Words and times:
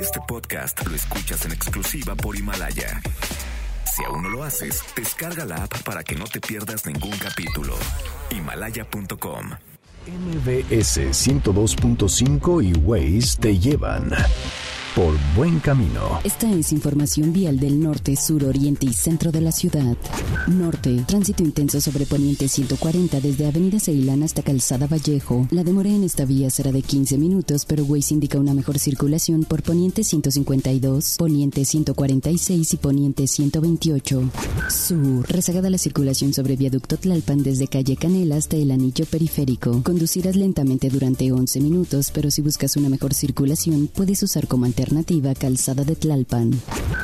Este 0.00 0.20
podcast 0.20 0.86
lo 0.86 0.94
escuchas 0.94 1.44
en 1.44 1.52
exclusiva 1.52 2.14
por 2.14 2.36
Himalaya. 2.36 3.00
Si 3.84 4.04
aún 4.04 4.22
no 4.22 4.28
lo 4.28 4.44
haces, 4.44 4.82
descarga 4.94 5.44
la 5.44 5.64
app 5.64 5.82
para 5.82 6.04
que 6.04 6.14
no 6.14 6.24
te 6.24 6.40
pierdas 6.40 6.86
ningún 6.86 7.16
capítulo. 7.18 7.74
Himalaya.com. 8.30 9.50
MBS 10.06 10.98
102.5 11.10 12.64
y 12.64 12.72
Waze 12.74 13.38
te 13.40 13.58
llevan 13.58 14.12
por 14.98 15.14
buen 15.36 15.60
camino. 15.60 16.18
Esta 16.24 16.50
es 16.50 16.72
información 16.72 17.32
vial 17.32 17.60
del 17.60 17.80
norte, 17.80 18.16
sur, 18.16 18.42
oriente 18.42 18.84
y 18.84 18.92
centro 18.92 19.30
de 19.30 19.40
la 19.40 19.52
ciudad. 19.52 19.96
Norte, 20.48 21.04
tránsito 21.06 21.44
intenso 21.44 21.80
sobre 21.80 22.04
Poniente 22.04 22.48
140 22.48 23.20
desde 23.20 23.46
Avenida 23.46 23.78
Ceilán 23.78 24.24
hasta 24.24 24.42
Calzada 24.42 24.88
Vallejo. 24.88 25.46
La 25.52 25.62
demora 25.62 25.88
en 25.88 26.02
esta 26.02 26.24
vía 26.24 26.50
será 26.50 26.72
de 26.72 26.82
15 26.82 27.16
minutos, 27.16 27.64
pero 27.64 27.84
Waze 27.84 28.14
indica 28.14 28.40
una 28.40 28.54
mejor 28.54 28.80
circulación 28.80 29.44
por 29.44 29.62
Poniente 29.62 30.02
152, 30.02 31.14
Poniente 31.16 31.64
146 31.64 32.74
y 32.74 32.76
Poniente 32.78 33.28
128. 33.28 34.30
Sur, 34.68 35.28
rezagada 35.28 35.70
la 35.70 35.78
circulación 35.78 36.34
sobre 36.34 36.56
Viaducto 36.56 36.96
Tlalpan 36.96 37.44
desde 37.44 37.68
Calle 37.68 37.96
Canela 37.96 38.34
hasta 38.34 38.56
el 38.56 38.72
anillo 38.72 39.04
periférico. 39.04 39.80
Conducirás 39.84 40.34
lentamente 40.34 40.90
durante 40.90 41.30
11 41.30 41.60
minutos, 41.60 42.10
pero 42.12 42.32
si 42.32 42.42
buscas 42.42 42.76
una 42.76 42.88
mejor 42.88 43.14
circulación, 43.14 43.86
puedes 43.94 44.24
usar 44.24 44.48
como 44.48 44.64
alternativa 44.64 44.87
alternativa 44.88 45.34
Calzada 45.34 45.84
de 45.84 45.96
Tlalpan. 45.96 46.50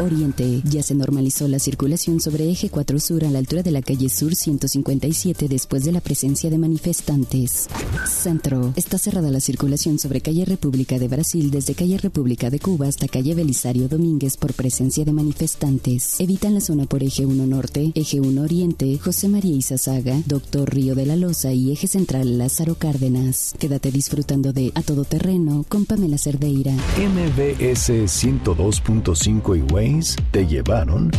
Oriente, 0.01 0.63
ya 0.65 0.83
se 0.83 0.95
normalizó 0.95 1.47
la 1.49 1.59
circulación 1.59 2.19
sobre 2.19 2.51
Eje 2.51 2.71
4 2.71 2.99
Sur 2.99 3.25
a 3.27 3.31
la 3.31 3.39
altura 3.39 3.63
de 3.63 3.71
la 3.73 3.83
calle 3.83 4.09
Sur 4.09 4.35
157 4.35 5.49
después 5.49 5.85
de 5.85 5.93
la 5.93 6.01
presencia 6.01 6.49
de 6.49 6.57
manifestantes. 6.57 7.69
Centro, 8.09 8.73
está 8.75 8.97
cerrada 8.97 9.31
la 9.31 9.41
circulación 9.41 9.99
sobre 9.99 10.23
calle 10.23 10.47
República 10.47 10.99
de 10.99 11.09
Brasil 11.09 11.51
desde 11.51 11.75
calle 11.75 11.99
República 11.99 12.49
de 12.49 12.59
Cuba 12.59 12.89
hasta 12.89 13.07
calle 13.07 13.35
Belisario 13.35 13.87
Domínguez 13.87 14.39
por 14.39 14.55
presencia 14.55 15.05
de 15.05 15.13
manifestantes. 15.13 16.19
Evitan 16.21 16.55
la 16.55 16.61
zona 16.61 16.87
por 16.87 17.03
Eje 17.03 17.27
1 17.27 17.47
Norte, 17.47 17.93
Eje 17.95 18.21
1 18.21 18.41
Oriente, 18.41 18.99
José 18.99 19.29
María 19.29 19.55
Izazaga, 19.55 20.23
Doctor 20.25 20.75
Río 20.75 20.95
de 20.95 21.05
la 21.05 21.17
Loza 21.17 21.53
y 21.53 21.71
Eje 21.71 21.87
Central 21.87 22.39
Lázaro 22.39 22.77
Cárdenas. 22.77 23.55
Quédate 23.59 23.93
disfrutando 23.93 24.55
de 24.55 24.73
A 24.75 24.81
Todo 24.81 25.05
Terreno 25.05 25.67
con 25.69 25.85
Pamela 25.85 26.17
Cerdeira. 26.17 26.73
MBS 26.73 27.64
102.5 27.73 29.57
y 29.57 29.63
Waze 29.73 30.17
te 30.31 30.47
llevaron 30.47 31.11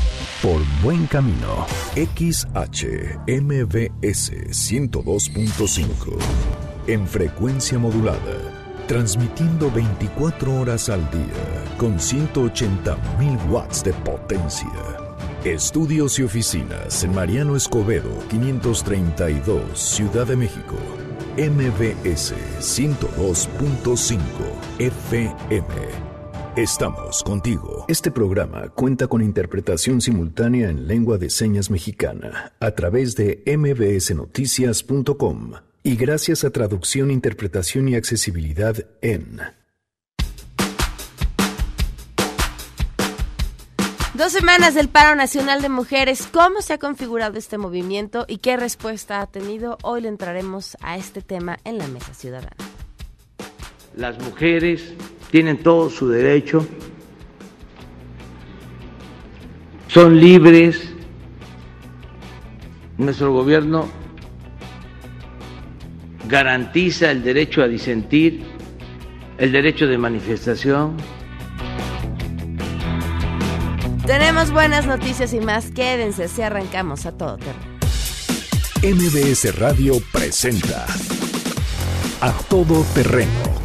por 0.41 0.61
buen 0.83 1.07
camino. 1.07 1.65
XHMBS 1.95 3.25
102.5 4.51 6.17
en 6.87 7.07
frecuencia 7.07 7.79
modulada, 7.79 8.19
transmitiendo 8.87 9.71
24 9.71 10.59
horas 10.59 10.89
al 10.89 11.09
día 11.09 11.73
con 11.77 11.97
180.000 11.97 13.49
watts 13.49 13.83
de 13.83 13.93
potencia. 13.93 14.69
Estudios 15.43 16.19
y 16.19 16.23
oficinas 16.23 17.03
en 17.03 17.13
Mariano 17.13 17.55
Escobedo, 17.55 18.11
532, 18.29 19.79
Ciudad 19.79 20.27
de 20.27 20.35
México. 20.35 20.75
MBS 21.37 22.33
102.5 22.59 24.19
FM. 24.79 26.04
Estamos 26.55 27.21
contigo. 27.21 27.83
Este 27.89 28.11
programa 28.11 28.69
cuenta 28.69 29.07
con 29.07 29.21
interpretación 29.21 29.99
simultánea 29.99 30.69
en 30.69 30.87
lengua 30.87 31.17
de 31.17 31.29
señas 31.29 31.69
mexicana 31.69 32.53
a 32.61 32.71
través 32.71 33.17
de 33.17 33.43
mbsnoticias.com 33.45 35.51
y 35.83 35.97
gracias 35.97 36.45
a 36.45 36.51
traducción, 36.51 37.11
interpretación 37.11 37.89
y 37.89 37.95
accesibilidad 37.95 38.77
en... 39.01 39.41
Dos 44.13 44.31
semanas 44.31 44.75
del 44.75 44.87
paro 44.87 45.17
nacional 45.17 45.61
de 45.61 45.67
mujeres. 45.67 46.25
¿Cómo 46.31 46.61
se 46.61 46.71
ha 46.71 46.77
configurado 46.77 47.37
este 47.37 47.57
movimiento 47.57 48.23
y 48.29 48.37
qué 48.37 48.55
respuesta 48.55 49.19
ha 49.19 49.27
tenido? 49.27 49.77
Hoy 49.83 50.03
le 50.03 50.07
entraremos 50.07 50.77
a 50.79 50.95
este 50.95 51.21
tema 51.21 51.59
en 51.65 51.79
la 51.79 51.89
mesa 51.89 52.13
ciudadana. 52.13 52.55
Las 53.93 54.17
mujeres 54.19 54.93
tienen 55.35 55.57
todo 55.57 55.89
su 55.89 56.07
derecho, 56.07 56.65
son 59.89 60.17
libres. 60.17 60.93
Nuestro 62.97 63.33
gobierno 63.33 63.89
garantiza 66.29 67.11
el 67.11 67.21
derecho 67.21 67.61
a 67.61 67.67
disentir, 67.67 68.45
el 69.37 69.51
derecho 69.51 69.87
de 69.87 69.97
manifestación. 69.97 70.95
Tenemos 74.05 74.51
buenas 74.51 74.87
noticias 74.87 75.33
y 75.33 75.41
más. 75.41 75.69
Quédense 75.69 76.29
si 76.29 76.43
arrancamos 76.43 77.05
a 77.05 77.11
todo 77.11 77.37
terreno. 77.39 77.75
MBS 78.81 79.53
Radio 79.59 79.95
presenta 80.13 80.85
A 82.21 82.31
Todo 82.47 82.85
Terreno 82.93 83.64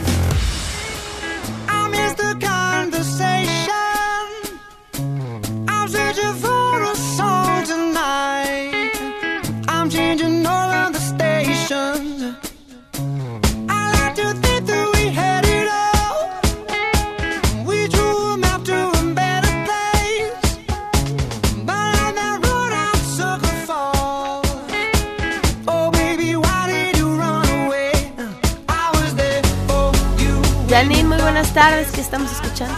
Buenas 31.53 31.71
tardes, 31.71 31.91
¿qué 31.91 32.01
estamos 32.01 32.31
escuchando? 32.31 32.75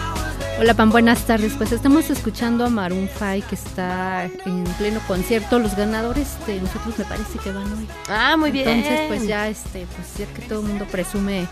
Hola 0.59 0.73
Pam, 0.73 0.89
buenas 0.89 1.25
tardes. 1.27 1.53
Pues 1.57 1.71
estamos 1.71 2.09
escuchando 2.09 2.65
a 2.65 2.69
Maroon 2.69 3.07
5 3.07 3.47
que 3.47 3.55
está 3.55 4.25
en 4.25 4.63
pleno 4.77 4.99
concierto. 5.07 5.59
Los 5.59 5.75
ganadores 5.75 6.29
de 6.47 6.59
nosotros 6.59 6.97
me 6.97 7.05
parece 7.05 7.37
que 7.37 7.51
van 7.51 7.71
hoy. 7.71 7.87
Ah, 8.09 8.35
muy 8.35 8.49
bien. 8.51 8.67
Entonces, 8.67 9.01
pues 9.07 9.27
ya 9.27 9.47
este, 9.47 9.85
pues 9.95 10.17
ya 10.17 10.25
que 10.33 10.41
todo 10.47 10.61
el 10.61 10.67
mundo 10.67 10.85
presume 10.85 11.47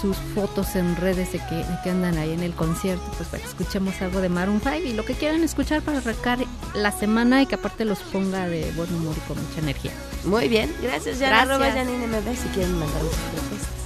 sus 0.00 0.16
fotos 0.34 0.76
en 0.76 0.94
redes 0.96 1.32
de 1.32 1.38
que, 1.38 1.56
de 1.56 1.78
que 1.82 1.90
andan 1.90 2.16
ahí 2.18 2.32
en 2.32 2.42
el 2.42 2.52
concierto, 2.52 3.04
pues 3.16 3.28
bueno, 3.30 3.46
escuchemos 3.46 4.00
algo 4.00 4.20
de 4.20 4.28
Maroon 4.28 4.60
5 4.62 4.76
y 4.86 4.92
lo 4.92 5.04
que 5.04 5.14
quieran 5.14 5.42
escuchar 5.42 5.82
para 5.82 5.98
arrancar 5.98 6.38
la 6.74 6.92
semana 6.92 7.42
y 7.42 7.46
que 7.46 7.56
aparte 7.56 7.84
los 7.84 7.98
ponga 7.98 8.46
de 8.46 8.70
buen 8.76 8.94
humor 8.94 9.14
y 9.16 9.20
con 9.26 9.42
mucha 9.44 9.58
energía. 9.58 9.92
Muy 10.24 10.48
bien, 10.48 10.72
gracias. 10.80 11.18
Ya 11.18 11.30
Gracias. 11.30 11.50
arroba 11.50 11.72
Janine 11.72 12.06
MB 12.06 12.36
si 12.36 12.48
quieren 12.50 12.78
mandar 12.78 13.00
sus 13.00 13.16
propuestas. 13.16 13.79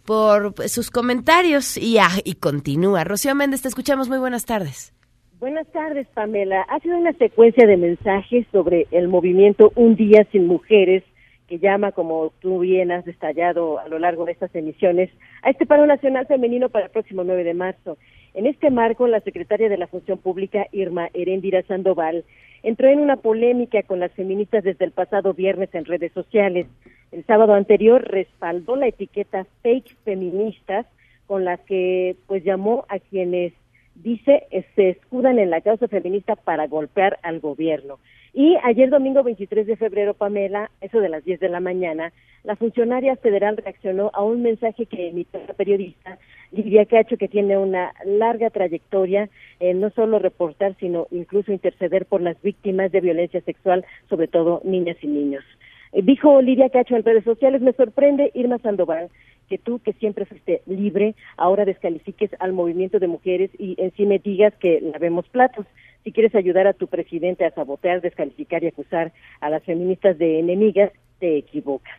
por 0.04 0.54
sus 0.68 0.90
comentarios 0.90 1.76
y, 1.76 1.98
ah, 1.98 2.08
y 2.24 2.34
continúa. 2.34 3.04
Rocío 3.04 3.34
Méndez, 3.34 3.62
te 3.62 3.68
escuchamos. 3.68 4.08
Muy 4.08 4.18
buenas 4.18 4.46
tardes. 4.46 4.94
Buenas 5.38 5.68
tardes, 5.68 6.08
Pamela. 6.14 6.62
Ha 6.62 6.80
sido 6.80 6.98
una 6.98 7.12
secuencia 7.12 7.64
de 7.64 7.76
mensajes 7.76 8.44
sobre 8.50 8.88
el 8.90 9.06
movimiento 9.06 9.70
Un 9.76 9.94
Día 9.94 10.26
Sin 10.32 10.48
Mujeres, 10.48 11.04
que 11.46 11.60
llama, 11.60 11.92
como 11.92 12.32
tú 12.40 12.58
bien 12.58 12.90
has 12.90 13.04
detallado 13.04 13.78
a 13.78 13.86
lo 13.86 14.00
largo 14.00 14.24
de 14.24 14.32
estas 14.32 14.52
emisiones, 14.54 15.10
a 15.42 15.50
este 15.50 15.64
paro 15.64 15.86
nacional 15.86 16.26
femenino 16.26 16.70
para 16.70 16.86
el 16.86 16.90
próximo 16.90 17.22
9 17.22 17.44
de 17.44 17.54
marzo. 17.54 17.98
En 18.38 18.46
este 18.46 18.70
marco, 18.70 19.08
la 19.08 19.18
secretaria 19.18 19.68
de 19.68 19.76
la 19.76 19.88
Función 19.88 20.16
Pública, 20.16 20.68
Irma 20.70 21.08
Heréndira 21.12 21.64
Sandoval, 21.64 22.24
entró 22.62 22.86
en 22.86 23.00
una 23.00 23.16
polémica 23.16 23.82
con 23.82 23.98
las 23.98 24.12
feministas 24.12 24.62
desde 24.62 24.84
el 24.84 24.92
pasado 24.92 25.34
viernes 25.34 25.70
en 25.72 25.84
redes 25.84 26.12
sociales. 26.12 26.68
El 27.10 27.26
sábado 27.26 27.54
anterior 27.54 28.00
respaldó 28.00 28.76
la 28.76 28.86
etiqueta 28.86 29.44
fake 29.64 29.96
feministas 30.04 30.86
con 31.26 31.44
la 31.44 31.56
que 31.56 32.14
pues 32.28 32.44
llamó 32.44 32.84
a 32.88 33.00
quienes 33.00 33.54
dice 34.02 34.46
se 34.74 34.90
escudan 34.90 35.38
en 35.38 35.50
la 35.50 35.60
causa 35.60 35.88
feminista 35.88 36.36
para 36.36 36.66
golpear 36.66 37.18
al 37.22 37.40
gobierno. 37.40 37.98
Y 38.32 38.56
ayer 38.62 38.90
domingo 38.90 39.22
23 39.22 39.66
de 39.66 39.76
febrero, 39.76 40.14
Pamela, 40.14 40.70
eso 40.80 41.00
de 41.00 41.08
las 41.08 41.24
10 41.24 41.40
de 41.40 41.48
la 41.48 41.60
mañana, 41.60 42.12
la 42.44 42.56
funcionaria 42.56 43.16
federal 43.16 43.56
reaccionó 43.56 44.10
a 44.14 44.22
un 44.22 44.42
mensaje 44.42 44.86
que 44.86 45.08
emitió 45.08 45.40
la 45.46 45.54
periodista 45.54 46.18
Lidia 46.52 46.86
Cacho, 46.86 47.16
que 47.16 47.28
tiene 47.28 47.58
una 47.58 47.92
larga 48.04 48.50
trayectoria 48.50 49.28
en 49.60 49.80
no 49.80 49.90
solo 49.90 50.18
reportar, 50.18 50.76
sino 50.78 51.06
incluso 51.10 51.52
interceder 51.52 52.06
por 52.06 52.20
las 52.20 52.40
víctimas 52.40 52.92
de 52.92 53.00
violencia 53.00 53.40
sexual, 53.40 53.84
sobre 54.08 54.28
todo 54.28 54.60
niñas 54.64 54.96
y 55.02 55.08
niños. 55.08 55.44
Eh, 55.92 56.02
dijo 56.02 56.40
Lidia 56.40 56.70
Cacho 56.70 56.96
en 56.96 57.04
redes 57.04 57.24
sociales, 57.24 57.60
me 57.60 57.72
sorprende 57.72 58.30
Irma 58.34 58.58
Sandoval 58.58 59.10
que 59.48 59.58
tú, 59.58 59.80
que 59.80 59.92
siempre 59.94 60.26
fuiste 60.26 60.62
libre, 60.66 61.14
ahora 61.36 61.64
descalifiques 61.64 62.30
al 62.38 62.52
movimiento 62.52 62.98
de 62.98 63.08
mujeres 63.08 63.50
y 63.58 63.74
en 63.78 63.92
sí 63.92 64.06
me 64.06 64.18
digas 64.18 64.54
que 64.56 64.80
lavemos 64.80 65.28
platos. 65.28 65.66
Si 66.04 66.12
quieres 66.12 66.34
ayudar 66.34 66.66
a 66.66 66.72
tu 66.72 66.86
presidente 66.86 67.44
a 67.44 67.50
sabotear, 67.50 68.00
descalificar 68.00 68.62
y 68.62 68.68
acusar 68.68 69.12
a 69.40 69.50
las 69.50 69.62
feministas 69.64 70.16
de 70.18 70.38
enemigas, 70.38 70.92
te 71.18 71.36
equivocas. 71.36 71.98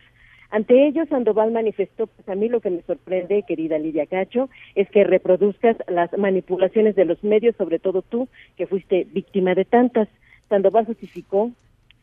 Ante 0.51 0.87
ello, 0.87 1.05
Sandoval 1.05 1.51
manifestó, 1.51 2.07
pues 2.07 2.27
a 2.27 2.33
mí 2.33 2.49
lo 2.49 2.59
que 2.59 2.71
me 2.71 2.81
sorprende, 2.81 3.43
querida 3.47 3.77
Lidia 3.77 4.07
Cacho, 4.07 4.49
es 4.73 4.89
que 4.89 5.03
reproduzcas 5.03 5.77
las 5.87 6.11
manipulaciones 6.17 6.95
de 6.95 7.05
los 7.05 7.23
medios, 7.23 7.55
sobre 7.55 7.77
todo 7.77 8.01
tú, 8.01 8.27
que 8.57 8.65
fuiste 8.65 9.05
víctima 9.11 9.53
de 9.53 9.65
tantas. 9.65 10.07
Sandoval 10.49 10.85
justificó 10.87 11.51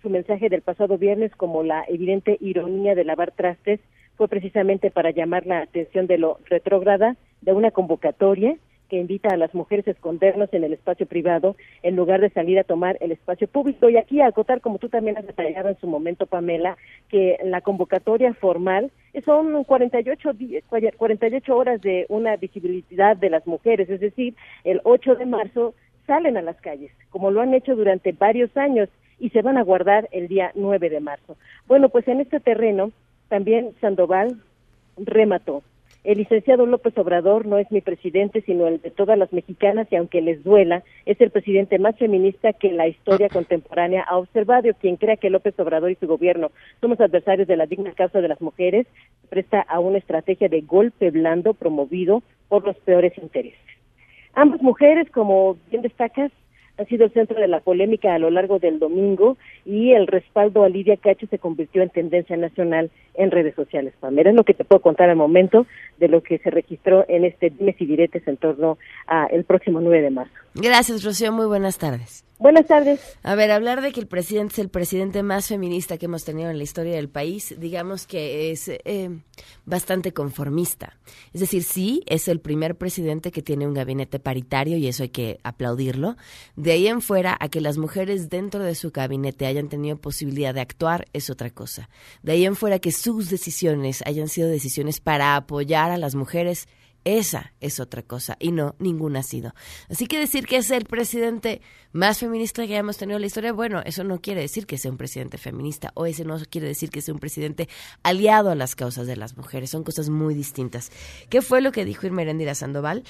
su 0.00 0.10
mensaje 0.10 0.48
del 0.48 0.62
pasado 0.62 0.96
viernes 0.96 1.34
como 1.34 1.64
la 1.64 1.84
evidente 1.88 2.36
ironía 2.40 2.94
de 2.94 3.04
lavar 3.04 3.32
trastes 3.32 3.80
fue 4.16 4.28
precisamente 4.28 4.90
para 4.90 5.10
llamar 5.10 5.46
la 5.46 5.60
atención 5.60 6.06
de 6.06 6.18
lo 6.18 6.38
retrógrada 6.46 7.16
de 7.42 7.52
una 7.52 7.70
convocatoria 7.70 8.56
que 8.88 8.98
invita 8.98 9.30
a 9.30 9.36
las 9.36 9.54
mujeres 9.54 9.86
a 9.86 9.90
escondernos 9.90 10.52
en 10.52 10.64
el 10.64 10.72
espacio 10.72 11.06
privado 11.06 11.56
en 11.82 11.96
lugar 11.96 12.20
de 12.20 12.30
salir 12.30 12.58
a 12.58 12.64
tomar 12.64 12.96
el 13.00 13.12
espacio 13.12 13.48
público. 13.48 13.88
Y 13.88 13.96
aquí 13.96 14.20
acotar, 14.20 14.60
como 14.60 14.78
tú 14.78 14.88
también 14.88 15.18
has 15.18 15.26
detallado 15.26 15.68
en 15.68 15.78
su 15.78 15.86
momento, 15.86 16.26
Pamela, 16.26 16.76
que 17.08 17.38
la 17.44 17.60
convocatoria 17.60 18.32
formal 18.34 18.90
son 19.24 19.64
48, 19.64 20.30
48 20.96 21.56
horas 21.56 21.80
de 21.80 22.06
una 22.08 22.36
visibilidad 22.36 23.16
de 23.16 23.30
las 23.30 23.46
mujeres, 23.46 23.90
es 23.90 24.00
decir, 24.00 24.34
el 24.64 24.80
8 24.84 25.16
de 25.16 25.26
marzo 25.26 25.74
salen 26.06 26.36
a 26.36 26.42
las 26.42 26.60
calles, 26.60 26.92
como 27.10 27.30
lo 27.30 27.40
han 27.40 27.54
hecho 27.54 27.74
durante 27.74 28.12
varios 28.12 28.56
años 28.56 28.88
y 29.18 29.30
se 29.30 29.42
van 29.42 29.56
a 29.56 29.62
guardar 29.62 30.08
el 30.12 30.28
día 30.28 30.52
9 30.54 30.90
de 30.90 31.00
marzo. 31.00 31.36
Bueno, 31.66 31.88
pues 31.88 32.06
en 32.06 32.20
este 32.20 32.38
terreno 32.38 32.92
también 33.28 33.72
Sandoval 33.80 34.40
remató. 34.96 35.62
El 36.06 36.18
licenciado 36.18 36.66
López 36.66 36.96
Obrador 36.98 37.46
no 37.46 37.58
es 37.58 37.68
mi 37.72 37.80
presidente, 37.80 38.40
sino 38.42 38.68
el 38.68 38.80
de 38.80 38.92
todas 38.92 39.18
las 39.18 39.32
mexicanas, 39.32 39.88
y 39.90 39.96
aunque 39.96 40.20
les 40.20 40.44
duela, 40.44 40.84
es 41.04 41.20
el 41.20 41.32
presidente 41.32 41.80
más 41.80 41.96
feminista 41.96 42.52
que 42.52 42.70
la 42.70 42.86
historia 42.86 43.28
contemporánea 43.28 44.04
ha 44.04 44.16
observado. 44.16 44.72
Quien 44.80 44.98
crea 44.98 45.16
que 45.16 45.30
López 45.30 45.58
Obrador 45.58 45.90
y 45.90 45.96
su 45.96 46.06
gobierno 46.06 46.52
somos 46.80 47.00
adversarios 47.00 47.48
de 47.48 47.56
la 47.56 47.66
digna 47.66 47.92
causa 47.92 48.20
de 48.20 48.28
las 48.28 48.40
mujeres, 48.40 48.86
presta 49.28 49.60
a 49.62 49.80
una 49.80 49.98
estrategia 49.98 50.48
de 50.48 50.60
golpe 50.60 51.10
blando 51.10 51.54
promovido 51.54 52.22
por 52.48 52.64
los 52.64 52.76
peores 52.76 53.18
intereses. 53.18 53.58
Ambas 54.34 54.62
mujeres, 54.62 55.10
como 55.10 55.56
bien 55.70 55.82
destacas, 55.82 56.30
ha 56.78 56.84
sido 56.84 57.06
el 57.06 57.12
centro 57.12 57.40
de 57.40 57.48
la 57.48 57.60
polémica 57.60 58.14
a 58.14 58.18
lo 58.18 58.30
largo 58.30 58.58
del 58.58 58.78
domingo 58.78 59.36
y 59.64 59.92
el 59.92 60.06
respaldo 60.06 60.62
a 60.62 60.68
Lidia 60.68 60.96
Cacho 60.96 61.26
se 61.26 61.38
convirtió 61.38 61.82
en 61.82 61.90
tendencia 61.90 62.36
nacional 62.36 62.90
en 63.16 63.30
redes 63.30 63.54
sociales. 63.54 63.94
Pamela, 64.00 64.30
es 64.30 64.36
lo 64.36 64.44
que 64.44 64.54
te 64.54 64.64
puedo 64.64 64.80
contar 64.80 65.10
al 65.10 65.16
momento 65.16 65.66
de 65.98 66.08
lo 66.08 66.22
que 66.22 66.38
se 66.38 66.50
registró 66.50 67.04
en 67.08 67.24
este 67.24 67.50
dimes 67.50 67.76
y 67.80 67.86
diretes 67.86 68.26
en 68.26 68.36
torno 68.36 68.78
al 69.06 69.44
próximo 69.44 69.80
9 69.80 70.02
de 70.02 70.10
marzo. 70.10 70.34
Gracias, 70.54 71.04
Rocío. 71.04 71.32
Muy 71.32 71.46
buenas 71.46 71.78
tardes. 71.78 72.26
Buenas 72.38 72.66
tardes. 72.66 73.00
A 73.22 73.34
ver, 73.34 73.50
hablar 73.50 73.80
de 73.80 73.92
que 73.92 74.00
el 74.00 74.06
presidente 74.06 74.52
es 74.52 74.58
el 74.58 74.68
presidente 74.68 75.22
más 75.22 75.48
feminista 75.48 75.96
que 75.96 76.04
hemos 76.04 76.24
tenido 76.24 76.50
en 76.50 76.58
la 76.58 76.64
historia 76.64 76.94
del 76.94 77.08
país, 77.08 77.54
digamos 77.58 78.06
que 78.06 78.50
es 78.50 78.68
eh, 78.68 79.08
bastante 79.64 80.12
conformista. 80.12 80.98
Es 81.32 81.40
decir, 81.40 81.62
sí, 81.62 82.02
es 82.06 82.28
el 82.28 82.40
primer 82.40 82.76
presidente 82.76 83.30
que 83.32 83.40
tiene 83.40 83.66
un 83.66 83.72
gabinete 83.72 84.18
paritario 84.18 84.76
y 84.76 84.86
eso 84.86 85.02
hay 85.02 85.08
que 85.08 85.38
aplaudirlo. 85.44 86.16
De 86.56 86.72
ahí 86.72 86.88
en 86.88 87.00
fuera, 87.00 87.38
a 87.40 87.48
que 87.48 87.62
las 87.62 87.78
mujeres 87.78 88.28
dentro 88.28 88.62
de 88.62 88.74
su 88.74 88.90
gabinete 88.90 89.46
hayan 89.46 89.70
tenido 89.70 89.96
posibilidad 89.96 90.52
de 90.52 90.60
actuar 90.60 91.06
es 91.14 91.30
otra 91.30 91.48
cosa. 91.48 91.88
De 92.22 92.32
ahí 92.32 92.44
en 92.44 92.54
fuera, 92.54 92.80
que 92.80 92.92
sus 93.06 93.30
decisiones 93.30 94.02
hayan 94.04 94.26
sido 94.26 94.48
decisiones 94.48 94.98
para 94.98 95.36
apoyar 95.36 95.92
a 95.92 95.96
las 95.96 96.16
mujeres 96.16 96.66
esa 97.04 97.52
es 97.60 97.78
otra 97.78 98.02
cosa 98.02 98.36
y 98.40 98.50
no, 98.50 98.74
ninguna 98.80 99.20
ha 99.20 99.22
sido. 99.22 99.54
Así 99.88 100.08
que 100.08 100.18
decir 100.18 100.44
que 100.44 100.56
es 100.56 100.72
el 100.72 100.86
presidente 100.86 101.60
más 101.92 102.18
feminista 102.18 102.66
que 102.66 102.72
hayamos 102.72 102.96
tenido 102.96 103.18
en 103.18 103.20
la 103.20 103.28
historia, 103.28 103.52
bueno, 103.52 103.80
eso 103.84 104.02
no 104.02 104.20
quiere 104.20 104.40
decir 104.40 104.66
que 104.66 104.76
sea 104.76 104.90
un 104.90 104.96
presidente 104.96 105.38
feminista 105.38 105.92
o 105.94 106.06
ese 106.06 106.24
no 106.24 106.36
quiere 106.50 106.66
decir 106.66 106.90
que 106.90 107.00
sea 107.00 107.14
un 107.14 107.20
presidente 107.20 107.68
aliado 108.02 108.50
a 108.50 108.56
las 108.56 108.74
causas 108.74 109.06
de 109.06 109.14
las 109.14 109.36
mujeres. 109.36 109.70
Son 109.70 109.84
cosas 109.84 110.08
muy 110.08 110.34
distintas. 110.34 110.90
¿Qué 111.28 111.42
fue 111.42 111.60
lo 111.60 111.70
que 111.70 111.84
dijo 111.84 112.06
Irmerendira 112.06 112.56
Sandoval? 112.56 113.04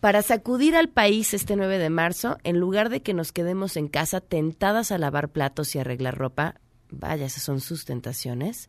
Para 0.00 0.22
sacudir 0.22 0.74
al 0.74 0.88
país 0.88 1.32
este 1.32 1.54
9 1.54 1.78
de 1.78 1.90
marzo, 1.90 2.38
en 2.42 2.58
lugar 2.58 2.88
de 2.88 3.02
que 3.02 3.14
nos 3.14 3.30
quedemos 3.30 3.76
en 3.76 3.86
casa 3.86 4.20
tentadas 4.20 4.90
a 4.90 4.98
lavar 4.98 5.28
platos 5.28 5.76
y 5.76 5.78
arreglar 5.78 6.18
ropa, 6.18 6.56
vaya, 6.92 7.26
esas 7.26 7.42
son 7.42 7.60
sus 7.60 7.84
tentaciones. 7.84 8.68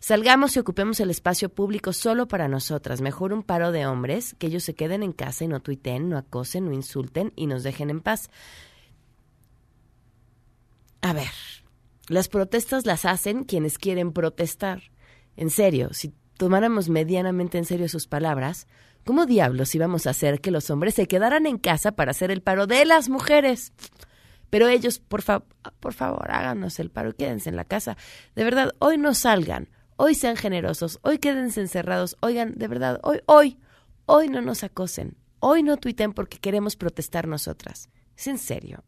Salgamos 0.00 0.56
y 0.56 0.60
ocupemos 0.60 1.00
el 1.00 1.10
espacio 1.10 1.48
público 1.48 1.92
solo 1.92 2.26
para 2.26 2.48
nosotras. 2.48 3.00
Mejor 3.00 3.32
un 3.32 3.42
paro 3.42 3.72
de 3.72 3.86
hombres, 3.86 4.34
que 4.38 4.46
ellos 4.46 4.64
se 4.64 4.74
queden 4.74 5.02
en 5.02 5.12
casa 5.12 5.44
y 5.44 5.48
no 5.48 5.60
tuiten, 5.60 6.08
no 6.08 6.16
acosen, 6.16 6.66
no 6.66 6.72
insulten 6.72 7.32
y 7.36 7.46
nos 7.46 7.62
dejen 7.62 7.90
en 7.90 8.00
paz. 8.00 8.30
A 11.02 11.12
ver, 11.12 11.30
las 12.08 12.28
protestas 12.28 12.86
las 12.86 13.04
hacen 13.04 13.44
quienes 13.44 13.78
quieren 13.78 14.12
protestar. 14.12 14.82
En 15.36 15.50
serio, 15.50 15.90
si 15.92 16.14
tomáramos 16.36 16.88
medianamente 16.88 17.58
en 17.58 17.64
serio 17.64 17.88
sus 17.88 18.06
palabras, 18.06 18.66
¿cómo 19.04 19.26
diablos 19.26 19.74
íbamos 19.74 20.06
a 20.06 20.10
hacer 20.10 20.40
que 20.40 20.50
los 20.50 20.70
hombres 20.70 20.94
se 20.94 21.06
quedaran 21.06 21.46
en 21.46 21.58
casa 21.58 21.92
para 21.92 22.12
hacer 22.12 22.30
el 22.30 22.42
paro 22.42 22.66
de 22.66 22.84
las 22.84 23.08
mujeres? 23.08 23.72
Pero 24.50 24.68
ellos, 24.68 24.98
por, 24.98 25.22
por 25.80 25.92
favor, 25.92 26.30
háganos 26.30 26.78
el 26.78 26.90
paro 26.90 27.10
y 27.10 27.14
quédense 27.14 27.48
en 27.48 27.56
la 27.56 27.64
casa. 27.64 27.96
De 28.34 28.44
verdad, 28.44 28.72
hoy 28.78 28.98
no 28.98 29.14
salgan, 29.14 29.68
hoy 29.96 30.14
sean 30.14 30.36
generosos, 30.36 30.98
hoy 31.02 31.18
quédense 31.18 31.60
encerrados, 31.60 32.16
oigan, 32.20 32.54
de 32.56 32.68
verdad, 32.68 33.00
hoy, 33.02 33.20
hoy, 33.26 33.58
hoy 34.06 34.28
no 34.28 34.40
nos 34.40 34.64
acosen, 34.64 35.16
hoy 35.40 35.62
no 35.62 35.76
tuiten 35.76 36.12
porque 36.12 36.38
queremos 36.38 36.76
protestar 36.76 37.26
nosotras. 37.26 37.88
Es 38.16 38.26
en 38.26 38.38
serio. 38.38 38.84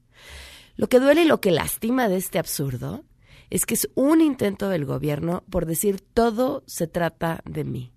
Lo 0.76 0.88
que 0.88 1.00
duele 1.00 1.22
y 1.22 1.26
lo 1.26 1.40
que 1.40 1.50
lastima 1.50 2.08
de 2.08 2.16
este 2.16 2.38
absurdo 2.38 3.04
es 3.50 3.64
que 3.64 3.74
es 3.74 3.88
un 3.94 4.20
intento 4.20 4.68
del 4.68 4.84
gobierno 4.84 5.44
por 5.50 5.66
decir 5.66 6.00
todo 6.00 6.62
se 6.66 6.86
trata 6.86 7.40
de 7.44 7.64
mí. 7.64 7.92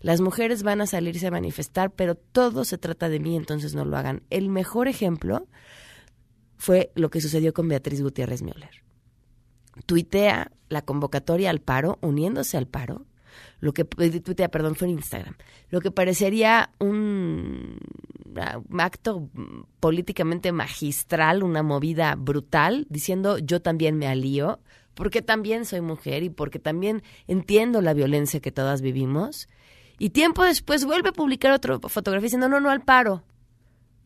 Las 0.00 0.20
mujeres 0.20 0.62
van 0.62 0.80
a 0.80 0.86
salirse 0.86 1.26
a 1.26 1.32
manifestar, 1.32 1.90
pero 1.90 2.14
todo 2.14 2.64
se 2.64 2.78
trata 2.78 3.08
de 3.08 3.18
mí, 3.18 3.36
entonces 3.36 3.74
no 3.74 3.84
lo 3.84 3.96
hagan. 3.96 4.22
El 4.30 4.48
mejor 4.48 4.86
ejemplo 4.86 5.48
fue 6.58 6.92
lo 6.94 7.08
que 7.08 7.20
sucedió 7.20 7.54
con 7.54 7.68
Beatriz 7.68 8.02
Gutiérrez 8.02 8.42
Müller. 8.42 8.82
Tuitea 9.86 10.50
la 10.68 10.82
convocatoria 10.82 11.50
al 11.50 11.60
paro, 11.60 11.98
uniéndose 12.02 12.56
al 12.56 12.66
paro, 12.66 13.06
lo 13.60 13.72
que 13.72 13.86
eh, 13.98 14.20
tuitea, 14.20 14.48
perdón, 14.48 14.74
fue 14.74 14.88
en 14.88 14.94
Instagram, 14.94 15.36
lo 15.70 15.80
que 15.80 15.90
parecería 15.90 16.70
un, 16.78 17.78
un 18.70 18.80
acto 18.80 19.28
políticamente 19.80 20.52
magistral, 20.52 21.42
una 21.42 21.62
movida 21.62 22.14
brutal, 22.16 22.86
diciendo 22.88 23.38
yo 23.38 23.60
también 23.62 23.96
me 23.96 24.08
alío, 24.08 24.60
porque 24.94 25.22
también 25.22 25.64
soy 25.64 25.80
mujer 25.80 26.24
y 26.24 26.30
porque 26.30 26.58
también 26.58 27.02
entiendo 27.28 27.80
la 27.80 27.94
violencia 27.94 28.40
que 28.40 28.50
todas 28.50 28.80
vivimos. 28.80 29.48
Y 29.98 30.10
tiempo 30.10 30.44
después 30.44 30.84
vuelve 30.84 31.10
a 31.10 31.12
publicar 31.12 31.52
otra 31.52 31.78
fotografía 31.80 32.26
diciendo 32.26 32.48
no, 32.48 32.60
no 32.60 32.70
al 32.70 32.82
paro, 32.82 33.22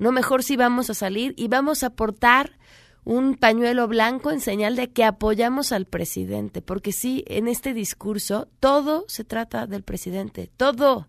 no, 0.03 0.13
mejor 0.13 0.43
si 0.43 0.57
vamos 0.57 0.91
a 0.91 0.95
salir 0.95 1.35
y 1.37 1.49
vamos 1.49 1.83
a 1.83 1.91
portar 1.91 2.59
un 3.05 3.37
pañuelo 3.37 3.89
blanco 3.89 4.31
en 4.31 4.41
señal 4.41 4.77
de 4.77 4.91
que 4.91 5.05
apoyamos 5.05 5.73
al 5.73 5.87
presidente, 5.87 6.63
porque 6.63 6.93
sí, 6.93 7.25
en 7.27 7.49
este 7.49 7.75
discurso 7.75 8.49
todo 8.61 9.05
se 9.09 9.25
trata 9.25 9.67
del 9.67 9.83
presidente, 9.83 10.51
todo. 10.57 11.09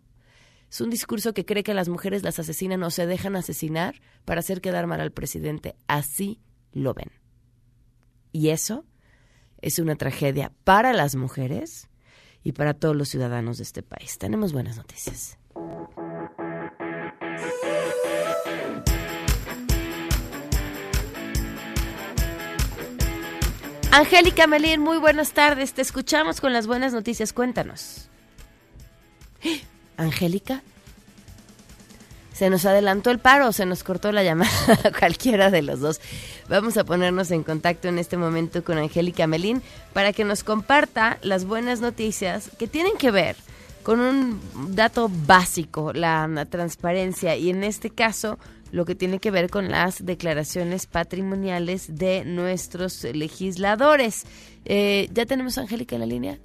Es 0.70 0.82
un 0.82 0.90
discurso 0.90 1.34
que 1.34 1.46
cree 1.46 1.64
que 1.64 1.76
las 1.76 1.88
mujeres 1.88 2.24
las 2.24 2.40
asesinan 2.40 2.82
o 2.82 2.90
se 2.90 3.06
dejan 3.06 3.36
asesinar 3.36 4.02
para 4.26 4.40
hacer 4.40 4.60
quedar 4.60 4.88
mal 4.88 5.02
al 5.02 5.12
presidente. 5.12 5.76
Así 5.88 6.40
lo 6.72 6.96
ven. 6.96 7.12
Y 8.32 8.50
eso 8.50 8.84
es 9.62 9.78
una 9.78 9.96
tragedia 9.96 10.52
para 10.64 10.92
las 10.94 11.16
mujeres 11.16 11.90
y 12.44 12.54
para 12.54 12.74
todos 12.74 12.96
los 12.96 13.10
ciudadanos 13.10 13.58
de 13.58 13.64
este 13.64 13.84
país. 13.84 14.18
Tenemos 14.18 14.52
buenas 14.52 14.78
noticias. 14.78 15.38
Angélica 23.96 24.48
Melín, 24.48 24.82
muy 24.82 24.98
buenas 24.98 25.34
tardes. 25.34 25.74
Te 25.74 25.84
escuchamos 25.84 26.42
con 26.42 26.52
las 26.52 26.66
buenas 26.66 26.94
noticias. 26.94 27.32
Cuéntanos. 27.32 28.10
Angélica. 29.98 30.64
Se 32.34 32.50
nos 32.50 32.66
adelantó 32.66 33.12
el 33.12 33.20
paro 33.20 33.50
o 33.50 33.52
se 33.52 33.68
nos 33.68 33.84
cortó 33.84 34.12
la 34.12 34.24
llamada, 34.24 34.52
cualquiera 35.00 35.52
de 35.52 35.62
los 35.62 35.80
dos. 35.80 36.02
Vamos 36.50 36.76
a 36.78 36.86
ponernos 36.86 37.30
en 37.30 37.44
contacto 37.44 37.88
en 37.88 38.00
este 38.00 38.18
momento 38.18 38.64
con 38.64 38.80
Angélica 38.80 39.28
Melín 39.28 39.62
para 39.94 40.12
que 40.12 40.24
nos 40.24 40.44
comparta 40.44 41.20
las 41.22 41.46
buenas 41.46 41.80
noticias 41.80 42.50
que 42.58 42.68
tienen 42.68 42.98
que 42.98 43.12
ver 43.12 43.36
con 43.84 44.00
un 44.00 44.42
dato 44.76 45.08
básico, 45.28 45.94
la 45.94 46.48
transparencia, 46.50 47.36
y 47.36 47.52
en 47.52 47.64
este 47.64 47.92
caso 47.92 48.40
lo 48.74 48.86
que 48.86 48.96
tiene 48.96 49.20
que 49.20 49.30
ver 49.30 49.52
con 49.52 49.70
las 49.70 50.04
declaraciones 50.04 50.88
patrimoniales 50.88 51.96
de 51.96 52.26
nuestros 52.26 53.04
legisladores. 53.04 54.26
Eh, 54.66 55.08
¿Ya 55.14 55.28
tenemos 55.28 55.60
a 55.60 55.62
Angélica 55.62 55.96
en 55.96 56.02
la 56.02 56.08
línea? 56.08 56.40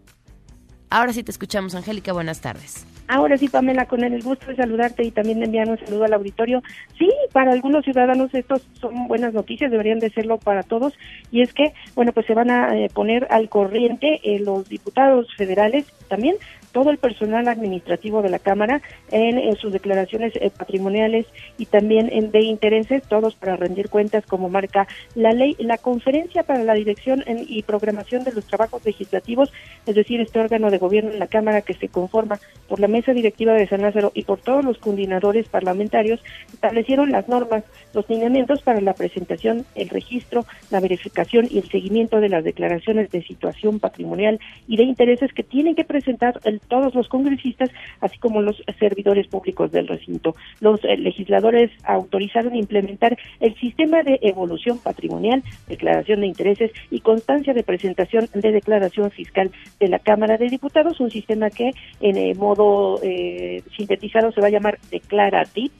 Ahora 0.90 1.14
sí 1.14 1.22
te 1.22 1.30
escuchamos, 1.30 1.74
Angélica. 1.74 2.12
Buenas 2.12 2.42
tardes. 2.42 2.86
Ahora 3.08 3.38
sí, 3.38 3.48
Pamela, 3.48 3.86
con 3.86 4.04
el 4.04 4.22
gusto 4.22 4.46
de 4.48 4.56
saludarte 4.56 5.02
y 5.02 5.10
también 5.10 5.38
de 5.38 5.46
enviar 5.46 5.70
un 5.70 5.78
saludo 5.78 6.04
al 6.04 6.12
auditorio. 6.12 6.62
Sí, 6.98 7.10
para 7.32 7.52
algunos 7.52 7.82
ciudadanos 7.82 8.34
estos 8.34 8.60
son 8.78 9.08
buenas 9.08 9.32
noticias, 9.32 9.70
deberían 9.70 9.98
de 9.98 10.10
serlo 10.10 10.36
para 10.36 10.62
todos. 10.62 10.92
Y 11.30 11.40
es 11.40 11.54
que, 11.54 11.72
bueno, 11.94 12.12
pues 12.12 12.26
se 12.26 12.34
van 12.34 12.50
a 12.50 12.76
eh, 12.76 12.90
poner 12.92 13.26
al 13.30 13.48
corriente 13.48 14.20
eh, 14.22 14.40
los 14.40 14.68
diputados 14.68 15.34
federales 15.34 15.86
también 16.08 16.36
todo 16.72 16.90
el 16.90 16.98
personal 16.98 17.48
administrativo 17.48 18.22
de 18.22 18.30
la 18.30 18.38
Cámara 18.38 18.82
en, 19.10 19.56
sus 19.56 19.72
declaraciones 19.72 20.34
eh, 20.36 20.50
patrimoniales 20.56 21.26
y 21.56 21.66
también 21.66 22.08
en, 22.12 22.30
de 22.30 22.42
intereses, 22.42 23.02
todos 23.08 23.34
para 23.34 23.56
rendir 23.56 23.88
cuentas 23.88 24.24
como 24.26 24.48
marca 24.48 24.86
la 25.14 25.32
ley. 25.32 25.56
La 25.58 25.78
Conferencia 25.78 26.42
para 26.42 26.64
la 26.64 26.74
Dirección 26.74 27.24
y 27.26 27.62
Programación 27.62 28.24
de 28.24 28.32
los 28.32 28.46
Trabajos 28.46 28.84
Legislativos, 28.84 29.52
es 29.86 29.94
decir, 29.94 30.20
este 30.20 30.40
órgano 30.40 30.70
de 30.70 30.78
gobierno 30.78 31.10
en 31.10 31.18
la 31.18 31.26
Cámara 31.26 31.62
que 31.62 31.74
se 31.74 31.88
conforma 31.88 32.38
por 32.68 32.80
la 32.80 32.88
Mesa 32.88 33.12
Directiva 33.12 33.54
de 33.54 33.66
San 33.66 33.82
Lázaro 33.82 34.12
y 34.14 34.24
por 34.24 34.40
todos 34.40 34.64
los 34.64 34.78
coordinadores 34.78 35.48
parlamentarios, 35.48 36.20
establecieron 36.52 37.10
las 37.10 37.28
normas, 37.28 37.64
los 37.94 38.08
lineamientos 38.08 38.62
para 38.62 38.80
la 38.80 38.94
presentación, 38.94 39.64
el 39.74 39.88
registro, 39.88 40.44
la 40.70 40.80
verificación 40.80 41.46
y 41.50 41.58
el 41.58 41.68
seguimiento 41.70 42.20
de 42.20 42.28
las 42.28 42.44
declaraciones 42.44 43.10
de 43.10 43.22
situación 43.22 43.80
patrimonial 43.80 44.40
y 44.66 44.76
de 44.76 44.84
intereses 44.84 45.32
que 45.32 45.42
tienen 45.42 45.74
que 45.74 45.84
presentar 45.84 46.40
el 46.44 46.57
todos 46.58 46.94
los 46.94 47.08
congresistas, 47.08 47.70
así 48.00 48.18
como 48.18 48.42
los 48.42 48.62
servidores 48.78 49.26
públicos 49.26 49.70
del 49.72 49.88
recinto. 49.88 50.34
Los 50.60 50.84
eh, 50.84 50.96
legisladores 50.96 51.70
autorizaron 51.84 52.54
implementar 52.54 53.16
el 53.40 53.54
sistema 53.56 54.02
de 54.02 54.18
evolución 54.22 54.78
patrimonial, 54.78 55.42
declaración 55.68 56.20
de 56.20 56.26
intereses 56.26 56.70
y 56.90 57.00
constancia 57.00 57.54
de 57.54 57.62
presentación 57.62 58.28
de 58.32 58.52
declaración 58.52 59.10
fiscal 59.10 59.50
de 59.80 59.88
la 59.88 59.98
Cámara 59.98 60.36
de 60.36 60.48
Diputados, 60.48 61.00
un 61.00 61.10
sistema 61.10 61.50
que 61.50 61.70
en 62.00 62.16
eh, 62.16 62.34
modo 62.34 63.00
eh, 63.02 63.62
sintetizado 63.76 64.32
se 64.32 64.40
va 64.40 64.48
a 64.48 64.50
llamar 64.50 64.78
Declara 64.90 65.44
DIP, 65.54 65.72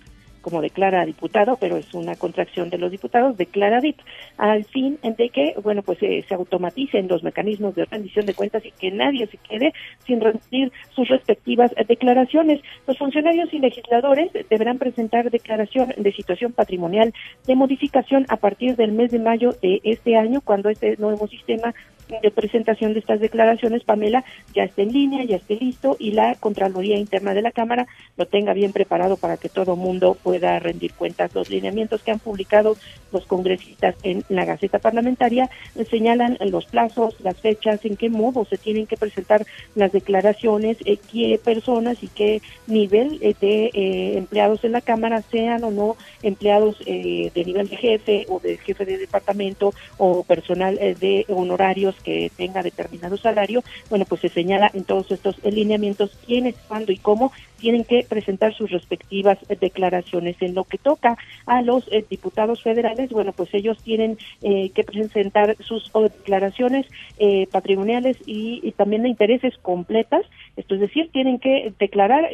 como 0.49 0.63
declara 0.63 1.05
diputado, 1.05 1.59
pero 1.61 1.77
es 1.77 1.93
una 1.93 2.17
contracción 2.17 2.71
de 2.71 2.79
los 2.79 2.91
diputados, 2.91 3.37
declara 3.37 3.83
DIP, 3.83 3.99
al 4.39 4.65
fin 4.65 4.99
de 5.03 5.29
que, 5.29 5.55
bueno, 5.63 5.83
pues 5.83 6.03
eh, 6.03 6.25
se 6.27 6.35
automaticen 6.35 7.07
los 7.07 7.23
mecanismos 7.23 7.75
de 7.75 7.85
rendición 7.85 8.25
de 8.25 8.33
cuentas 8.33 8.65
y 8.65 8.71
que 8.71 8.91
nadie 8.91 9.27
se 9.27 9.37
quede 9.37 9.75
sin 10.07 10.23
rendir 10.23 10.73
sus 10.95 11.07
respectivas 11.09 11.71
declaraciones. 11.87 12.63
Los 12.87 12.97
funcionarios 12.97 13.53
y 13.53 13.59
legisladores 13.59 14.31
deberán 14.49 14.79
presentar 14.79 15.31
declaración 15.31 15.93
de 15.99 16.13
situación 16.13 16.53
patrimonial 16.53 17.13
de 17.47 17.55
modificación 17.55 18.25
a 18.31 18.39
partir 18.39 18.75
del 18.77 18.93
mes 18.93 19.11
de 19.11 19.19
mayo 19.19 19.51
de 19.61 19.83
este 19.85 20.17
año, 20.17 20.41
cuando 20.41 20.71
este 20.71 20.97
nuevo 20.97 21.29
sistema 21.29 21.75
de 22.23 22.31
presentación 22.31 22.93
de 22.93 23.01
estas 23.01 23.21
declaraciones, 23.21 23.85
Pamela, 23.85 24.25
ya 24.55 24.65
esté 24.65 24.83
en 24.83 24.93
línea, 24.93 25.25
ya 25.25 25.37
esté 25.37 25.57
listo 25.57 25.97
y 25.99 26.13
la 26.13 26.35
Contraloría 26.37 26.99
Interna 26.99 27.35
de 27.35 27.43
la 27.43 27.53
Cámara 27.53 27.87
lo 28.17 28.27
tenga 28.27 28.53
bien 28.53 28.73
preparado 28.73 29.17
para 29.17 29.37
que 29.37 29.49
todo 29.49 29.77
mundo 29.77 30.17
pueda 30.23 30.59
rendir 30.59 30.95
cuentas. 30.95 31.35
Los 31.35 31.51
lineamientos 31.51 32.03
que 32.03 32.11
han 32.11 32.19
publicado 32.19 32.77
los 33.13 33.27
congresistas 33.27 33.95
en 34.03 34.25
la 34.29 34.45
Gaceta 34.45 34.79
Parlamentaria 34.79 35.51
señalan 35.91 36.39
los 36.41 36.67
plazos, 36.67 37.17
las 37.21 37.37
fechas, 37.37 37.85
en 37.85 37.97
qué 37.97 38.09
modo 38.09 38.45
se 38.45 38.59
tienen 38.59 38.87
que 38.87 38.97
presentar 38.97 39.47
las 39.75 39.93
declaraciones, 39.93 40.79
eh, 40.85 40.99
qué 41.11 41.41
personas 41.43 42.03
y 42.03 42.09
qué 42.09 42.43
nivel 42.67 43.19
eh, 43.21 43.35
de 43.41 43.71
eh, 43.73 44.19
empleados 44.19 44.65
en 44.65 44.73
la 44.73 44.81
Cámara 44.81 45.23
sean 45.31 45.65
o 45.65 45.71
no 45.71 45.97
empleados 46.23 46.79
de 46.79 47.45
nivel 47.47 47.69
de 47.69 47.77
jefe 47.77 48.27
o 48.29 48.41
de 48.41 48.57
jefe 48.59 48.85
de 48.85 48.99
departamento 48.99 49.73
o 49.99 50.23
personal 50.25 50.77
de 50.77 51.25
honorarios 51.29 51.95
que 51.99 52.31
tenga 52.37 52.63
determinado 52.63 53.17
salario, 53.17 53.63
bueno, 53.91 54.05
pues 54.09 54.21
se 54.21 54.29
señala 54.29 54.71
en 54.75 54.85
todos 54.85 55.11
estos 55.11 55.43
lineamientos 55.45 56.17
quiénes, 56.27 56.55
cuándo 56.69 56.93
y 56.93 56.99
cómo 56.99 57.33
tienen 57.59 57.85
que 57.85 58.05
presentar 58.09 58.55
sus 58.55 58.71
respectivas 58.71 59.39
declaraciones. 59.61 60.37
En 60.41 60.55
lo 60.55 60.65
que 60.65 60.79
toca 60.79 61.17
a 61.47 61.63
los 61.63 61.87
eh, 61.93 62.05
diputados 62.09 62.63
federales, 62.63 63.11
bueno, 63.11 63.33
pues 63.33 63.53
ellos 63.53 63.79
tienen 63.83 64.19
eh, 64.43 64.71
que 64.71 64.85
presentar 64.85 65.57
sus 65.61 65.91
declaraciones 65.93 66.87
eh, 67.19 67.47
patrimoniales 67.51 68.17
y, 68.27 68.61
y, 68.63 68.73
también 68.73 69.03
de 69.03 69.09
intereses 69.09 69.57
completas, 69.59 70.23
esto 70.57 70.75
es 70.75 70.81
decir, 70.81 71.11
tienen 71.13 71.39
que 71.39 71.73
declarar 71.79 72.29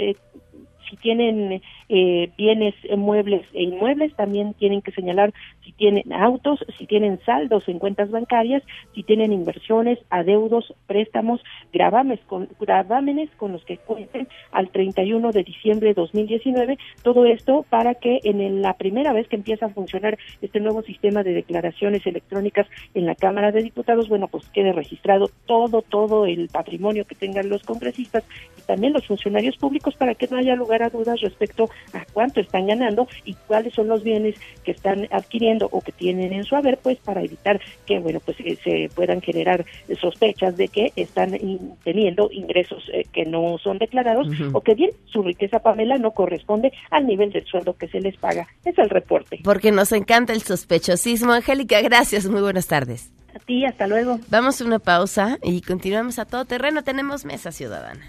si 0.88 0.97
tienen 0.97 1.62
eh, 1.88 2.31
bienes 2.37 2.75
muebles 2.97 3.43
e 3.53 3.62
inmuebles, 3.62 4.14
también 4.14 4.55
tienen 4.55 4.83
que 4.83 4.93
señalar 4.93 5.33
si 5.64 5.73
tienen 5.73 6.12
autos, 6.12 6.64
si 6.79 6.87
tienen 6.87 7.21
saldos 7.25 7.69
en 7.69 7.79
cuentas 7.79 8.11
bancarias, 8.11 8.62
si 8.95 9.03
tienen 9.03 9.33
inversiones, 9.33 9.99
adeudos, 10.11 10.75
préstamos, 10.87 11.43
gravámenes 11.73 12.21
con, 12.26 12.49
gravámenes 12.61 13.31
con 13.37 13.53
los 13.53 13.64
que 13.64 13.79
cuenten 13.79 14.29
al 14.53 14.71
31 14.71 15.33
de 15.33 15.45
diciembre 15.45 15.88
de 15.88 15.95
2019. 15.95 16.79
Todo 17.03 17.25
esto 17.25 17.64
para 17.69 17.95
que 17.95 18.21
en 18.25 18.62
la 18.62 18.75
primera 18.75 19.12
vez 19.12 19.29
que 19.29 19.37
empieza 19.37 19.67
a 19.67 19.71
funcionar 19.71 20.19
este 20.43 20.61
nuevo 20.61 20.83
sistema 20.83 21.23
de 21.23 21.33
declaraciones 21.33 22.07
electrónicas 22.07 22.67
en 22.95 23.07
la 23.07 23.14
Cámara 23.14 23.53
de 23.53 23.62
Diputados, 23.62 24.09
bueno, 24.09 24.29
pues 24.29 24.49
quede 24.50 24.73
registrado 24.73 25.31
todo, 25.47 25.83
todo 25.83 26.26
el 26.26 26.49
patrimonio 26.49 27.07
que 27.07 27.14
tengan 27.14 27.49
los 27.49 27.62
congresistas 27.62 28.25
y 28.59 28.62
también 28.62 28.93
los 28.93 29.07
funcionarios 29.07 29.57
públicos 29.57 29.95
para 29.95 30.14
que 30.14 30.29
no 30.29 30.37
haya 30.37 30.55
lugar 30.55 30.74
a 30.83 30.90
dudas 30.90 31.21
respecto 31.21 31.71
a 31.93 32.04
cuánto 32.12 32.40
están 32.40 32.66
ganando 32.66 33.09
y 33.25 33.35
cuáles 33.47 33.75
son 33.75 33.88
los 33.88 34.02
bienes 34.02 34.35
que 34.64 34.73
están 34.73 35.09
adquiriendo 35.11 35.69
o 35.71 35.81
que 35.81 35.93
tienen 35.93 36.33
en 36.33 36.45
su 36.45 36.57
haber, 36.57 36.78
pues 36.78 36.99
para 36.99 37.23
evitar 37.23 37.61
que, 37.87 37.99
bueno, 37.99 38.21
pues 38.21 38.38
eh, 38.40 38.59
se 38.62 38.90
puedan 38.95 39.21
generar 39.21 39.64
sospechas 40.00 40.57
de 40.57 40.69
que 40.69 40.93
están 40.97 41.38
teniendo 41.83 42.28
ingresos 42.31 42.85
eh, 42.93 43.04
que 43.12 43.25
no 43.25 43.59
son 43.59 43.78
declarados 43.78 44.28
o 44.52 44.61
que 44.61 44.75
bien 44.75 44.90
su 45.07 45.23
riqueza, 45.23 45.61
Pamela, 45.61 45.97
no 45.99 46.12
corresponde 46.12 46.73
al 46.90 47.07
nivel 47.07 47.33
del 47.33 47.45
sueldo 47.47 47.76
que 47.76 47.88
se 47.88 48.00
les 48.00 48.16
paga. 48.16 48.49
Es 48.64 48.78
el 48.78 48.90
reporte. 48.90 49.40
Porque 49.43 49.73
nos 49.73 49.93
encanta 49.93 50.33
el 50.33 50.43
sospechosismo. 50.43 51.33
Angélica, 51.33 51.81
gracias. 51.83 52.26
Muy 52.26 52.40
buenas 52.40 52.66
tardes. 52.66 53.11
A 53.35 53.38
ti, 53.40 53.64
hasta 53.64 53.87
luego. 53.87 54.21
Vamos 54.31 54.61
a 54.61 54.64
una 54.64 54.78
pausa 54.78 55.38
y 55.43 55.61
continuamos 55.61 56.19
a 56.19 56.25
todo 56.25 56.45
terreno. 56.45 56.85
Tenemos 56.85 57.25
mesa 57.25 57.50
ciudadana. 57.50 58.04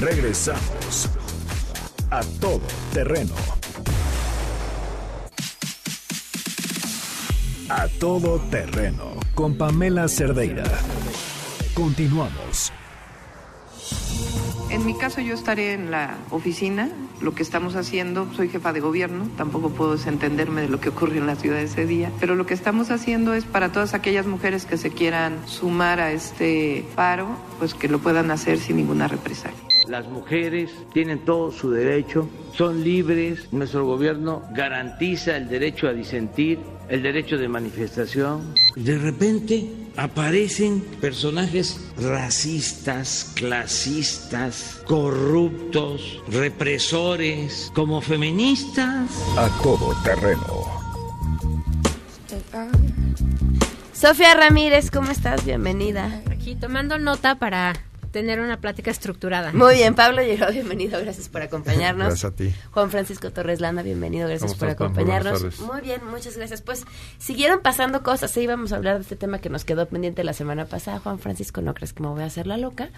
Regresamos 0.00 1.10
a 2.10 2.22
todo 2.40 2.62
terreno. 2.94 3.34
A 7.68 7.86
todo 7.98 8.38
terreno 8.50 9.12
con 9.34 9.58
Pamela 9.58 10.08
Cerdeira. 10.08 10.64
Continuamos. 11.74 12.72
En 14.70 14.86
mi 14.86 14.96
caso 14.96 15.20
yo 15.20 15.34
estaré 15.34 15.74
en 15.74 15.90
la 15.90 16.16
oficina, 16.30 16.88
lo 17.20 17.34
que 17.34 17.42
estamos 17.42 17.76
haciendo, 17.76 18.26
soy 18.32 18.48
jefa 18.48 18.72
de 18.72 18.80
gobierno, 18.80 19.28
tampoco 19.36 19.68
puedo 19.68 19.92
desentenderme 19.96 20.62
de 20.62 20.68
lo 20.70 20.80
que 20.80 20.88
ocurre 20.88 21.18
en 21.18 21.26
la 21.26 21.36
ciudad 21.36 21.60
ese 21.60 21.84
día, 21.84 22.10
pero 22.18 22.36
lo 22.36 22.46
que 22.46 22.54
estamos 22.54 22.90
haciendo 22.90 23.34
es 23.34 23.44
para 23.44 23.70
todas 23.70 23.92
aquellas 23.92 24.24
mujeres 24.24 24.64
que 24.64 24.78
se 24.78 24.90
quieran 24.90 25.46
sumar 25.46 26.00
a 26.00 26.12
este 26.12 26.86
paro, 26.96 27.28
pues 27.58 27.74
que 27.74 27.88
lo 27.88 27.98
puedan 27.98 28.30
hacer 28.30 28.58
sin 28.58 28.76
ninguna 28.76 29.06
represalia 29.06 29.69
las 29.90 30.06
mujeres 30.06 30.70
tienen 30.92 31.24
todo 31.24 31.50
su 31.50 31.70
derecho, 31.70 32.28
son 32.56 32.84
libres, 32.84 33.52
nuestro 33.52 33.84
gobierno 33.84 34.42
garantiza 34.52 35.36
el 35.36 35.48
derecho 35.48 35.88
a 35.88 35.92
disentir, 35.92 36.60
el 36.88 37.02
derecho 37.02 37.36
de 37.36 37.48
manifestación. 37.48 38.54
De 38.76 38.96
repente 38.96 39.68
aparecen 39.96 40.80
personajes 41.00 41.90
racistas, 41.98 43.32
clasistas, 43.34 44.80
corruptos, 44.86 46.22
represores, 46.28 47.72
como 47.74 48.00
feministas. 48.00 49.10
A 49.36 49.48
todo 49.62 49.94
terreno. 50.04 50.80
Sofía 53.92 54.34
Ramírez, 54.34 54.90
¿cómo 54.90 55.10
estás? 55.10 55.44
Bienvenida. 55.44 56.22
Aquí 56.30 56.54
tomando 56.54 56.98
nota 56.98 57.34
para 57.34 57.74
tener 58.10 58.40
una 58.40 58.60
plática 58.60 58.90
estructurada. 58.90 59.52
Muy 59.52 59.74
bien, 59.74 59.94
Pablo 59.94 60.22
llegó, 60.22 60.46
bienvenido, 60.52 61.00
gracias 61.00 61.28
por 61.28 61.42
acompañarnos. 61.42 62.08
Gracias 62.08 62.32
a 62.32 62.34
ti. 62.34 62.54
Juan 62.72 62.90
Francisco 62.90 63.30
Torres 63.30 63.60
Landa, 63.60 63.82
bienvenido, 63.82 64.28
gracias 64.28 64.52
¿Cómo 64.52 64.58
por 64.60 64.68
acompañarnos. 64.70 65.60
Muy 65.60 65.80
bien, 65.80 66.00
muchas 66.10 66.36
gracias. 66.36 66.62
Pues 66.62 66.84
siguieron 67.18 67.60
pasando 67.60 68.02
cosas, 68.02 68.30
sí, 68.30 68.40
íbamos 68.40 68.72
a 68.72 68.76
hablar 68.76 68.96
de 68.96 69.02
este 69.02 69.16
tema 69.16 69.38
que 69.38 69.48
nos 69.48 69.64
quedó 69.64 69.86
pendiente 69.86 70.24
la 70.24 70.32
semana 70.32 70.66
pasada. 70.66 70.98
Juan 70.98 71.18
Francisco, 71.18 71.60
no 71.62 71.74
crees 71.74 71.92
que 71.92 72.02
me 72.02 72.08
voy 72.08 72.22
a 72.22 72.26
hacer 72.26 72.46
la 72.46 72.56
loca, 72.56 72.88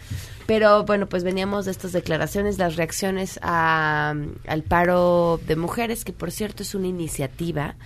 pero 0.46 0.84
bueno, 0.84 1.08
pues 1.08 1.24
veníamos 1.24 1.64
de 1.66 1.72
estas 1.72 1.92
declaraciones, 1.92 2.58
las 2.58 2.76
reacciones 2.76 3.38
a- 3.42 4.14
al 4.46 4.62
paro 4.62 5.40
de 5.46 5.56
mujeres, 5.56 6.04
que 6.04 6.12
por 6.12 6.30
cierto 6.30 6.62
es 6.62 6.74
una 6.74 6.86
iniciativa 6.86 7.76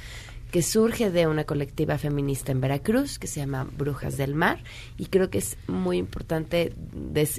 que 0.56 0.62
surge 0.62 1.10
de 1.10 1.26
una 1.26 1.44
colectiva 1.44 1.98
feminista 1.98 2.50
en 2.50 2.62
Veracruz 2.62 3.18
que 3.18 3.26
se 3.26 3.40
llama 3.40 3.68
Brujas 3.76 4.16
del 4.16 4.34
Mar 4.34 4.62
y 4.96 5.04
creo 5.04 5.28
que 5.28 5.36
es 5.36 5.58
muy 5.66 5.98
importante, 5.98 6.72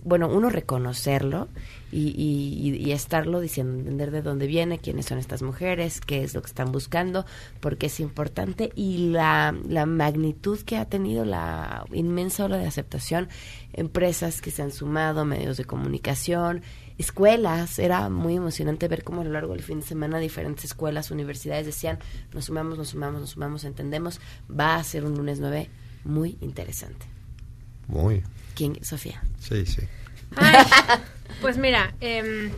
bueno, 0.03 0.27
uno 0.29 0.51
reconocerlo 0.51 1.47
y, 1.91 2.09
y- 2.09 2.69
y- 2.69 2.75
y 2.75 2.91
estarlo 2.91 3.39
diciendo, 3.39 3.73
entender 3.79 4.11
de 4.11 4.21
dónde 4.21 4.45
viene, 4.45 4.77
quiénes 4.77 5.07
son 5.07 5.17
estas 5.17 5.41
mujeres, 5.41 5.99
qué 5.99 6.21
es 6.21 6.35
lo 6.35 6.41
que 6.43 6.47
están 6.47 6.71
buscando, 6.71 7.25
porque 7.59 7.87
es 7.87 7.99
importante 7.99 8.71
y 8.75 9.09
la, 9.09 9.55
la 9.67 9.87
magnitud 9.87 10.59
que 10.59 10.77
ha 10.77 10.85
tenido 10.85 11.25
la 11.25 11.85
inmensa 11.93 12.45
ola 12.45 12.57
de 12.57 12.67
aceptación, 12.67 13.29
empresas 13.73 14.41
que 14.41 14.51
se 14.51 14.61
han 14.61 14.69
sumado, 14.71 15.25
medios 15.25 15.57
de 15.57 15.65
comunicación, 15.65 16.61
escuelas, 16.97 17.79
era 17.79 18.09
muy 18.09 18.35
emocionante 18.35 18.87
ver 18.87 19.03
cómo 19.03 19.21
a 19.21 19.23
lo 19.23 19.31
largo 19.31 19.53
del 19.53 19.63
fin 19.63 19.81
de 19.81 19.85
semana 19.85 20.19
diferentes 20.19 20.65
escuelas, 20.65 21.11
universidades 21.11 21.65
decían, 21.65 21.99
nos 22.33 22.45
sumamos, 22.45 22.77
nos 22.77 22.89
sumamos, 22.89 23.21
nos 23.21 23.31
sumamos, 23.31 23.63
entendemos, 23.63 24.19
va 24.49 24.75
a 24.75 24.83
ser 24.83 25.05
un 25.05 25.15
lunes 25.15 25.39
9 25.39 25.69
muy 26.03 26.37
interesante. 26.41 27.05
Muy. 27.87 28.23
¿Quién, 28.55 28.83
Sofía? 28.83 29.21
Sí, 29.39 29.65
sí. 29.65 29.81
Ay, 30.35 30.65
pues 31.41 31.57
mira, 31.57 31.93
em, 32.01 32.51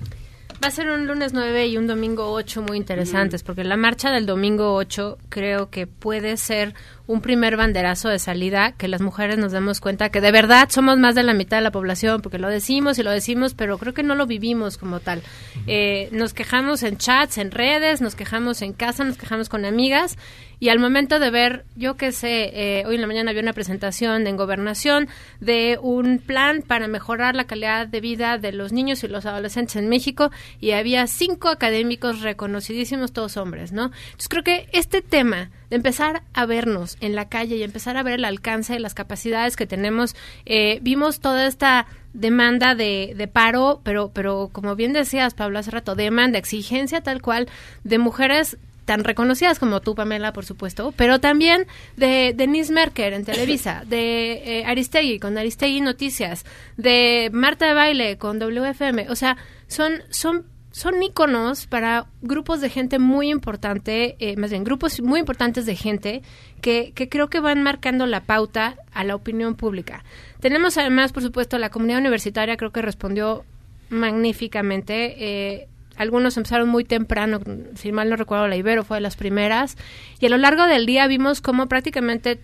va 0.64 0.68
a 0.68 0.72
ser 0.72 0.90
un 0.90 1.08
lunes 1.08 1.34
9 1.34 1.68
y 1.68 1.78
un 1.78 1.88
domingo 1.88 2.32
8 2.32 2.62
muy 2.62 2.78
interesantes, 2.78 3.44
porque 3.44 3.64
la 3.64 3.78
marcha 3.78 4.12
del 4.12 4.26
domingo 4.26 4.74
8 4.76 5.18
creo 5.30 5.70
que 5.70 5.88
puede 5.88 6.38
ser 6.38 6.74
un 7.10 7.22
primer 7.22 7.58
banderazo 7.58 8.08
de 8.08 8.20
salida, 8.20 8.74
que 8.74 8.88
las 8.88 9.02
mujeres 9.02 9.40
nos 9.40 9.52
demos 9.52 9.80
cuenta 9.80 10.10
que 10.10 10.22
de 10.22 10.32
verdad 10.32 10.70
somos 10.70 11.00
más 11.00 11.16
de 11.16 11.24
la 11.24 11.34
mitad 11.34 11.58
de 11.58 11.64
la 11.64 11.72
población, 11.72 12.22
porque 12.22 12.38
lo 12.38 12.50
decimos 12.50 13.00
y 13.00 13.04
lo 13.04 13.10
decimos, 13.10 13.56
pero 13.56 13.80
creo 13.80 13.96
que 13.96 14.04
no 14.04 14.14
lo 14.14 14.28
vivimos 14.28 14.78
como 14.78 15.00
tal. 15.00 15.24
Eh, 15.66 16.10
nos 16.12 16.36
quejamos 16.36 16.84
en 16.84 16.98
chats, 16.98 17.40
en 17.40 17.50
redes, 17.50 18.00
nos 18.00 18.14
quejamos 18.14 18.62
en 18.62 18.74
casa, 18.74 19.04
nos 19.06 19.18
quejamos 19.18 19.50
con 19.50 19.66
amigas, 19.66 20.20
y 20.60 20.70
al 20.70 20.78
momento 20.78 21.18
de 21.18 21.32
ver, 21.32 21.66
yo 21.76 21.96
qué 21.98 22.12
sé, 22.12 22.52
eh, 22.54 22.84
hoy 22.86 22.94
en 22.94 23.02
la 23.02 23.08
mañana 23.08 23.32
había 23.32 23.42
una 23.42 23.54
presentación 23.54 24.28
en 24.28 24.38
gobernación 24.38 25.08
de 25.40 25.80
un 25.82 26.20
plan 26.20 26.62
para 26.62 26.88
mejorar 26.88 27.34
la 27.34 27.46
calidad 27.46 27.88
de 27.88 28.02
vida 28.02 28.38
de 28.38 28.52
los 28.52 28.72
niños 28.72 29.04
y 29.04 29.08
los 29.08 29.26
adolescentes 29.26 29.78
en 29.78 29.90
México 29.90 30.30
y 30.60 30.72
había 30.72 31.08
cinco 31.08 31.48
académicos 31.48 32.22
reconocidísimos, 32.22 33.14
todos 33.14 33.36
hombres, 33.36 33.72
¿no? 33.72 33.86
Entonces 33.86 34.30
creo 34.30 34.44
que 34.44 34.70
este 34.74 35.02
tema 35.02 35.50
de 35.70 35.76
empezar 35.76 36.24
a 36.34 36.46
vernos 36.46 36.98
en 37.02 37.16
la 37.16 37.30
calle 37.30 37.58
y 37.58 37.64
empezar 37.64 37.98
a 37.98 38.04
ver 38.04 38.16
el 38.16 38.26
alcance 38.26 38.74
de 38.74 38.80
las 38.80 38.94
capacidades 38.94 39.56
que 39.56 39.68
tenemos, 39.68 40.16
eh, 40.46 40.80
vimos 40.82 41.20
toda 41.20 41.48
esta 41.48 41.88
demanda 42.14 42.76
de, 42.76 43.14
de 43.16 43.28
paro, 43.28 43.82
pero, 43.84 44.12
pero 44.14 44.50
como 44.52 44.76
bien 44.76 44.94
decías, 44.94 45.34
Pablo, 45.34 45.60
hace 45.60 45.72
rato, 45.72 45.96
demanda, 45.96 46.40
exigencia 46.40 47.02
tal 47.02 47.22
cual 47.22 47.48
de 47.84 47.98
mujeres 48.00 48.58
tan 48.90 49.04
reconocidas 49.04 49.60
como 49.60 49.82
tú, 49.82 49.94
Pamela, 49.94 50.34
por 50.34 50.46
supuesto, 50.46 50.96
pero 50.98 51.20
también 51.20 51.68
de 51.96 52.34
Denise 52.36 52.74
Merker 52.74 53.14
en 53.14 53.24
Televisa, 53.24 53.84
de 53.88 54.62
eh, 54.62 54.66
Aristegui 54.66 55.20
con 55.20 55.38
Aristegui 55.38 55.80
Noticias, 55.82 56.44
de 56.76 57.30
Marta 57.32 57.68
de 57.68 57.76
Baile 57.76 58.18
con 58.18 58.40
WFM. 58.40 59.08
O 59.12 59.16
sea, 59.16 59.38
son, 59.68 60.02
son, 60.10 60.48
son 60.80 61.04
íconos 61.04 61.68
para 61.68 62.06
grupos 62.22 62.62
de 62.62 62.70
gente 62.70 63.00
muy 63.00 63.30
importante, 63.30 64.16
eh, 64.20 64.38
más 64.38 64.50
bien 64.50 64.64
grupos 64.64 65.02
muy 65.02 65.20
importantes 65.20 65.66
de 65.66 65.76
gente 65.76 66.22
que, 66.62 66.94
que 66.96 67.10
creo 67.10 67.30
que 67.30 67.42
van 67.42 67.62
marcando 67.62 68.06
la 68.06 68.22
pauta 68.22 68.78
a 68.94 69.04
la 69.04 69.14
opinión 69.14 69.56
pública. 69.56 70.06
Tenemos 70.40 70.78
además, 70.78 71.12
por 71.12 71.22
supuesto, 71.22 71.58
la 71.58 71.70
comunidad 71.70 72.00
universitaria, 72.00 72.56
creo 72.56 72.72
que 72.72 72.82
respondió 72.82 73.44
magníficamente. 73.90 75.16
Eh, 75.18 75.68
algunos 75.98 76.38
empezaron 76.38 76.70
muy 76.70 76.86
temprano, 76.86 77.42
si 77.76 77.92
mal 77.92 78.10
no 78.10 78.16
recuerdo, 78.16 78.48
la 78.48 78.56
Ibero 78.56 78.86
fue 78.86 78.98
de 78.98 79.02
las 79.02 79.18
primeras, 79.18 79.76
y 80.22 80.28
a 80.28 80.30
lo 80.30 80.38
largo 80.38 80.66
del 80.66 80.86
día 80.86 81.08
vimos 81.08 81.42
cómo 81.42 81.68
prácticamente 81.68 82.40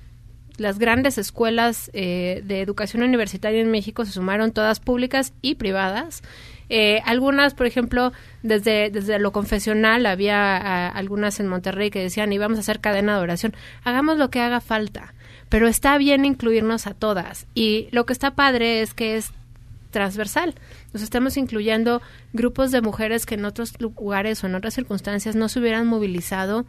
las 0.57 0.77
grandes 0.77 1.17
escuelas 1.17 1.89
eh, 1.93 2.41
de 2.45 2.61
educación 2.61 3.03
universitaria 3.03 3.61
en 3.61 3.71
México 3.71 4.03
se 4.03 4.11
sumaron 4.11 4.51
todas 4.51 4.81
públicas 4.81 5.33
y 5.41 5.55
privadas. 5.55 6.21
Eh, 6.69 7.01
algunas, 7.05 7.53
por 7.53 7.65
ejemplo, 7.65 8.11
desde, 8.43 8.89
desde 8.89 9.19
lo 9.19 9.31
confesional, 9.31 10.05
había 10.05 10.87
algunas 10.87 11.39
en 11.39 11.47
Monterrey 11.47 11.89
que 11.89 12.01
decían, 12.01 12.33
íbamos 12.33 12.57
a 12.57 12.61
hacer 12.61 12.79
cadena 12.79 13.15
de 13.15 13.21
oración, 13.21 13.55
hagamos 13.83 14.17
lo 14.17 14.29
que 14.29 14.39
haga 14.41 14.61
falta, 14.61 15.13
pero 15.49 15.67
está 15.67 15.97
bien 15.97 16.25
incluirnos 16.25 16.87
a 16.87 16.93
todas. 16.93 17.47
Y 17.53 17.87
lo 17.91 18.05
que 18.05 18.13
está 18.13 18.35
padre 18.35 18.81
es 18.81 18.93
que 18.93 19.15
es 19.15 19.31
transversal. 19.91 20.55
Nos 20.91 21.03
estamos 21.03 21.37
incluyendo 21.37 22.01
grupos 22.33 22.71
de 22.71 22.81
mujeres 22.81 23.25
que 23.25 23.35
en 23.35 23.45
otros 23.45 23.79
lugares 23.79 24.43
o 24.43 24.47
en 24.47 24.55
otras 24.55 24.73
circunstancias 24.73 25.37
no 25.37 25.47
se 25.47 25.59
hubieran 25.59 25.87
movilizado. 25.87 26.65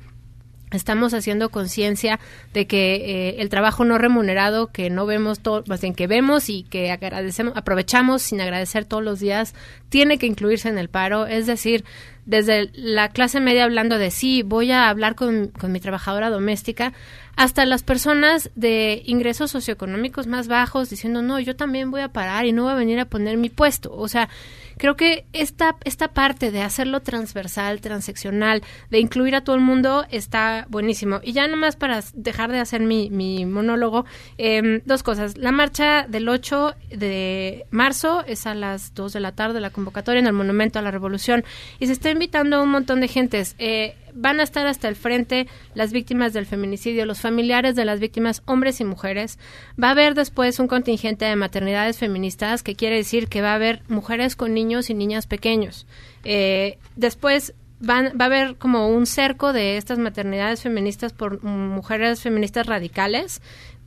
Estamos 0.72 1.14
haciendo 1.14 1.50
conciencia 1.50 2.18
de 2.52 2.66
que 2.66 2.96
eh, 2.96 3.36
el 3.38 3.48
trabajo 3.48 3.84
no 3.84 3.98
remunerado 3.98 4.72
que 4.72 4.90
no 4.90 5.06
vemos 5.06 5.38
todo, 5.38 5.62
más 5.68 5.80
bien 5.80 5.94
que 5.94 6.08
vemos 6.08 6.48
y 6.48 6.64
que 6.64 6.90
agradecemos, 6.90 7.56
aprovechamos 7.56 8.22
sin 8.22 8.40
agradecer 8.40 8.84
todos 8.84 9.04
los 9.04 9.20
días, 9.20 9.54
tiene 9.90 10.18
que 10.18 10.26
incluirse 10.26 10.68
en 10.68 10.78
el 10.78 10.88
paro. 10.88 11.28
Es 11.28 11.46
decir, 11.46 11.84
desde 12.24 12.70
la 12.74 13.10
clase 13.10 13.38
media 13.38 13.62
hablando 13.62 13.96
de 13.96 14.10
sí, 14.10 14.42
voy 14.42 14.72
a 14.72 14.88
hablar 14.88 15.14
con, 15.14 15.48
con 15.48 15.70
mi 15.70 15.78
trabajadora 15.78 16.30
doméstica, 16.30 16.92
hasta 17.36 17.66
las 17.66 17.82
personas 17.82 18.50
de 18.54 19.02
ingresos 19.04 19.50
socioeconómicos 19.50 20.26
más 20.26 20.48
bajos 20.48 20.88
diciendo, 20.88 21.20
no, 21.20 21.38
yo 21.38 21.54
también 21.54 21.90
voy 21.90 22.00
a 22.00 22.08
parar 22.08 22.46
y 22.46 22.52
no 22.52 22.62
voy 22.64 22.72
a 22.72 22.76
venir 22.76 22.98
a 22.98 23.04
poner 23.04 23.36
mi 23.36 23.50
puesto. 23.50 23.94
O 23.94 24.08
sea, 24.08 24.30
creo 24.78 24.96
que 24.96 25.26
esta, 25.34 25.76
esta 25.84 26.08
parte 26.08 26.50
de 26.50 26.62
hacerlo 26.62 27.00
transversal, 27.00 27.82
transeccional, 27.82 28.62
de 28.90 29.00
incluir 29.00 29.34
a 29.34 29.44
todo 29.44 29.54
el 29.54 29.60
mundo 29.60 30.06
está 30.10 30.66
buenísimo. 30.70 31.20
Y 31.22 31.32
ya 31.32 31.46
nomás 31.46 31.76
para 31.76 32.00
dejar 32.14 32.50
de 32.52 32.58
hacer 32.58 32.80
mi, 32.80 33.10
mi 33.10 33.44
monólogo, 33.44 34.06
eh, 34.38 34.80
dos 34.86 35.02
cosas. 35.02 35.36
La 35.36 35.52
marcha 35.52 36.06
del 36.08 36.30
8 36.30 36.74
de 36.90 37.66
marzo 37.70 38.24
es 38.26 38.46
a 38.46 38.54
las 38.54 38.94
2 38.94 39.12
de 39.12 39.20
la 39.20 39.32
tarde, 39.32 39.60
la 39.60 39.70
convocatoria 39.70 40.20
en 40.20 40.26
el 40.26 40.32
Monumento 40.32 40.78
a 40.78 40.82
la 40.82 40.90
Revolución, 40.90 41.44
y 41.80 41.86
se 41.86 41.92
está 41.92 42.10
invitando 42.10 42.56
a 42.56 42.62
un 42.62 42.70
montón 42.70 43.00
de 43.00 43.08
gentes. 43.08 43.56
Eh, 43.58 43.94
van 44.16 44.40
a 44.40 44.42
estar 44.42 44.66
hasta 44.66 44.88
el 44.88 44.96
frente 44.96 45.46
las 45.74 45.92
víctimas 45.92 46.32
del 46.32 46.46
feminicidio, 46.46 47.06
los 47.06 47.20
familiares 47.20 47.76
de 47.76 47.84
las 47.84 48.00
víctimas, 48.00 48.42
hombres 48.46 48.80
y 48.80 48.84
mujeres. 48.84 49.38
Va 49.82 49.88
a 49.88 49.92
haber 49.92 50.14
después 50.14 50.58
un 50.58 50.68
contingente 50.68 51.24
de 51.24 51.36
maternidades 51.36 51.98
feministas, 51.98 52.62
que 52.62 52.74
quiere 52.74 52.96
decir 52.96 53.28
que 53.28 53.42
va 53.42 53.52
a 53.52 53.56
haber 53.56 53.82
mujeres 53.88 54.36
con 54.36 54.54
niños 54.54 54.90
y 54.90 54.94
niñas 54.94 55.26
pequeños. 55.26 55.86
Eh, 56.24 56.78
después 56.96 57.54
van, 57.80 58.12
va 58.20 58.24
a 58.24 58.26
haber 58.26 58.56
como 58.56 58.88
un 58.88 59.06
cerco 59.06 59.52
de 59.52 59.76
estas 59.76 59.98
maternidades 59.98 60.62
feministas 60.62 61.12
por 61.12 61.42
mujeres 61.44 62.20
feministas 62.20 62.66
radicales, 62.66 63.42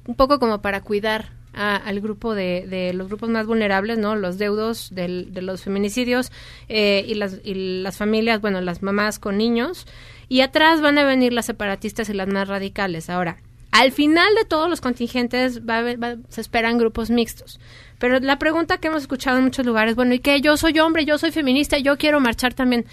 un 0.07 0.15
poco 0.15 0.39
como 0.39 0.61
para 0.61 0.81
cuidar 0.81 1.39
al 1.53 1.99
grupo 1.99 2.35
de, 2.35 2.65
de 2.67 2.93
los 2.93 3.07
grupos 3.07 3.29
más 3.29 3.45
vulnerables, 3.45 3.97
¿no? 3.97 4.15
Los 4.15 4.37
deudos 4.37 4.89
de 4.91 5.27
los 5.41 5.63
feminicidios 5.63 6.31
eh, 6.69 7.03
y, 7.07 7.15
las, 7.15 7.39
y 7.43 7.81
las 7.81 7.97
familias, 7.97 8.39
bueno, 8.39 8.61
las 8.61 8.81
mamás 8.81 9.19
con 9.19 9.37
niños. 9.37 9.85
Y 10.29 10.41
atrás 10.41 10.79
van 10.79 10.97
a 10.97 11.03
venir 11.03 11.33
las 11.33 11.47
separatistas 11.47 12.07
y 12.09 12.13
las 12.13 12.27
más 12.27 12.47
radicales. 12.47 13.09
Ahora, 13.09 13.37
al 13.71 13.91
final 13.91 14.33
de 14.35 14.45
todos 14.45 14.69
los 14.69 14.79
contingentes 14.81 15.61
va 15.67 15.81
va- 15.95 16.15
se 16.29 16.41
esperan 16.41 16.77
grupos 16.77 17.09
mixtos. 17.09 17.59
Pero 17.97 18.19
la 18.19 18.39
pregunta 18.39 18.77
que 18.77 18.87
hemos 18.87 19.01
escuchado 19.01 19.37
en 19.39 19.43
muchos 19.45 19.65
lugares, 19.65 19.95
bueno, 19.95 20.13
¿y 20.13 20.19
qué? 20.19 20.39
Yo 20.41 20.55
soy 20.55 20.79
hombre, 20.79 21.03
yo 21.05 21.17
soy 21.17 21.31
feminista, 21.31 21.77
yo 21.79 21.97
quiero 21.97 22.19
marchar 22.19 22.53
también. 22.53 22.85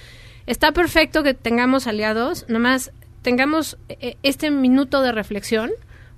Está 0.47 0.73
perfecto 0.73 1.23
que 1.23 1.35
tengamos 1.35 1.87
aliados, 1.87 2.45
nomás 2.49 2.91
tengamos 3.23 3.77
eh, 3.89 4.17
este 4.23 4.51
minuto 4.51 5.03
de 5.03 5.13
reflexión 5.13 5.71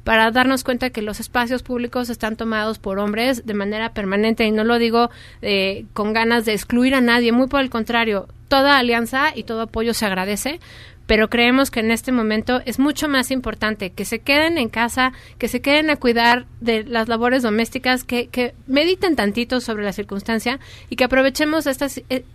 para 0.04 0.30
darnos 0.30 0.64
cuenta 0.64 0.90
que 0.90 1.02
los 1.02 1.20
espacios 1.20 1.62
públicos 1.62 2.08
están 2.10 2.36
tomados 2.36 2.78
por 2.78 2.98
hombres 2.98 3.44
de 3.46 3.54
manera 3.54 3.92
permanente 3.92 4.44
y 4.46 4.50
no 4.50 4.64
lo 4.64 4.78
digo 4.78 5.10
eh, 5.42 5.84
con 5.92 6.12
ganas 6.12 6.44
de 6.46 6.52
excluir 6.54 6.94
a 6.94 7.00
nadie, 7.00 7.32
muy 7.32 7.46
por 7.46 7.60
el 7.60 7.68
contrario, 7.70 8.26
toda 8.48 8.78
alianza 8.78 9.32
y 9.34 9.42
todo 9.44 9.62
apoyo 9.62 9.92
se 9.94 10.06
agradece, 10.06 10.60
pero 11.08 11.30
creemos 11.30 11.70
que 11.70 11.80
en 11.80 11.90
este 11.90 12.12
momento 12.12 12.60
es 12.66 12.78
mucho 12.78 13.08
más 13.08 13.30
importante 13.30 13.90
que 13.90 14.04
se 14.04 14.18
queden 14.18 14.58
en 14.58 14.68
casa, 14.68 15.14
que 15.38 15.48
se 15.48 15.62
queden 15.62 15.88
a 15.88 15.96
cuidar 15.96 16.44
de 16.60 16.84
las 16.84 17.08
labores 17.08 17.42
domésticas, 17.42 18.04
que, 18.04 18.28
que 18.28 18.54
mediten 18.66 19.16
tantito 19.16 19.62
sobre 19.62 19.84
la 19.84 19.94
circunstancia 19.94 20.60
y 20.90 20.96
que 20.96 21.04
aprovechemos 21.04 21.66
esta, 21.66 21.86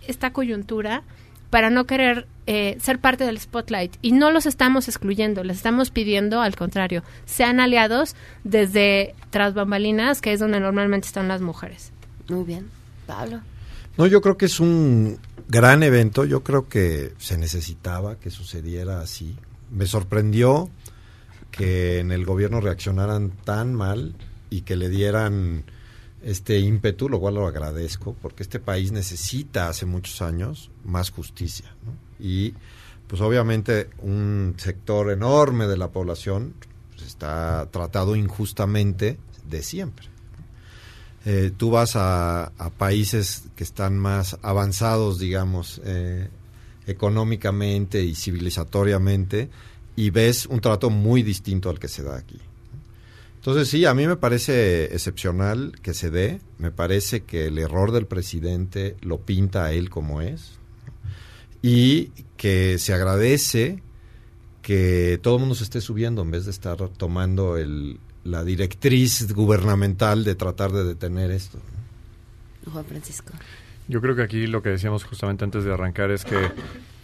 esta 0.08 0.32
coyuntura 0.32 1.04
para 1.50 1.70
no 1.70 1.84
querer 1.84 2.26
eh, 2.48 2.76
ser 2.80 2.98
parte 2.98 3.24
del 3.24 3.38
spotlight. 3.38 3.94
Y 4.02 4.10
no 4.10 4.32
los 4.32 4.44
estamos 4.44 4.88
excluyendo, 4.88 5.44
les 5.44 5.58
estamos 5.58 5.90
pidiendo, 5.90 6.40
al 6.40 6.56
contrario, 6.56 7.04
sean 7.26 7.60
aliados 7.60 8.16
desde 8.42 9.14
tras 9.30 9.54
bambalinas, 9.54 10.20
que 10.20 10.32
es 10.32 10.40
donde 10.40 10.58
normalmente 10.58 11.06
están 11.06 11.28
las 11.28 11.42
mujeres. 11.42 11.92
Muy 12.28 12.42
bien. 12.42 12.68
Pablo. 13.06 13.40
No, 13.96 14.06
yo 14.06 14.20
creo 14.20 14.36
que 14.36 14.46
es 14.46 14.58
un 14.58 15.18
gran 15.48 15.82
evento. 15.82 16.24
Yo 16.24 16.42
creo 16.42 16.68
que 16.68 17.14
se 17.18 17.38
necesitaba 17.38 18.16
que 18.16 18.30
sucediera 18.30 19.00
así. 19.00 19.36
Me 19.70 19.86
sorprendió 19.86 20.68
que 21.50 22.00
en 22.00 22.10
el 22.10 22.24
gobierno 22.24 22.60
reaccionaran 22.60 23.30
tan 23.30 23.74
mal 23.74 24.16
y 24.50 24.62
que 24.62 24.76
le 24.76 24.88
dieran 24.88 25.64
este 26.22 26.58
ímpetu, 26.58 27.08
lo 27.08 27.20
cual 27.20 27.34
lo 27.34 27.46
agradezco, 27.46 28.16
porque 28.20 28.42
este 28.42 28.58
país 28.58 28.90
necesita 28.90 29.68
hace 29.68 29.86
muchos 29.86 30.22
años 30.22 30.70
más 30.84 31.10
justicia. 31.10 31.74
Y 32.18 32.54
pues 33.06 33.20
obviamente 33.20 33.90
un 33.98 34.54
sector 34.56 35.12
enorme 35.12 35.66
de 35.66 35.76
la 35.76 35.88
población 35.88 36.54
pues, 36.90 37.06
está 37.06 37.68
tratado 37.70 38.16
injustamente 38.16 39.18
de 39.48 39.62
siempre. 39.62 40.13
Eh, 41.26 41.52
tú 41.56 41.70
vas 41.70 41.96
a, 41.96 42.52
países 42.76 43.44
que 43.56 43.64
están 43.64 43.98
más 43.98 44.36
avanzados, 44.42 45.18
digamos, 45.18 45.80
eh, 45.84 46.28
económicamente 46.86 48.02
y 48.02 48.14
civilizatoriamente, 48.14 49.48
y 49.96 50.10
ves 50.10 50.46
un 50.46 50.60
trato 50.60 50.90
muy 50.90 51.22
distinto 51.22 51.70
al 51.70 51.78
que 51.78 51.88
se 51.88 52.02
da 52.02 52.16
aquí. 52.16 52.38
Entonces 53.36 53.68
sí, 53.68 53.84
a 53.84 53.94
mí 53.94 54.06
me 54.06 54.16
parece 54.16 54.84
excepcional 54.84 55.72
que 55.82 55.92
se 55.92 56.10
dé, 56.10 56.40
me 56.58 56.70
parece 56.70 57.24
que 57.24 57.46
el 57.46 57.58
error 57.58 57.92
del 57.92 58.06
presidente 58.06 58.96
lo 59.02 59.18
pinta 59.18 59.66
a 59.66 59.72
él 59.72 59.90
como 59.90 60.22
es 60.22 60.52
y 61.60 62.06
que 62.38 62.78
se 62.78 62.94
agradece 62.94 63.82
que 64.62 65.20
todo 65.22 65.34
el 65.34 65.40
mundo 65.40 65.54
se 65.54 65.64
esté 65.64 65.82
subiendo 65.82 66.22
en 66.22 66.30
vez 66.30 66.46
de 66.46 66.52
estar 66.52 66.88
tomando 66.88 67.58
el, 67.58 67.98
la 68.24 68.44
directriz 68.44 69.32
gubernamental 69.32 70.24
de 70.24 70.34
tratar 70.34 70.72
de 70.72 70.84
detener 70.84 71.30
esto. 71.30 71.58
Juan 72.70 72.84
Francisco. 72.84 73.32
Yo 73.86 74.00
creo 74.00 74.16
que 74.16 74.22
aquí 74.22 74.46
lo 74.46 74.62
que 74.62 74.70
decíamos 74.70 75.04
justamente 75.04 75.44
antes 75.44 75.64
de 75.64 75.72
arrancar 75.72 76.10
es 76.10 76.24
que 76.24 76.50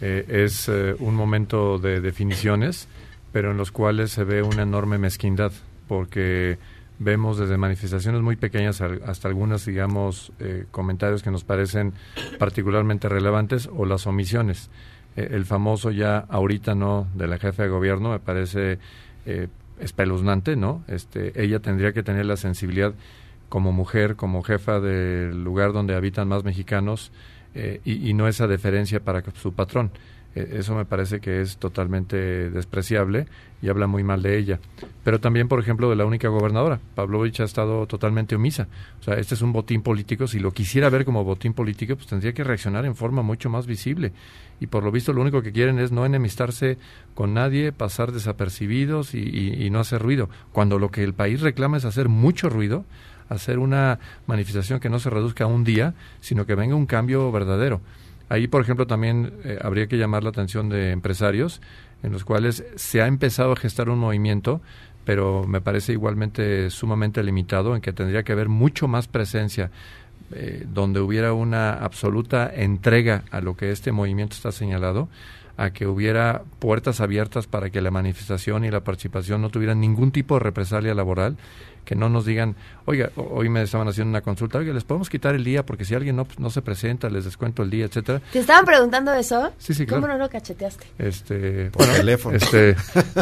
eh, 0.01 0.25
es 0.27 0.67
eh, 0.67 0.95
un 0.99 1.13
momento 1.13 1.77
de 1.77 2.01
definiciones, 2.01 2.87
pero 3.31 3.51
en 3.51 3.57
los 3.57 3.71
cuales 3.71 4.11
se 4.11 4.23
ve 4.23 4.41
una 4.41 4.63
enorme 4.63 4.97
mezquindad 4.97 5.51
porque 5.87 6.57
vemos 7.03 7.37
desde 7.37 7.57
manifestaciones 7.57 8.21
muy 8.21 8.35
pequeñas 8.35 8.79
hasta 8.79 9.27
algunas, 9.27 9.65
digamos, 9.65 10.31
eh, 10.39 10.65
comentarios 10.69 11.23
que 11.23 11.31
nos 11.31 11.43
parecen 11.43 11.93
particularmente 12.37 13.09
relevantes 13.09 13.67
o 13.75 13.85
las 13.85 14.05
omisiones. 14.05 14.69
Eh, 15.15 15.29
el 15.31 15.45
famoso 15.45 15.89
ya 15.89 16.19
ahorita 16.29 16.75
no 16.75 17.07
de 17.15 17.27
la 17.27 17.39
jefa 17.39 17.63
de 17.63 17.69
gobierno 17.69 18.11
me 18.11 18.19
parece 18.19 18.77
eh, 19.25 19.47
espeluznante, 19.81 20.55
¿no? 20.55 20.83
Este, 20.87 21.41
ella 21.41 21.59
tendría 21.59 21.93
que 21.93 22.03
tener 22.03 22.25
la 22.25 22.37
sensibilidad 22.37 22.93
como 23.49 23.71
mujer, 23.71 24.15
como 24.15 24.43
jefa 24.43 24.79
del 24.79 25.43
lugar 25.43 25.73
donde 25.73 25.95
habitan 25.95 26.27
más 26.27 26.43
mexicanos 26.43 27.11
y, 27.53 28.09
y 28.09 28.13
no 28.13 28.29
esa 28.29 28.47
deferencia 28.47 29.01
para 29.01 29.23
su 29.33 29.51
patrón. 29.51 29.91
E, 30.35 30.57
eso 30.59 30.75
me 30.75 30.85
parece 30.85 31.19
que 31.19 31.41
es 31.41 31.57
totalmente 31.57 32.49
despreciable 32.49 33.27
y 33.61 33.69
habla 33.69 33.87
muy 33.87 34.03
mal 34.03 34.21
de 34.21 34.37
ella. 34.37 34.59
Pero 35.03 35.19
también, 35.19 35.47
por 35.47 35.59
ejemplo, 35.59 35.89
de 35.89 35.95
la 35.95 36.05
única 36.05 36.27
gobernadora. 36.29 36.79
Pavlovich 36.95 37.39
ha 37.41 37.43
estado 37.43 37.85
totalmente 37.87 38.35
omisa. 38.35 38.67
O 38.99 39.03
sea, 39.03 39.15
este 39.15 39.35
es 39.35 39.41
un 39.41 39.53
botín 39.53 39.81
político. 39.81 40.27
Si 40.27 40.39
lo 40.39 40.51
quisiera 40.51 40.89
ver 40.89 41.05
como 41.05 41.23
botín 41.23 41.53
político, 41.53 41.95
pues 41.95 42.07
tendría 42.07 42.33
que 42.33 42.43
reaccionar 42.43 42.85
en 42.85 42.95
forma 42.95 43.21
mucho 43.21 43.49
más 43.49 43.67
visible. 43.67 44.13
Y 44.59 44.67
por 44.67 44.83
lo 44.83 44.91
visto, 44.91 45.13
lo 45.13 45.21
único 45.21 45.41
que 45.41 45.51
quieren 45.51 45.79
es 45.79 45.91
no 45.91 46.05
enemistarse 46.05 46.77
con 47.13 47.33
nadie, 47.33 47.71
pasar 47.71 48.11
desapercibidos 48.11 49.13
y, 49.13 49.19
y 49.19 49.69
no 49.69 49.79
hacer 49.79 50.01
ruido. 50.01 50.29
Cuando 50.51 50.79
lo 50.79 50.89
que 50.89 51.03
el 51.03 51.13
país 51.13 51.41
reclama 51.41 51.77
es 51.77 51.85
hacer 51.85 52.09
mucho 52.09 52.49
ruido, 52.49 52.85
hacer 53.29 53.59
una 53.59 53.99
manifestación 54.27 54.79
que 54.79 54.89
no 54.89 54.99
se 54.99 55.09
reduzca 55.09 55.45
a 55.45 55.47
un 55.47 55.63
día, 55.63 55.93
sino 56.19 56.45
que 56.45 56.55
venga 56.55 56.75
un 56.75 56.85
cambio 56.85 57.31
verdadero. 57.31 57.81
Ahí, 58.31 58.47
por 58.47 58.61
ejemplo, 58.61 58.87
también 58.87 59.33
eh, 59.43 59.59
habría 59.61 59.87
que 59.87 59.97
llamar 59.97 60.23
la 60.23 60.29
atención 60.29 60.69
de 60.69 60.91
empresarios 60.91 61.59
en 62.01 62.13
los 62.13 62.23
cuales 62.23 62.63
se 62.77 63.01
ha 63.01 63.07
empezado 63.07 63.51
a 63.51 63.55
gestar 63.57 63.89
un 63.89 63.99
movimiento, 63.99 64.61
pero 65.03 65.43
me 65.45 65.59
parece 65.59 65.91
igualmente 65.91 66.69
sumamente 66.69 67.21
limitado, 67.23 67.75
en 67.75 67.81
que 67.81 67.91
tendría 67.91 68.23
que 68.23 68.31
haber 68.31 68.47
mucho 68.47 68.87
más 68.87 69.09
presencia 69.09 69.69
eh, 70.31 70.65
donde 70.65 71.01
hubiera 71.01 71.33
una 71.33 71.73
absoluta 71.73 72.49
entrega 72.55 73.25
a 73.31 73.41
lo 73.41 73.57
que 73.57 73.71
este 73.71 73.91
movimiento 73.91 74.37
está 74.37 74.53
señalado, 74.53 75.09
a 75.57 75.71
que 75.71 75.85
hubiera 75.85 76.43
puertas 76.59 77.01
abiertas 77.01 77.47
para 77.47 77.69
que 77.69 77.81
la 77.81 77.91
manifestación 77.91 78.63
y 78.63 78.71
la 78.71 78.85
participación 78.85 79.41
no 79.41 79.49
tuvieran 79.49 79.81
ningún 79.81 80.13
tipo 80.13 80.35
de 80.35 80.39
represalia 80.39 80.93
laboral 80.93 81.35
que 81.85 81.95
no 81.95 82.09
nos 82.09 82.25
digan, 82.25 82.55
oiga, 82.85 83.11
hoy 83.15 83.49
me 83.49 83.61
estaban 83.61 83.87
haciendo 83.87 84.09
una 84.09 84.21
consulta, 84.21 84.59
oiga, 84.59 84.73
les 84.73 84.83
podemos 84.83 85.09
quitar 85.09 85.35
el 85.35 85.43
día 85.43 85.65
porque 85.65 85.85
si 85.85 85.95
alguien 85.95 86.15
no, 86.15 86.27
no 86.37 86.49
se 86.49 86.61
presenta, 86.61 87.09
les 87.09 87.25
descuento 87.25 87.63
el 87.63 87.69
día, 87.69 87.85
etcétera. 87.85 88.21
¿Te 88.31 88.39
estaban 88.39 88.65
preguntando 88.65 89.13
eso? 89.13 89.51
Sí, 89.57 89.73
sí, 89.73 89.85
¿Cómo 89.85 90.07
no 90.07 90.17
lo 90.17 90.29
cacheteaste? 90.29 90.85
Este, 90.97 91.71
Por 91.71 91.85
teléfono. 91.87 92.37
Este, 92.37 92.75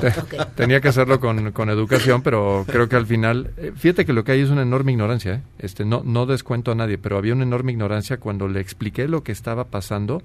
tenía 0.55 0.81
que 0.81 0.89
hacerlo 0.89 1.19
con, 1.19 1.51
con, 1.51 1.69
educación, 1.69 2.21
pero 2.21 2.65
creo 2.67 2.89
que 2.89 2.95
al 2.95 3.05
final, 3.05 3.51
eh, 3.57 3.71
fíjate 3.75 4.05
que 4.05 4.13
lo 4.13 4.23
que 4.23 4.33
hay 4.33 4.41
es 4.41 4.49
una 4.49 4.63
enorme 4.63 4.91
ignorancia, 4.91 5.35
¿eh? 5.35 5.41
este, 5.59 5.85
no, 5.85 6.01
no 6.03 6.25
descuento 6.25 6.71
a 6.71 6.75
nadie, 6.75 6.97
pero 6.97 7.17
había 7.17 7.33
una 7.33 7.43
enorme 7.43 7.71
ignorancia 7.71 8.17
cuando 8.17 8.47
le 8.47 8.59
expliqué 8.59 9.07
lo 9.07 9.23
que 9.23 9.31
estaba 9.31 9.65
pasando 9.65 10.21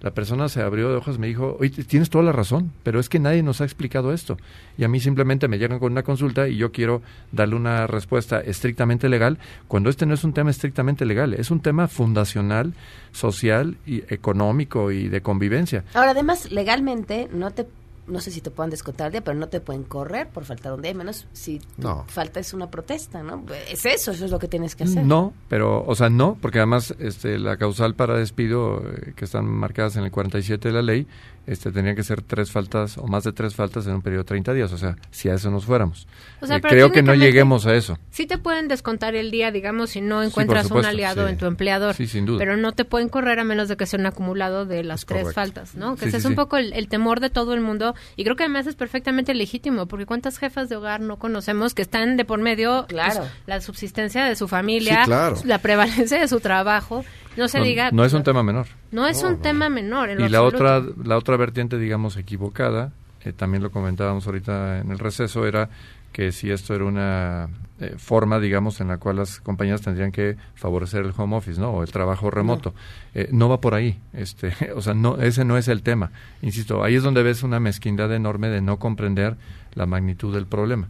la 0.00 0.12
persona 0.12 0.48
se 0.48 0.62
abrió 0.62 0.90
de 0.90 0.96
ojos 0.96 1.16
y 1.16 1.18
me 1.18 1.26
dijo, 1.26 1.56
oye, 1.60 1.84
tienes 1.84 2.10
toda 2.10 2.24
la 2.24 2.32
razón, 2.32 2.72
pero 2.82 3.00
es 3.00 3.08
que 3.08 3.18
nadie 3.18 3.42
nos 3.42 3.60
ha 3.60 3.64
explicado 3.64 4.12
esto. 4.12 4.36
Y 4.78 4.84
a 4.84 4.88
mí 4.88 5.00
simplemente 5.00 5.48
me 5.48 5.58
llegan 5.58 5.78
con 5.78 5.92
una 5.92 6.02
consulta 6.02 6.48
y 6.48 6.56
yo 6.56 6.72
quiero 6.72 7.02
darle 7.32 7.56
una 7.56 7.86
respuesta 7.86 8.40
estrictamente 8.40 9.08
legal, 9.08 9.38
cuando 9.68 9.90
este 9.90 10.06
no 10.06 10.14
es 10.14 10.24
un 10.24 10.32
tema 10.32 10.50
estrictamente 10.50 11.04
legal, 11.04 11.34
es 11.34 11.50
un 11.50 11.60
tema 11.60 11.88
fundacional, 11.88 12.74
social 13.12 13.76
y 13.86 14.02
económico 14.12 14.90
y 14.90 15.08
de 15.08 15.20
convivencia. 15.20 15.84
Ahora, 15.94 16.12
además, 16.12 16.50
legalmente 16.50 17.28
no 17.32 17.50
te 17.50 17.66
no 18.10 18.20
sé 18.20 18.30
si 18.30 18.40
te 18.40 18.50
puedan 18.50 18.70
descontar 18.70 19.06
el 19.06 19.12
día, 19.12 19.24
pero 19.24 19.38
no 19.38 19.48
te 19.48 19.60
pueden 19.60 19.84
correr 19.84 20.28
por 20.28 20.44
faltar 20.44 20.72
un 20.72 20.82
día, 20.82 20.94
menos 20.94 21.26
si 21.32 21.60
falta 22.06 22.40
es 22.40 22.52
una 22.52 22.70
protesta, 22.70 23.22
¿no? 23.22 23.44
Es 23.70 23.86
eso, 23.86 24.10
eso 24.10 24.24
es 24.24 24.30
lo 24.30 24.38
que 24.38 24.48
tienes 24.48 24.76
que 24.76 24.84
hacer. 24.84 25.04
No, 25.04 25.32
pero, 25.48 25.84
o 25.86 25.94
sea, 25.94 26.10
no, 26.10 26.36
porque 26.40 26.58
además 26.58 26.94
este, 26.98 27.38
la 27.38 27.56
causal 27.56 27.94
para 27.94 28.16
despido, 28.16 28.82
eh, 28.86 29.12
que 29.16 29.24
están 29.24 29.46
marcadas 29.46 29.96
en 29.96 30.04
el 30.04 30.10
47 30.10 30.68
de 30.68 30.74
la 30.74 30.82
ley, 30.82 31.06
este, 31.46 31.72
tenía 31.72 31.94
que 31.94 32.02
ser 32.02 32.22
tres 32.22 32.50
faltas 32.50 32.98
o 32.98 33.06
más 33.06 33.24
de 33.24 33.32
tres 33.32 33.54
faltas 33.54 33.86
en 33.86 33.94
un 33.94 34.02
periodo 34.02 34.22
de 34.22 34.28
30 34.28 34.52
días, 34.52 34.72
o 34.72 34.78
sea, 34.78 34.96
si 35.10 35.28
a 35.28 35.34
eso 35.34 35.50
nos 35.50 35.64
fuéramos. 35.64 36.06
Eh, 36.42 36.60
creo 36.60 36.92
que 36.92 37.02
no 37.02 37.14
lleguemos 37.14 37.66
a 37.66 37.74
eso. 37.74 37.98
Sí 38.10 38.26
te 38.26 38.38
pueden 38.38 38.68
descontar 38.68 39.14
el 39.14 39.30
día, 39.30 39.50
digamos, 39.50 39.90
si 39.90 40.00
no 40.00 40.22
encuentras 40.22 40.70
un 40.70 40.84
aliado 40.84 41.28
en 41.28 41.38
tu 41.38 41.46
empleador. 41.46 41.94
Sí, 41.94 42.06
sin 42.06 42.26
duda. 42.26 42.38
Pero 42.38 42.56
no 42.56 42.72
te 42.72 42.84
pueden 42.84 43.08
correr 43.08 43.38
a 43.38 43.44
menos 43.44 43.68
de 43.68 43.76
que 43.76 43.86
sea 43.86 43.98
un 43.98 44.06
acumulado 44.06 44.66
de 44.66 44.84
las 44.84 45.06
tres 45.06 45.34
faltas, 45.34 45.74
¿no? 45.74 45.96
Que 45.96 46.06
ese 46.06 46.18
es 46.18 46.24
un 46.24 46.34
poco 46.34 46.56
el, 46.56 46.88
temor 46.88 47.20
de 47.20 47.30
todo 47.30 47.54
el 47.54 47.60
mundo 47.60 47.94
y 48.16 48.24
creo 48.24 48.36
que 48.36 48.44
además 48.44 48.66
es 48.66 48.74
perfectamente 48.74 49.34
legítimo, 49.34 49.86
porque 49.86 50.06
cuántas 50.06 50.38
jefas 50.38 50.68
de 50.68 50.76
hogar 50.76 51.00
no 51.00 51.18
conocemos 51.18 51.74
que 51.74 51.82
están 51.82 52.16
de 52.16 52.24
por 52.24 52.40
medio 52.40 52.86
pues, 52.88 52.94
claro. 52.94 53.28
la 53.46 53.60
subsistencia 53.60 54.24
de 54.24 54.36
su 54.36 54.48
familia, 54.48 55.06
la 55.06 55.58
prevalencia 55.58 56.18
de 56.18 56.28
su 56.28 56.40
trabajo 56.40 57.04
no 57.36 57.48
se 57.48 57.60
diga. 57.60 57.90
No 57.90 58.04
es 58.04 58.12
un 58.12 58.22
tema 58.22 58.42
menor. 58.42 58.66
No 58.90 59.06
es 59.06 59.22
un 59.22 59.40
tema 59.40 59.68
menor. 59.68 60.10
y 60.10 60.28
la 60.28 60.42
otra, 60.42 60.82
la 61.04 61.16
otra 61.16 61.36
vertiente, 61.36 61.78
digamos, 61.78 62.16
equivocada, 62.16 62.92
eh, 63.24 63.32
también 63.32 63.62
lo 63.62 63.70
comentábamos 63.70 64.26
ahorita 64.26 64.78
en 64.78 64.90
el 64.90 64.98
receso, 64.98 65.46
era 65.46 65.68
que 66.12 66.32
si 66.32 66.50
esto 66.50 66.74
era 66.74 66.84
una 66.84 67.48
eh, 67.78 67.94
forma, 67.96 68.40
digamos, 68.40 68.80
en 68.80 68.88
la 68.88 68.96
cual 68.96 69.16
las 69.16 69.40
compañías 69.40 69.80
tendrían 69.80 70.10
que 70.10 70.36
favorecer 70.54 71.04
el 71.04 71.12
home 71.16 71.36
office, 71.36 71.60
¿no? 71.60 71.70
O 71.70 71.82
el 71.82 71.92
trabajo 71.92 72.30
remoto. 72.30 72.74
No, 73.14 73.20
eh, 73.20 73.28
no 73.30 73.48
va 73.48 73.60
por 73.60 73.74
ahí. 73.74 74.00
Este, 74.12 74.52
o 74.74 74.82
sea, 74.82 74.94
no, 74.94 75.18
ese 75.18 75.44
no 75.44 75.56
es 75.56 75.68
el 75.68 75.82
tema. 75.82 76.10
Insisto, 76.42 76.82
ahí 76.82 76.96
es 76.96 77.02
donde 77.02 77.22
ves 77.22 77.42
una 77.42 77.60
mezquindad 77.60 78.12
enorme 78.12 78.48
de 78.48 78.60
no 78.60 78.78
comprender 78.78 79.36
la 79.74 79.86
magnitud 79.86 80.34
del 80.34 80.46
problema. 80.46 80.88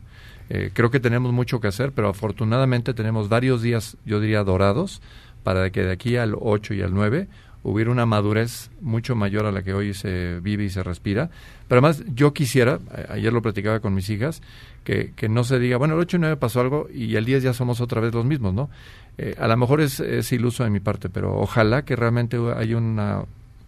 creo 0.73 0.91
que 0.91 0.99
tenemos 0.99 1.33
mucho 1.33 1.61
que 1.61 1.69
hacer, 1.69 1.93
pero 1.93 2.09
afortunadamente 2.09 2.95
tenemos 2.95 3.29
varios 3.29 3.63
días, 3.63 3.97
yo 4.05 4.19
diría, 4.21 4.43
dorados 4.43 5.01
para 5.43 5.71
que 5.71 5.83
de 5.83 5.93
aquí 5.93 6.17
al 6.17 6.37
8 6.39 6.75
y 6.75 6.83
al 6.83 6.95
9 6.95 7.29
hubiera 7.63 7.91
una 7.91 8.07
madurez 8.07 8.71
mucho 8.81 9.15
mayor 9.15 9.47
a 9.47 9.53
la 9.53 9.63
que 9.63 9.75
hoy 9.75 9.93
se 9.95 10.41
vive 10.41 10.65
y 10.65 10.71
se 10.71 10.83
respira. 10.83 11.31
Pero 11.69 11.81
además 11.81 12.03
yo 12.15 12.33
quisiera, 12.33 12.79
ayer 13.09 13.33
lo 13.33 13.43
platicaba 13.43 13.81
con 13.81 13.95
mis 13.95 14.09
hijas, 14.11 14.43
que, 14.85 15.13
que 15.15 15.29
no 15.29 15.45
se 15.45 15.59
diga, 15.59 15.77
bueno, 15.77 15.95
el 15.95 16.01
8 16.01 16.17
y 16.17 16.21
9 16.21 16.37
pasó 16.37 16.61
algo 16.61 16.89
y 16.93 17.17
el 17.17 17.25
10 17.25 17.43
ya 17.43 17.53
somos 17.53 17.81
otra 17.81 18.01
vez 18.01 18.15
los 18.15 18.25
mismos, 18.25 18.55
¿no? 18.55 18.71
Eh, 19.19 19.35
a 19.39 19.47
lo 19.47 19.57
mejor 19.57 19.81
es, 19.83 20.01
es 20.01 20.33
iluso 20.33 20.65
de 20.65 20.71
mi 20.71 20.81
parte, 20.81 21.11
pero 21.11 21.39
ojalá 21.39 21.85
que 21.85 21.97
realmente 21.97 22.39
haya 22.57 22.77
una 22.77 23.25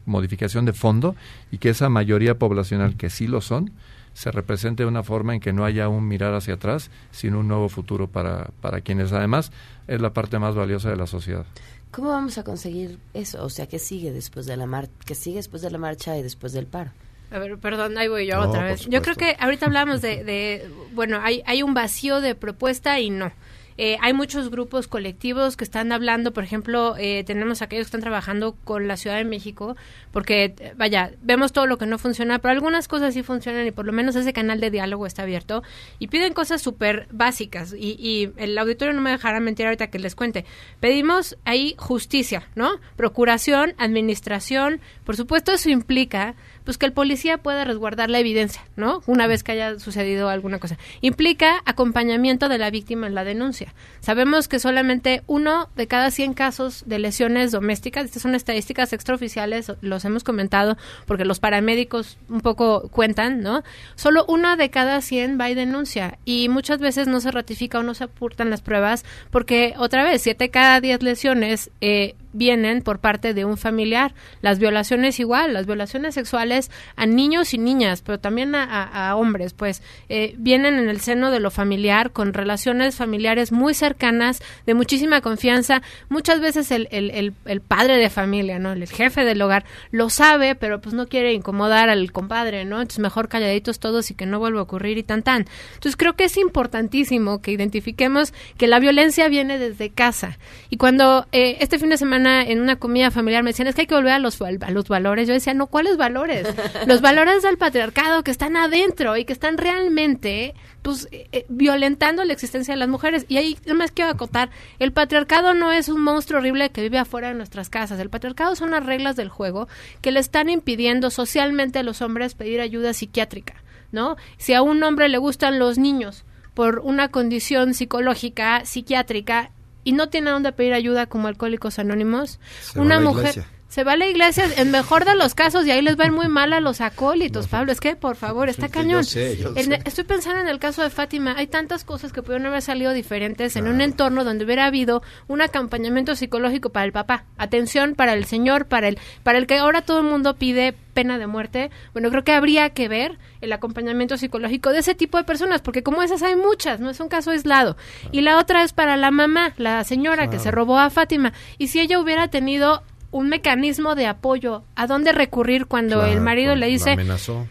modificación 0.07 0.65
de 0.65 0.73
fondo 0.73 1.15
y 1.51 1.59
que 1.59 1.69
esa 1.69 1.89
mayoría 1.89 2.39
poblacional, 2.39 2.97
que 2.97 3.11
sí 3.11 3.27
lo 3.27 3.41
son, 3.41 3.71
se 4.15 4.31
represente 4.31 4.83
de 4.83 4.89
una 4.89 5.03
forma 5.03 5.35
en 5.35 5.41
que 5.41 5.53
no 5.53 5.65
haya 5.65 5.89
un 5.89 6.07
mirar 6.07 6.35
hacia 6.35 6.55
atrás, 6.55 6.91
sino 7.11 7.41
un 7.41 7.49
nuevo 7.49 7.69
futuro 7.69 8.09
para, 8.09 8.51
para 8.61 8.81
quienes 8.81 9.13
además 9.13 9.53
es 9.89 10.01
la 10.01 10.13
parte 10.13 10.39
más 10.39 10.55
valiosa 10.55 10.91
de 10.91 10.97
la 10.97 11.07
sociedad. 11.07 11.47
¿Cómo 11.91 12.09
vamos 12.09 12.39
a 12.39 12.45
conseguir 12.45 12.99
eso? 13.13 13.45
O 13.45 13.51
sea, 13.51 13.67
¿qué 13.67 13.79
sigue 13.79 14.13
después 14.13 14.47
de 14.47 14.57
la 14.57 14.67
mar 14.67 14.89
qué 15.05 15.15
sigue 15.15 15.37
después 15.37 15.61
de 15.61 15.71
la 15.71 15.79
marcha 15.79 16.17
y 16.17 16.23
después 16.23 16.53
del 16.53 16.67
paro? 16.67 16.91
A 17.31 17.39
ver, 17.39 17.59
perdón, 17.59 17.97
ahí 17.97 18.09
voy 18.09 18.27
yo 18.27 18.41
otra 18.41 18.65
vez. 18.65 18.87
Yo 18.87 19.01
creo 19.01 19.15
que 19.15 19.37
ahorita 19.39 19.67
hablamos 19.67 20.03
de, 20.03 20.25
de 20.25 20.71
bueno, 20.95 21.21
hay, 21.23 21.43
hay 21.47 21.63
un 21.63 21.75
vacío 21.75 22.21
de 22.21 22.35
propuesta 22.35 22.99
y 23.01 23.11
no. 23.11 23.33
Eh, 23.79 23.97
hay 24.01 24.13
muchos 24.13 24.51
grupos 24.51 24.89
colectivos 24.89 25.57
que 25.57 25.65
están 25.65 25.93
hablando, 25.93 26.33
por 26.33 26.45
ejemplo, 26.45 26.95
eh, 26.99 27.25
tenemos 27.25 27.63
aquellos 27.63 27.87
que 27.87 27.89
están 27.89 28.01
trabajando 28.01 28.57
con 28.65 28.89
la 28.89 28.97
Ciudad 28.97 29.17
de 29.17 29.25
México, 29.25 29.77
porque, 30.13 30.75
vaya, 30.77 31.13
vemos 31.23 31.53
todo 31.53 31.67
lo 31.67 31.79
que 31.79 31.87
no 31.87 31.99
funciona, 31.99 32.39
pero 32.39 32.53
algunas 32.53 32.89
cosas 32.89 33.15
sí 33.15 33.23
funcionan 33.23 33.67
y 33.67 33.71
por 33.71 33.87
lo 33.87 33.93
menos 33.93 34.17
ese 34.17 34.33
canal 34.33 34.61
de 34.61 34.71
diálogo 34.71 35.07
está 35.07 35.23
abierto 35.23 35.63
y 35.99 36.09
piden 36.09 36.33
cosas 36.33 36.63
súper 36.63 37.07
básicas 37.11 37.73
y, 37.73 37.97
y 37.99 38.33
el 38.37 38.57
auditorio 38.59 38.95
no 38.95 39.01
me 39.01 39.11
dejará 39.11 39.41
mentir 39.41 39.67
ahorita 39.67 39.89
que 39.89 39.99
les 39.99 40.15
cuente. 40.15 40.45
Pedimos 40.81 41.37
ahí 41.45 41.75
justicia, 41.79 42.49
¿no? 42.55 42.73
Procuración, 42.97 43.75
administración, 43.79 44.81
por 45.05 45.17
supuesto 45.17 45.53
eso 45.53 45.71
implica 45.71 46.35
pues 46.65 46.79
que 46.79 46.87
el 46.87 46.93
policía 46.93 47.39
pueda 47.39 47.65
resguardar 47.65 48.11
la 48.11 48.19
evidencia, 48.19 48.63
¿no? 48.77 49.03
Una 49.07 49.27
vez 49.27 49.43
que 49.43 49.53
haya 49.53 49.79
sucedido 49.79 50.29
alguna 50.29 50.59
cosa. 50.59 50.79
Implica 51.01 51.63
acompañamiento 51.65 52.49
de 52.49 52.59
la 52.59 52.71
víctima 52.71 53.07
en 53.07 53.15
la 53.15 53.25
denuncia. 53.25 53.75
Sabemos 54.01 54.49
que 54.49 54.59
solamente 54.59 55.23
uno 55.27 55.69
de 55.77 55.87
cada 55.87 56.11
100 56.11 56.35
casos 56.35 56.85
de 56.87 56.99
lesiones 56.99 57.53
domésticas, 57.53 58.05
estas 58.05 58.23
son 58.23 58.35
estadísticas 58.35 58.93
extraoficiales, 58.93 59.73
los 59.81 60.05
hemos 60.05 60.25
comentado 60.25 60.77
porque 61.07 61.25
los 61.25 61.41
paramédicos 61.41 62.19
un 62.29 62.41
poco 62.41 62.89
cuentan, 62.91 63.41
¿no? 63.41 63.63
Solo 63.95 64.25
una 64.29 64.57
de 64.57 64.71
cada 64.71 65.01
100 65.01 65.39
va 65.41 65.51
y 65.51 65.55
denuncia 65.55 66.19
y 66.25 66.49
muchas 66.49 66.79
veces 66.79 67.09
no 67.09 67.21
se 67.21 67.31
ratifica 67.31 67.79
o 67.79 67.83
no 67.83 67.95
se 67.95 68.05
aportan 68.05 68.51
las 68.51 68.63
pruebas 68.63 69.05
porque 69.31 69.75
otra 69.79 70.05
vez, 70.05 70.23
7 70.23 70.51
cada 70.51 70.81
10 70.81 71.03
lesiones 71.03 71.71
eh, 71.81 72.15
vienen 72.33 72.83
por 72.83 72.99
parte 72.99 73.35
de 73.35 73.45
un 73.45 73.57
familiar. 73.57 74.15
Las 74.41 74.59
violaciones 74.59 75.21
igual, 75.21 75.53
las 75.53 75.67
violaciones 75.67 76.15
sexuales 76.15 76.71
a 76.97 77.07
niños 77.07 77.55
y 77.55 77.59
niñas, 77.59 78.03
pero 78.03 78.19
también 78.19 78.55
a, 78.55 79.15
hombres, 79.17 79.53
pues 79.53 79.83
eh, 80.09 80.35
vienen 80.39 80.79
en 80.79 80.89
el 80.89 81.01
seno 81.01 81.31
de 81.31 81.41
lo 81.41 81.51
familiar, 81.51 82.13
con 82.13 82.33
relaciones 82.33 82.97
familiares 82.97 83.53
muy 83.53 83.75
cercanas, 83.75 84.43
de 84.67 84.75
muchísima 84.75 85.21
confianza. 85.21 85.83
Muchas 86.09 86.41
veces 86.41 86.71
el, 86.71 86.89
el, 86.91 87.35
el, 87.45 87.61
padre 87.61 87.97
de 87.97 88.11
familia, 88.11 88.59
¿no? 88.59 88.73
El 88.73 88.87
jefe 88.89 89.25
del 89.25 89.41
hogar 89.43 89.65
lo 89.91 90.11
sabe, 90.11 90.55
pero 90.55 90.81
pues 90.81 90.95
no 90.95 91.07
quiere 91.07 91.33
incomodar 91.33 91.89
al 91.89 92.13
compadre, 92.13 92.65
¿no? 92.65 92.77
Entonces 92.77 93.01
mejor 93.01 93.29
calladitos 93.29 93.79
todos 93.79 94.11
y 94.11 94.15
que 94.15 94.27
no 94.27 94.39
vuelva 94.39 94.61
a 94.61 94.65
ocurrir 94.65 94.99
y 94.99 95.03
tan 95.03 95.23
tan. 95.23 95.47
Entonces 95.75 95.97
creo 95.97 96.15
que 96.15 96.25
es 96.25 96.37
importantísimo 96.37 97.41
que 97.41 97.53
identifiquemos 97.53 98.33
que 98.57 98.67
la 98.67 98.79
violencia 98.79 99.29
viene 99.29 99.59
desde 99.59 99.91
casa. 99.91 100.39
Y 100.71 100.77
cuando 100.77 101.27
eh, 101.33 101.59
este 101.61 101.79
fin 101.79 101.91
de 101.91 101.97
semana 101.97 102.22
en 102.27 102.61
una 102.61 102.77
comida 102.77 103.11
familiar 103.11 103.43
me 103.43 103.51
decían, 103.51 103.69
es 103.69 103.75
que 103.75 103.83
hay 103.83 103.87
que 103.87 103.95
volver 103.95 104.13
a 104.13 104.19
los, 104.19 104.41
a 104.41 104.71
los 104.71 104.89
valores. 104.89 105.29
Yo 105.29 105.35
decía, 105.35 105.55
no, 105.55 105.67
¿cuáles 105.67 105.97
valores? 105.97 106.47
los 106.87 107.01
valores 107.01 107.43
del 107.43 107.59
patriarcado 107.59 108.23
que 108.23 108.31
están 108.31 108.57
adentro 108.57 109.17
y 109.17 109.25
que 109.25 109.33
están 109.33 109.59
realmente 109.59 110.55
pues 110.83 111.09
eh, 111.13 111.29
eh, 111.33 111.47
violentando 111.49 112.25
la 112.25 112.33
existencia 112.33 112.75
de 112.75 112.79
las 112.79 112.89
mujeres. 112.89 113.25
Y 113.29 113.37
ahí 113.37 113.57
más 113.75 113.93
quiero 113.93 114.11
acotar, 114.11 114.51
el 114.79 114.93
patriarcado 114.93 115.55
no 115.55 115.73
es 115.73 115.89
un 115.89 116.03
monstruo 116.03 116.41
horrible 116.41 116.71
que 116.71 116.83
vive 116.83 116.99
afuera 116.99 117.29
de 117.29 117.35
nuestras 117.35 117.71
casas. 117.71 117.99
El 118.01 118.11
patriarcado 118.11 118.57
son 118.57 118.73
las 118.73 118.85
reglas 118.85 119.17
del 119.17 119.29
juego 119.29 119.69
que 120.01 120.13
le 120.13 120.21
están 120.21 120.49
impidiendo 120.49 121.11
socialmente 121.11 121.79
a 121.79 121.83
los 121.83 122.03
hombres 122.03 122.35
pedir 122.35 122.61
ayuda 122.61 122.93
psiquiátrica, 122.93 123.55
¿no? 123.93 124.17
Si 124.39 124.55
a 124.55 124.63
un 124.63 124.83
hombre 124.83 125.09
le 125.09 125.19
gustan 125.19 125.59
los 125.59 125.79
niños 125.79 126.25
por 126.55 126.81
una 126.81 127.09
condición 127.09 127.75
psicológica, 127.75 128.65
psiquiátrica, 128.65 129.51
y 129.85 129.93
no 129.93 130.09
tiene 130.09 130.31
dónde 130.31 130.53
pedir 130.53 130.75
ayuda 130.75 131.07
como 131.07 131.29
Alcohólicos 131.29 131.79
Anónimos, 131.79 132.39
una 132.77 133.01
mujer 133.01 133.45
se 133.73 133.85
va 133.85 133.93
a 133.93 133.97
la 133.97 134.07
iglesia 134.07 134.45
en 134.59 134.71
mejor 134.71 135.07
de 135.07 135.17
los 135.17 135.35
casos 135.35 135.65
y 135.65 135.71
ahí 135.71 135.81
les 135.81 135.99
va 135.99 136.07
muy 136.11 136.29
mal 136.29 136.53
a 136.53 136.61
los 136.61 136.83
acólitos, 136.83 137.49
Pablo. 137.49 137.73
Es 137.73 137.81
que, 137.81 137.97
por 137.97 138.17
favor, 138.17 138.51
está 138.51 138.69
cañón. 138.69 139.01
Estoy 139.01 140.05
pensando 140.05 140.43
en 140.43 140.49
el 140.49 140.59
caso 140.59 140.83
de 140.83 140.91
Fátima. 140.91 141.35
Hay 141.39 141.47
tantas 141.47 141.83
cosas 141.83 142.13
que 142.13 142.21
pudieron 142.21 142.45
haber 142.45 142.61
salido 142.61 142.93
diferentes 142.93 143.57
en 143.57 143.69
un 143.69 143.81
entorno 143.81 144.25
donde 144.25 144.45
hubiera 144.45 144.67
habido 144.67 145.03
un 145.27 145.41
acompañamiento 145.41 146.15
psicológico 146.17 146.69
para 146.69 146.85
el 146.85 146.93
papá, 146.93 147.25
atención 147.39 147.95
para 147.95 148.13
el 148.13 148.27
señor, 148.27 148.67
para 148.67 148.89
el, 148.89 148.99
para 149.23 149.39
el 149.39 149.47
que 149.47 149.57
ahora 149.57 149.81
todo 149.81 150.01
el 150.01 150.05
mundo 150.05 150.37
pide 150.37 150.75
pena 150.93 151.17
de 151.17 151.27
muerte. 151.27 151.71
Bueno, 151.95 152.11
creo 152.11 152.25
que 152.25 152.33
habría 152.33 152.69
que 152.71 152.89
ver 152.89 153.19
el 153.41 153.55
acompañamiento 153.55 154.19
psicológico 154.19 154.69
de 154.69 154.81
ese 154.81 154.95
tipo 154.95 155.17
de 155.17 155.25
personas, 155.25 155.63
porque 155.63 155.83
como 155.83 156.03
esas 156.03 156.23
hay 156.23 156.37
muchas, 156.37 156.79
no 156.79 156.91
es 156.91 157.01
un 157.01 157.09
caso 157.09 157.31
aislado. 157.31 157.79
Y 158.11 158.21
la 158.21 158.37
otra 158.37 158.65
es 158.65 158.75
para 158.75 158.99
la 158.99 159.11
mamá, 159.11 159.55
la 159.57 159.83
señora 159.85 160.29
que 160.29 160.39
se 160.39 160.51
robó 160.51 160.79
a 160.79 160.91
Fátima. 160.91 161.33
Y 161.57 161.69
si 161.69 161.81
ella 161.81 161.99
hubiera 161.99 162.29
tenido 162.29 162.83
un 163.13 163.29
mecanismo 163.29 163.95
de 163.95 164.07
apoyo, 164.07 164.65
a 164.75 164.87
dónde 164.87 165.13
recurrir 165.13 165.67
cuando 165.67 166.03
el 166.03 166.23
marido 166.23 166.57
le 166.57 166.67
dice, 166.67 166.97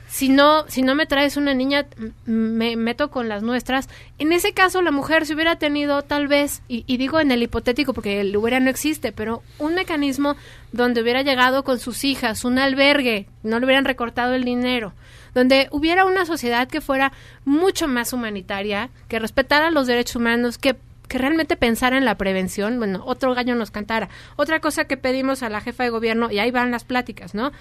si 0.08 0.28
no, 0.28 0.66
si 0.68 0.82
no 0.82 0.96
me 0.96 1.06
traes 1.06 1.38
una 1.38 1.54
niña, 1.54 1.86
me 2.26 2.76
meto 2.76 3.12
con 3.12 3.30
las 3.30 3.44
nuestras. 3.44 3.88
En 4.18 4.34
ese 4.34 4.54
caso, 4.54 4.82
la 4.82 4.90
mujer 4.90 5.28
se 5.28 5.36
hubiera 5.36 5.58
tenido 5.58 6.02
tal 6.02 6.28
vez, 6.28 6.64
y, 6.68 6.84
y, 6.88 6.98
digo 6.98 7.20
en 7.20 7.30
el 7.30 7.44
hipotético 7.44 7.94
porque 7.94 8.22
el 8.22 8.36
hubiera 8.36 8.60
no 8.60 8.72
existe, 8.72 9.12
pero 9.12 9.44
un 9.60 9.76
mecanismo 9.76 10.36
donde 10.72 11.04
hubiera 11.04 11.22
llegado 11.22 11.64
con 11.64 11.78
sus 11.80 12.04
hijas, 12.06 12.44
un 12.44 12.58
albergue, 12.58 13.28
no 13.44 13.60
le 13.60 13.66
hubieran 13.66 13.86
recortado 13.86 14.34
el 14.34 14.44
dinero, 14.44 14.94
donde 15.36 15.68
hubiera 15.70 16.06
una 16.06 16.26
sociedad 16.26 16.68
que 16.68 16.82
fuera 16.82 17.12
mucho 17.46 17.88
más 17.88 18.14
humanitaria, 18.14 18.90
que 19.08 19.20
respetara 19.20 19.70
los 19.70 19.86
derechos 19.86 20.16
humanos, 20.16 20.58
que 20.58 20.76
que 21.12 21.18
realmente 21.18 21.58
pensara 21.58 21.98
en 21.98 22.06
la 22.06 22.16
prevención, 22.16 22.78
bueno, 22.78 23.04
otro 23.06 23.36
gallo 23.36 23.54
nos 23.54 23.70
cantara. 23.70 24.08
Otra 24.38 24.62
cosa 24.62 24.86
que 24.86 24.96
pedimos 24.96 25.44
a 25.44 25.50
la 25.50 25.60
jefa 25.60 25.84
de 25.84 25.90
gobierno, 25.90 26.32
y 26.32 26.40
ahí 26.40 26.52
van 26.52 26.72
las 26.72 26.86
pláticas, 26.86 27.36
¿no? 27.36 27.52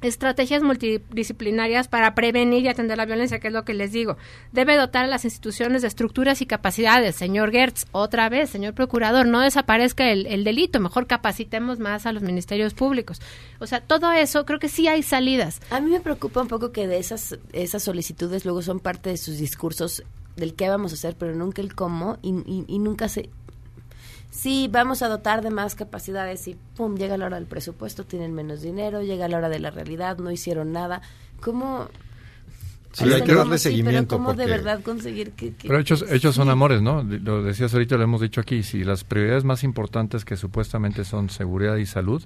estrategias 0.00 0.64
multidisciplinarias 0.64 1.86
para 1.86 2.12
prevenir 2.16 2.64
y 2.64 2.68
atender 2.68 2.98
la 2.98 3.06
violencia, 3.06 3.38
que 3.38 3.46
es 3.46 3.54
lo 3.54 3.64
que 3.64 3.72
les 3.72 3.92
digo. 3.92 4.16
Debe 4.50 4.76
dotar 4.76 5.04
a 5.04 5.06
las 5.06 5.24
instituciones 5.24 5.82
de 5.82 5.86
estructuras 5.86 6.42
y 6.42 6.46
capacidades. 6.46 7.14
Señor 7.14 7.52
Gertz, 7.52 7.86
otra 7.92 8.28
vez, 8.28 8.50
señor 8.50 8.74
procurador, 8.74 9.26
no 9.26 9.38
desaparezca 9.38 10.10
el, 10.10 10.26
el, 10.26 10.42
delito, 10.42 10.80
mejor 10.80 11.06
capacitemos 11.06 11.78
más 11.78 12.04
a 12.04 12.10
los 12.10 12.24
ministerios 12.24 12.74
públicos. 12.74 13.20
O 13.60 13.68
sea, 13.68 13.80
todo 13.80 14.10
eso, 14.10 14.44
creo 14.44 14.58
que 14.58 14.68
sí 14.68 14.88
hay 14.88 15.04
salidas. 15.04 15.60
A 15.70 15.80
mí 15.80 15.88
me 15.88 16.00
preocupa 16.00 16.42
un 16.42 16.48
poco 16.48 16.72
que 16.72 16.88
de 16.88 16.98
esas, 16.98 17.38
esas 17.52 17.84
solicitudes 17.84 18.44
luego 18.44 18.60
son 18.60 18.80
parte 18.80 19.10
de 19.10 19.18
sus 19.18 19.38
discursos 19.38 20.02
del 20.36 20.54
qué 20.54 20.68
vamos 20.68 20.92
a 20.92 20.94
hacer, 20.94 21.16
pero 21.16 21.34
nunca 21.34 21.62
el 21.62 21.74
cómo 21.74 22.18
y, 22.22 22.64
y, 22.66 22.78
nunca 22.78 23.08
se... 23.08 23.30
Sí, 24.30 24.68
vamos 24.72 25.02
a 25.02 25.08
dotar 25.08 25.42
de 25.42 25.50
más 25.50 25.74
capacidades 25.74 26.48
y 26.48 26.56
pum, 26.76 26.96
llega 26.96 27.18
la 27.18 27.26
hora 27.26 27.36
del 27.36 27.46
presupuesto, 27.46 28.04
tienen 28.04 28.32
menos 28.32 28.62
dinero, 28.62 29.02
llega 29.02 29.28
la 29.28 29.36
hora 29.36 29.48
de 29.50 29.60
la 29.60 29.70
realidad, 29.70 30.18
no 30.18 30.30
hicieron 30.30 30.72
nada. 30.72 31.02
¿Cómo, 31.40 31.88
Sí, 32.92 33.10
hay 33.10 33.22
que 33.22 33.34
darle 33.34 33.58
seguimiento. 33.58 34.16
pero 34.16 34.24
¿cómo 34.24 34.34
de 34.34 34.46
verdad 34.46 34.82
conseguir 34.82 35.32
que, 35.32 35.54
Pero 35.62 35.78
hechos, 35.78 36.04
hechos 36.10 36.34
son 36.34 36.50
amores, 36.50 36.82
¿no? 36.82 37.02
Lo 37.02 37.42
decías 37.42 37.72
ahorita, 37.72 37.96
lo 37.96 38.04
hemos 38.04 38.20
dicho 38.20 38.40
aquí. 38.40 38.62
Si 38.62 38.84
las 38.84 39.04
prioridades 39.04 39.44
más 39.44 39.64
importantes 39.64 40.24
que 40.24 40.36
supuestamente 40.36 41.04
son 41.04 41.30
seguridad 41.30 41.76
y 41.76 41.86
salud, 41.86 42.22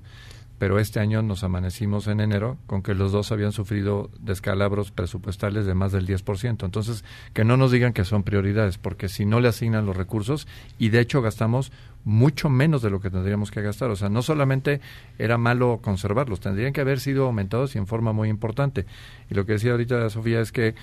pero 0.59 0.79
este 0.79 1.01
año 1.01 1.23
nos 1.23 1.45
amanecimos 1.45 2.07
en 2.07 2.21
enero 2.21 2.57
con 2.67 2.83
que 2.83 2.95
los 2.95 3.13
dos 3.13 3.31
habían 3.33 3.53
sufrido 3.53 4.11
descalabros 4.19 4.91
presupuestales 4.91 5.67
de 5.67 5.75
más 5.75 5.93
del 5.93 6.07
10%. 6.07 6.65
Entonces, 6.65 7.05
que 7.35 7.45
no 7.45 7.57
nos 7.57 7.73
digan 7.73 7.93
que 7.93 8.05
son 8.05 8.23
prioridades, 8.23 8.79
porque 8.79 9.09
si 9.09 9.27
no 9.27 9.41
le 9.41 9.49
asignan 9.49 9.87
los 9.87 9.97
recursos, 9.97 10.47
y 10.79 10.89
de 10.89 11.01
hecho 11.01 11.21
gastamos 11.21 11.73
mucho 12.05 12.49
menos 12.49 12.83
de 12.83 12.91
lo 12.91 13.01
que 13.01 13.11
tendríamos 13.11 13.51
que 13.51 13.61
gastar. 13.61 13.91
O 13.91 13.97
sea, 13.97 14.09
no 14.09 14.23
solamente 14.23 14.81
era 15.19 15.39
malo 15.39 15.81
conservarlos, 15.83 16.41
tendrían 16.41 16.73
que 16.73 16.81
haber 16.81 17.01
sido 17.01 17.27
aumentados 17.27 17.75
y 17.75 17.79
en 17.79 17.87
forma 17.87 18.13
muy 18.13 18.29
importante. 18.29 18.87
Y 19.31 19.35
lo 19.35 19.45
que 19.45 19.55
decía 19.55 19.73
ahorita 19.73 20.09
Sofía 20.09 20.41
es 20.41 20.53
que 20.53 20.75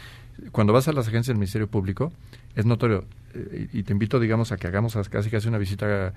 cuando 0.52 0.74
vas 0.74 0.88
a 0.88 0.94
las 0.94 1.08
agencias 1.08 1.28
del 1.28 1.38
Ministerio 1.38 1.68
Público, 1.68 2.12
es 2.56 2.66
notorio, 2.66 3.06
y 3.72 3.84
te 3.84 3.94
invito, 3.94 4.20
digamos, 4.20 4.52
a 4.52 4.58
que 4.58 4.68
hagamos 4.68 4.98
casi 5.10 5.30
casi 5.30 5.48
una 5.48 5.58
visita. 5.58 6.14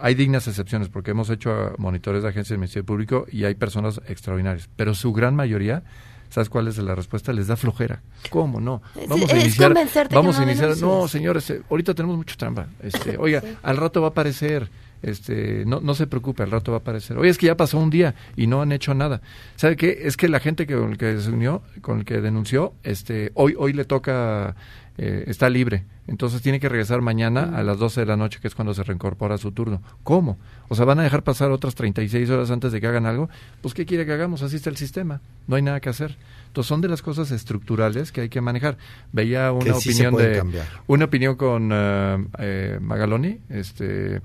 Hay 0.00 0.14
dignas 0.14 0.46
excepciones, 0.48 0.88
porque 0.88 1.12
hemos 1.12 1.30
hecho 1.30 1.74
monitores 1.78 2.22
de 2.22 2.28
agencias 2.28 2.50
del 2.50 2.58
Ministerio 2.58 2.86
Público 2.86 3.26
y 3.30 3.44
hay 3.44 3.54
personas 3.54 4.00
extraordinarias, 4.06 4.68
pero 4.76 4.94
su 4.94 5.12
gran 5.12 5.34
mayoría 5.34 5.82
¿Sabes 6.30 6.48
cuál 6.48 6.68
es 6.68 6.78
la 6.78 6.94
respuesta? 6.94 7.32
Les 7.32 7.48
da 7.48 7.56
flojera. 7.56 8.02
¿Cómo 8.30 8.60
no? 8.60 8.80
Vamos 9.08 9.32
a 9.32 9.38
iniciar. 9.38 9.74
Vamos 10.10 10.38
a 10.38 10.44
iniciar. 10.44 10.76
No, 10.78 11.08
señores, 11.08 11.50
eh, 11.50 11.62
ahorita 11.68 11.92
tenemos 11.92 12.16
mucho 12.16 12.36
trampa. 12.36 12.68
Este, 12.80 13.18
oiga, 13.18 13.42
al 13.62 13.76
rato 13.76 14.00
va 14.00 14.08
a 14.08 14.10
aparecer. 14.10 14.70
Este, 15.02 15.64
no, 15.66 15.80
no 15.80 15.94
se 15.94 16.06
preocupe, 16.06 16.42
al 16.42 16.52
rato 16.52 16.70
va 16.70 16.78
a 16.78 16.80
aparecer. 16.80 17.18
Oye, 17.18 17.30
es 17.30 17.38
que 17.38 17.46
ya 17.46 17.56
pasó 17.56 17.78
un 17.78 17.90
día 17.90 18.14
y 18.36 18.46
no 18.46 18.62
han 18.62 18.70
hecho 18.70 18.94
nada. 18.94 19.22
¿Sabe 19.56 19.74
qué? 19.74 20.02
Es 20.02 20.16
que 20.16 20.28
la 20.28 20.38
gente 20.38 20.66
que, 20.66 20.76
con 20.76 20.92
el 20.92 20.98
que 20.98 21.18
se 21.18 21.30
unió, 21.30 21.62
con 21.80 21.98
el 21.98 22.04
que 22.04 22.20
denunció, 22.20 22.74
este, 22.84 23.32
hoy, 23.34 23.56
hoy 23.58 23.72
le 23.72 23.84
toca 23.84 24.54
eh, 25.02 25.24
está 25.28 25.48
libre. 25.48 25.84
Entonces 26.06 26.42
tiene 26.42 26.60
que 26.60 26.68
regresar 26.68 27.00
mañana 27.00 27.56
a 27.56 27.62
las 27.62 27.78
12 27.78 28.00
de 28.00 28.06
la 28.06 28.18
noche, 28.18 28.38
que 28.38 28.48
es 28.48 28.54
cuando 28.54 28.74
se 28.74 28.82
reincorpora 28.82 29.38
su 29.38 29.50
turno. 29.50 29.80
¿Cómo? 30.02 30.36
O 30.68 30.74
sea, 30.74 30.84
¿van 30.84 30.98
a 30.98 31.02
dejar 31.02 31.22
pasar 31.24 31.50
otras 31.52 31.74
36 31.74 32.28
horas 32.28 32.50
antes 32.50 32.70
de 32.70 32.82
que 32.82 32.86
hagan 32.86 33.06
algo? 33.06 33.30
Pues, 33.62 33.72
¿qué 33.72 33.86
quiere 33.86 34.04
que 34.04 34.12
hagamos? 34.12 34.42
Así 34.42 34.56
está 34.56 34.68
el 34.68 34.76
sistema. 34.76 35.22
No 35.46 35.56
hay 35.56 35.62
nada 35.62 35.80
que 35.80 35.88
hacer. 35.88 36.18
Entonces, 36.48 36.68
son 36.68 36.82
de 36.82 36.88
las 36.88 37.00
cosas 37.00 37.30
estructurales 37.30 38.12
que 38.12 38.20
hay 38.20 38.28
que 38.28 38.42
manejar. 38.42 38.76
Veía 39.10 39.52
una 39.52 39.74
opinión 39.74 40.14
de... 40.16 40.42
Una 40.86 41.06
opinión 41.06 41.36
con 41.36 41.70
eh, 41.72 42.26
eh, 42.38 42.78
Magaloni, 42.82 43.38
este 43.48 44.20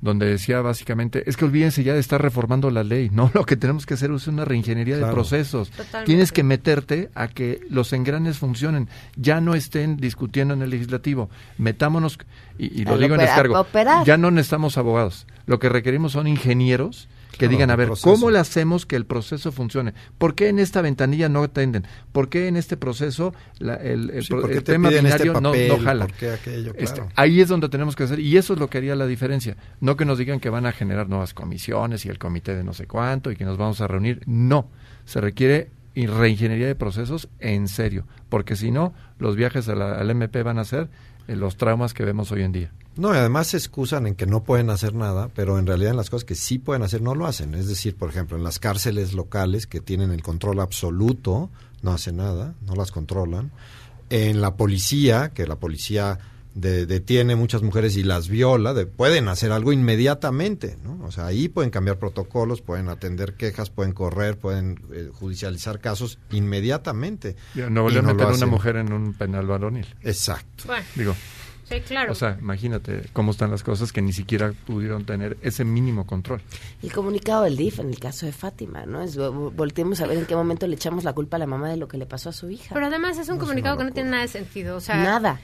donde 0.00 0.26
decía 0.26 0.60
básicamente, 0.62 1.22
es 1.28 1.36
que 1.36 1.44
olvídense 1.44 1.82
ya 1.84 1.92
de 1.94 2.00
estar 2.00 2.20
reformando 2.22 2.70
la 2.70 2.82
ley, 2.84 3.10
no, 3.12 3.30
lo 3.34 3.44
que 3.44 3.56
tenemos 3.56 3.84
que 3.86 3.94
hacer 3.94 4.10
es 4.10 4.26
una 4.26 4.44
reingeniería 4.44 4.96
de 4.96 5.06
procesos. 5.06 5.70
Totalmente. 5.70 6.06
Tienes 6.06 6.32
que 6.32 6.42
meterte 6.42 7.10
a 7.14 7.28
que 7.28 7.60
los 7.68 7.92
engranes 7.92 8.38
funcionen, 8.38 8.88
ya 9.16 9.40
no 9.40 9.54
estén 9.54 9.96
discutiendo 9.98 10.54
en 10.54 10.62
el 10.62 10.70
legislativo, 10.70 11.28
metámonos, 11.58 12.18
y, 12.58 12.80
y 12.80 12.84
lo 12.84 12.96
digo 12.98 13.14
en 13.14 13.20
opera- 13.20 13.26
descargo, 13.30 13.60
operar. 13.60 14.04
ya 14.06 14.16
no 14.16 14.30
necesitamos 14.30 14.78
abogados, 14.78 15.26
lo 15.46 15.58
que 15.58 15.68
requerimos 15.68 16.12
son 16.12 16.26
ingenieros 16.26 17.08
que 17.32 17.38
Claro, 17.38 17.52
digan, 17.52 17.70
a 17.70 17.76
ver, 17.76 17.86
proceso. 17.88 18.10
¿cómo 18.10 18.30
le 18.30 18.38
hacemos 18.38 18.86
que 18.86 18.96
el 18.96 19.06
proceso 19.06 19.52
funcione? 19.52 19.94
¿Por 20.18 20.34
qué 20.34 20.48
en 20.48 20.58
esta 20.58 20.82
ventanilla 20.82 21.28
no 21.28 21.42
atenden? 21.42 21.86
¿Por 22.12 22.28
qué 22.28 22.48
en 22.48 22.56
este 22.56 22.76
proceso 22.76 23.32
la- 23.58 23.76
el, 23.76 24.10
el 24.10 24.22
Sí, 24.24 24.30
pro- 24.30 24.40
¿por 24.42 24.50
qué 24.50 24.56
el 24.58 24.64
te 24.64 24.72
tema 24.72 24.88
este 24.90 25.02
binario 25.02 25.32
no- 25.40 25.52
no, 25.54 25.78
jala? 25.78 26.06
Este, 26.76 27.02
ahí 27.16 27.40
es 27.40 27.48
donde 27.48 27.68
tenemos 27.68 27.96
que 27.96 28.02
hacer, 28.04 28.18
y 28.20 28.36
eso 28.36 28.52
es 28.54 28.58
lo 28.58 28.68
que 28.68 28.78
haría 28.78 28.94
la 28.96 29.06
diferencia. 29.06 29.56
No 29.80 29.96
que 29.96 30.04
nos 30.04 30.18
digan 30.18 30.40
que 30.40 30.50
van 30.50 30.66
a 30.66 30.72
generar 30.72 31.08
nuevas 31.08 31.32
comisiones 31.34 32.04
y 32.04 32.08
el 32.08 32.18
comité 32.18 32.54
de 32.54 32.64
no 32.64 32.72
sé 32.72 32.86
cuánto 32.86 33.30
y 33.30 33.36
que 33.36 33.44
nos 33.44 33.56
vamos 33.56 33.80
a 33.80 33.86
reunir. 33.86 34.20
No, 34.26 34.68
se 35.04 35.20
requiere 35.20 35.70
y 35.94 36.06
reingeniería 36.06 36.66
de 36.66 36.74
procesos 36.74 37.28
en 37.38 37.68
serio, 37.68 38.06
porque 38.28 38.54
si 38.56 38.70
no, 38.70 38.92
los 39.18 39.36
viajes 39.36 39.68
a 39.68 39.74
la- 39.74 39.94
al 39.98 40.10
MP 40.10 40.42
van 40.42 40.58
a 40.58 40.64
ser 40.64 40.88
eh, 41.28 41.36
los 41.36 41.56
traumas 41.56 41.94
que 41.94 42.04
vemos 42.04 42.30
hoy 42.32 42.42
en 42.42 42.52
día. 42.52 42.72
No, 42.96 43.14
y 43.14 43.16
además 43.16 43.46
se 43.48 43.56
excusan 43.56 44.06
en 44.06 44.14
que 44.14 44.26
no 44.26 44.42
pueden 44.42 44.68
hacer 44.68 44.94
nada, 44.94 45.28
pero 45.34 45.58
en 45.58 45.66
realidad 45.66 45.92
en 45.92 45.96
las 45.96 46.10
cosas 46.10 46.24
que 46.24 46.34
sí 46.34 46.58
pueden 46.58 46.82
hacer 46.82 47.00
no 47.00 47.14
lo 47.14 47.26
hacen. 47.26 47.54
Es 47.54 47.66
decir, 47.68 47.96
por 47.96 48.10
ejemplo, 48.10 48.36
en 48.36 48.44
las 48.44 48.58
cárceles 48.58 49.12
locales 49.14 49.66
que 49.66 49.80
tienen 49.80 50.10
el 50.10 50.22
control 50.22 50.60
absoluto, 50.60 51.50
no 51.82 51.92
hacen 51.92 52.16
nada, 52.16 52.54
no 52.66 52.74
las 52.74 52.90
controlan. 52.90 53.52
En 54.10 54.40
la 54.40 54.56
policía, 54.56 55.30
que 55.32 55.46
la 55.46 55.56
policía 55.56 56.18
de- 56.54 56.84
detiene 56.84 57.36
muchas 57.36 57.62
mujeres 57.62 57.96
y 57.96 58.02
las 58.02 58.28
viola, 58.28 58.74
de- 58.74 58.84
pueden 58.86 59.28
hacer 59.28 59.52
algo 59.52 59.72
inmediatamente, 59.72 60.76
¿no? 60.82 60.98
O 61.04 61.12
sea, 61.12 61.26
ahí 61.26 61.48
pueden 61.48 61.70
cambiar 61.70 61.96
protocolos, 61.98 62.60
pueden 62.60 62.88
atender 62.88 63.34
quejas, 63.34 63.70
pueden 63.70 63.92
correr, 63.92 64.36
pueden 64.36 64.82
eh, 64.92 65.10
judicializar 65.12 65.78
casos 65.80 66.18
inmediatamente. 66.32 67.36
Ya, 67.54 67.70
Nuevo 67.70 67.88
Y 67.90 67.92
León 67.94 68.06
no 68.06 68.10
lo 68.14 68.16
meten 68.18 68.34
a 68.34 68.36
una 68.36 68.46
mujer 68.46 68.76
en 68.76 68.92
un 68.92 69.14
penal 69.14 69.46
varonil. 69.46 69.86
Exacto. 70.02 70.64
Bueno, 70.66 70.84
Digo, 70.96 71.14
sí, 71.70 71.80
claro. 71.80 72.12
o 72.12 72.14
sea, 72.14 72.36
imagínate 72.40 73.04
cómo 73.14 73.30
están 73.30 73.50
las 73.50 73.62
cosas 73.62 73.92
que 73.92 74.02
ni 74.02 74.12
siquiera 74.12 74.52
pudieron 74.66 75.04
tener 75.06 75.38
ese 75.40 75.64
mínimo 75.64 76.06
control. 76.06 76.42
El 76.82 76.92
comunicado 76.92 77.44
del 77.44 77.56
DIF 77.56 77.78
en 77.78 77.88
el 77.90 77.98
caso 77.98 78.26
de 78.26 78.32
Fátima, 78.32 78.84
¿no? 78.84 79.00
Es, 79.02 79.16
vo- 79.18 79.50
volteemos 79.54 80.00
a 80.00 80.06
ver 80.06 80.18
en 80.18 80.26
qué 80.26 80.36
momento 80.36 80.66
le 80.66 80.74
echamos 80.74 81.04
la 81.04 81.12
culpa 81.12 81.36
a 81.36 81.38
la 81.38 81.46
mamá 81.46 81.70
de 81.70 81.76
lo 81.78 81.88
que 81.88 81.96
le 81.96 82.04
pasó 82.06 82.28
a 82.28 82.32
su 82.32 82.50
hija. 82.50 82.74
Pero 82.74 82.86
además 82.86 83.16
es 83.18 83.28
un 83.28 83.38
comunicado 83.38 83.78
que 83.78 83.84
no 83.84 83.92
tiene 83.92 84.10
nada 84.10 84.22
de 84.22 84.28
sentido. 84.28 84.76
O 84.76 84.80
sea, 84.80 84.96
Nada. 84.96 85.40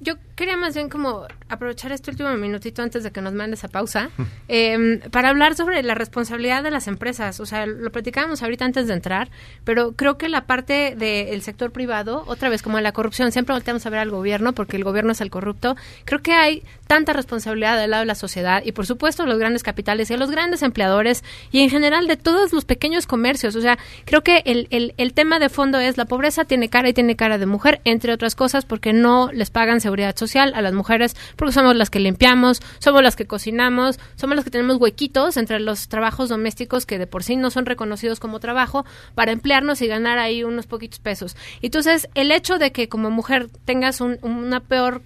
Yo 0.00 0.14
quería 0.34 0.56
más 0.56 0.74
bien 0.74 0.88
como 0.88 1.26
aprovechar 1.48 1.92
este 1.92 2.10
último 2.10 2.30
minutito 2.36 2.82
antes 2.82 3.02
de 3.02 3.10
que 3.10 3.20
nos 3.20 3.32
mandes 3.34 3.64
a 3.64 3.68
pausa 3.68 4.10
eh, 4.48 5.00
para 5.10 5.30
hablar 5.30 5.54
sobre 5.54 5.82
la 5.82 5.94
responsabilidad 5.94 6.62
de 6.62 6.70
las 6.70 6.86
empresas. 6.86 7.40
O 7.40 7.46
sea, 7.46 7.66
lo 7.66 7.90
platicábamos 7.90 8.42
ahorita 8.42 8.64
antes 8.64 8.86
de 8.88 8.94
entrar, 8.94 9.30
pero 9.64 9.92
creo 9.92 10.18
que 10.18 10.28
la 10.28 10.46
parte 10.46 10.94
del 10.96 11.42
sector 11.42 11.72
privado, 11.72 12.24
otra 12.26 12.48
vez 12.48 12.62
como 12.62 12.80
la 12.80 12.92
corrupción, 12.92 13.32
siempre 13.32 13.54
volteamos 13.54 13.84
a 13.86 13.90
ver 13.90 14.00
al 14.00 14.10
gobierno 14.10 14.52
porque 14.52 14.76
el 14.76 14.84
gobierno 14.84 15.12
es 15.12 15.20
el 15.20 15.30
corrupto. 15.30 15.76
Creo 16.04 16.20
que 16.20 16.32
hay 16.32 16.62
tanta 16.86 17.12
responsabilidad 17.12 17.78
del 17.78 17.90
lado 17.90 18.02
de 18.02 18.06
la 18.06 18.14
sociedad 18.14 18.62
y 18.64 18.72
por 18.72 18.86
supuesto 18.86 19.24
los 19.24 19.38
grandes 19.38 19.62
capitales 19.62 20.10
y 20.10 20.16
los 20.16 20.30
grandes 20.30 20.62
empleadores 20.62 21.24
y 21.52 21.60
en 21.60 21.70
general 21.70 22.06
de 22.06 22.16
todos 22.16 22.52
los 22.52 22.64
pequeños 22.64 23.06
comercios. 23.06 23.56
O 23.56 23.60
sea, 23.60 23.78
creo 24.04 24.22
que 24.22 24.42
el, 24.44 24.66
el, 24.70 24.94
el 24.96 25.12
tema 25.14 25.38
de 25.38 25.48
fondo 25.48 25.78
es 25.78 25.96
la 25.96 26.04
pobreza 26.04 26.44
tiene 26.44 26.68
cara 26.68 26.88
y 26.88 26.92
tiene 26.92 27.16
cara 27.16 27.38
de 27.38 27.46
mujer, 27.46 27.80
entre 27.84 28.12
otras 28.12 28.34
cosas, 28.34 28.64
porque 28.64 28.92
no 28.92 29.30
les 29.32 29.50
pagan 29.50 29.69
seguridad 29.78 30.16
social 30.16 30.52
a 30.56 30.62
las 30.62 30.72
mujeres, 30.72 31.14
porque 31.36 31.52
somos 31.52 31.76
las 31.76 31.90
que 31.90 32.00
limpiamos, 32.00 32.60
somos 32.80 33.02
las 33.04 33.14
que 33.14 33.26
cocinamos, 33.26 34.00
somos 34.16 34.34
las 34.34 34.44
que 34.44 34.50
tenemos 34.50 34.78
huequitos 34.80 35.36
entre 35.36 35.60
los 35.60 35.86
trabajos 35.88 36.28
domésticos 36.28 36.86
que 36.86 36.98
de 36.98 37.06
por 37.06 37.22
sí 37.22 37.36
no 37.36 37.50
son 37.50 37.66
reconocidos 37.66 38.18
como 38.18 38.40
trabajo 38.40 38.84
para 39.14 39.32
emplearnos 39.32 39.82
y 39.82 39.86
ganar 39.86 40.18
ahí 40.18 40.42
unos 40.42 40.66
poquitos 40.66 40.98
pesos. 40.98 41.36
Entonces, 41.62 42.08
el 42.14 42.32
hecho 42.32 42.58
de 42.58 42.72
que 42.72 42.88
como 42.88 43.10
mujer 43.10 43.48
tengas 43.64 44.00
un- 44.00 44.18
una 44.22 44.60
peor 44.60 45.02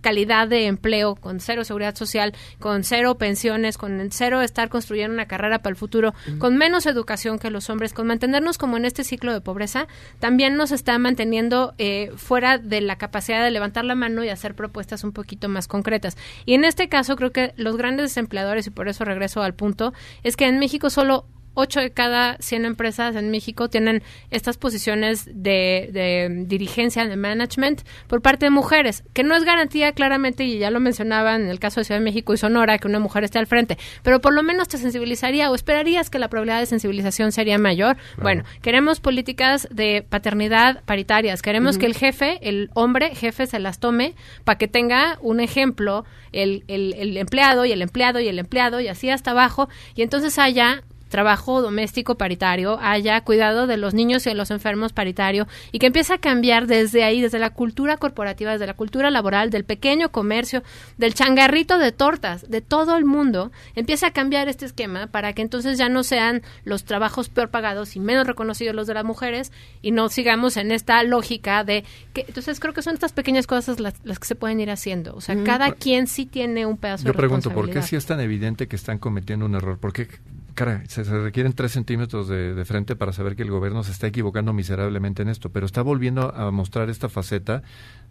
calidad 0.00 0.48
de 0.48 0.66
empleo, 0.66 1.14
con 1.14 1.40
cero 1.40 1.64
seguridad 1.64 1.94
social, 1.94 2.34
con 2.58 2.84
cero 2.84 3.16
pensiones, 3.16 3.78
con 3.78 4.08
cero 4.10 4.42
estar 4.42 4.68
construyendo 4.68 5.14
una 5.14 5.26
carrera 5.26 5.58
para 5.58 5.70
el 5.70 5.76
futuro, 5.76 6.14
con 6.38 6.56
menos 6.56 6.86
educación 6.86 7.38
que 7.38 7.50
los 7.50 7.70
hombres, 7.70 7.92
con 7.92 8.06
mantenernos 8.06 8.58
como 8.58 8.76
en 8.76 8.84
este 8.84 9.04
ciclo 9.04 9.32
de 9.32 9.40
pobreza, 9.40 9.86
también 10.18 10.56
nos 10.56 10.70
está 10.70 10.98
manteniendo 10.98 11.74
eh, 11.78 12.12
fuera 12.16 12.58
de 12.58 12.80
la 12.80 12.96
capacidad 12.96 13.42
de 13.42 13.50
levantar 13.50 13.84
la 13.84 13.94
mano 13.94 14.24
y 14.24 14.28
hacer 14.28 14.54
propuestas 14.54 15.04
un 15.04 15.12
poquito 15.12 15.48
más 15.48 15.68
concretas. 15.68 16.16
Y 16.44 16.54
en 16.54 16.64
este 16.64 16.88
caso 16.88 17.16
creo 17.16 17.32
que 17.32 17.52
los 17.56 17.76
grandes 17.76 18.16
empleadores, 18.16 18.66
y 18.66 18.70
por 18.70 18.88
eso 18.88 19.04
regreso 19.04 19.42
al 19.42 19.54
punto, 19.54 19.92
es 20.22 20.36
que 20.36 20.46
en 20.46 20.58
México 20.58 20.90
solo 20.90 21.26
8 21.58 21.80
de 21.80 21.90
cada 21.90 22.36
100 22.38 22.64
empresas 22.64 23.16
en 23.16 23.32
México 23.32 23.68
tienen 23.68 24.04
estas 24.30 24.56
posiciones 24.56 25.26
de, 25.26 25.90
de 25.92 26.44
dirigencia, 26.46 27.04
de 27.04 27.16
management, 27.16 27.82
por 28.06 28.22
parte 28.22 28.46
de 28.46 28.50
mujeres, 28.50 29.02
que 29.12 29.24
no 29.24 29.34
es 29.34 29.42
garantía 29.42 29.90
claramente, 29.90 30.44
y 30.44 30.58
ya 30.58 30.70
lo 30.70 30.78
mencionaban 30.78 31.42
en 31.42 31.48
el 31.48 31.58
caso 31.58 31.80
de 31.80 31.84
Ciudad 31.84 31.98
de 31.98 32.04
México 32.04 32.32
y 32.32 32.36
Sonora, 32.36 32.78
que 32.78 32.86
una 32.86 33.00
mujer 33.00 33.24
esté 33.24 33.40
al 33.40 33.48
frente, 33.48 33.76
pero 34.04 34.20
por 34.20 34.34
lo 34.34 34.44
menos 34.44 34.68
te 34.68 34.78
sensibilizaría 34.78 35.50
o 35.50 35.54
esperarías 35.56 36.10
que 36.10 36.20
la 36.20 36.28
probabilidad 36.28 36.60
de 36.60 36.66
sensibilización 36.66 37.32
sería 37.32 37.58
mayor. 37.58 37.96
Bueno, 38.22 38.44
queremos 38.62 39.00
políticas 39.00 39.66
de 39.72 40.06
paternidad 40.08 40.84
paritarias, 40.84 41.42
queremos 41.42 41.76
que 41.76 41.86
el 41.86 41.96
jefe, 41.96 42.38
el 42.48 42.70
hombre 42.74 43.16
jefe, 43.16 43.46
se 43.46 43.58
las 43.58 43.80
tome 43.80 44.14
para 44.44 44.58
que 44.58 44.68
tenga 44.68 45.18
un 45.22 45.40
ejemplo 45.40 46.04
el, 46.30 46.62
el, 46.68 46.94
el 46.94 47.16
empleado 47.16 47.64
y 47.64 47.72
el 47.72 47.82
empleado 47.82 48.20
y 48.20 48.28
el 48.28 48.38
empleado 48.38 48.80
y 48.80 48.86
así 48.86 49.10
hasta 49.10 49.32
abajo, 49.32 49.68
y 49.96 50.02
entonces 50.02 50.38
haya 50.38 50.84
trabajo 51.08 51.62
doméstico 51.62 52.16
paritario, 52.16 52.78
haya 52.80 53.20
cuidado 53.22 53.66
de 53.66 53.76
los 53.76 53.94
niños 53.94 54.26
y 54.26 54.30
de 54.30 54.34
los 54.34 54.50
enfermos 54.50 54.92
paritario 54.92 55.46
y 55.72 55.78
que 55.78 55.86
empiece 55.86 56.14
a 56.14 56.18
cambiar 56.18 56.66
desde 56.66 57.04
ahí, 57.04 57.20
desde 57.20 57.38
la 57.38 57.50
cultura 57.50 57.96
corporativa, 57.96 58.52
desde 58.52 58.66
la 58.66 58.74
cultura 58.74 59.10
laboral, 59.10 59.50
del 59.50 59.64
pequeño 59.64 60.10
comercio, 60.10 60.62
del 60.96 61.14
changarrito 61.14 61.78
de 61.78 61.92
tortas, 61.92 62.48
de 62.48 62.60
todo 62.60 62.96
el 62.96 63.04
mundo, 63.04 63.52
empiece 63.74 64.06
a 64.06 64.10
cambiar 64.12 64.48
este 64.48 64.66
esquema 64.66 65.06
para 65.06 65.32
que 65.32 65.42
entonces 65.42 65.78
ya 65.78 65.88
no 65.88 66.02
sean 66.04 66.42
los 66.64 66.84
trabajos 66.84 67.28
peor 67.28 67.50
pagados 67.50 67.96
y 67.96 68.00
menos 68.00 68.26
reconocidos 68.26 68.74
los 68.74 68.86
de 68.86 68.94
las 68.94 69.04
mujeres 69.04 69.52
y 69.82 69.90
no 69.90 70.08
sigamos 70.08 70.56
en 70.56 70.70
esta 70.70 71.02
lógica 71.02 71.64
de 71.64 71.84
que 72.12 72.24
entonces 72.26 72.60
creo 72.60 72.74
que 72.74 72.82
son 72.82 72.94
estas 72.94 73.12
pequeñas 73.12 73.46
cosas 73.46 73.80
las, 73.80 73.94
las 74.04 74.18
que 74.18 74.26
se 74.26 74.34
pueden 74.34 74.60
ir 74.60 74.70
haciendo, 74.70 75.14
o 75.14 75.20
sea, 75.20 75.34
Ujú. 75.34 75.44
cada 75.44 75.72
quien 75.72 76.06
sí 76.06 76.26
tiene 76.26 76.66
un 76.66 76.76
pedazo 76.76 77.04
Yo 77.04 77.12
de 77.12 77.18
pregunto, 77.18 77.50
¿por 77.50 77.70
qué 77.70 77.82
si 77.82 77.96
es 77.96 78.06
tan 78.06 78.20
evidente 78.20 78.68
que 78.68 78.76
están 78.76 78.98
cometiendo 78.98 79.46
un 79.46 79.54
error? 79.54 79.78
¿Por 79.78 79.92
qué, 79.92 80.08
cara, 80.58 80.82
se, 80.88 81.04
requieren 81.04 81.52
tres 81.52 81.70
centímetros 81.70 82.26
de, 82.26 82.52
de 82.52 82.64
frente 82.64 82.96
para 82.96 83.12
saber 83.12 83.36
que 83.36 83.44
el 83.44 83.50
gobierno 83.50 83.84
se 83.84 83.92
está 83.92 84.08
equivocando 84.08 84.52
miserablemente 84.52 85.22
en 85.22 85.28
esto? 85.28 85.50
Pero 85.50 85.66
está 85.66 85.82
volviendo 85.82 86.34
a 86.34 86.50
mostrar 86.50 86.90
esta 86.90 87.08
faceta 87.08 87.62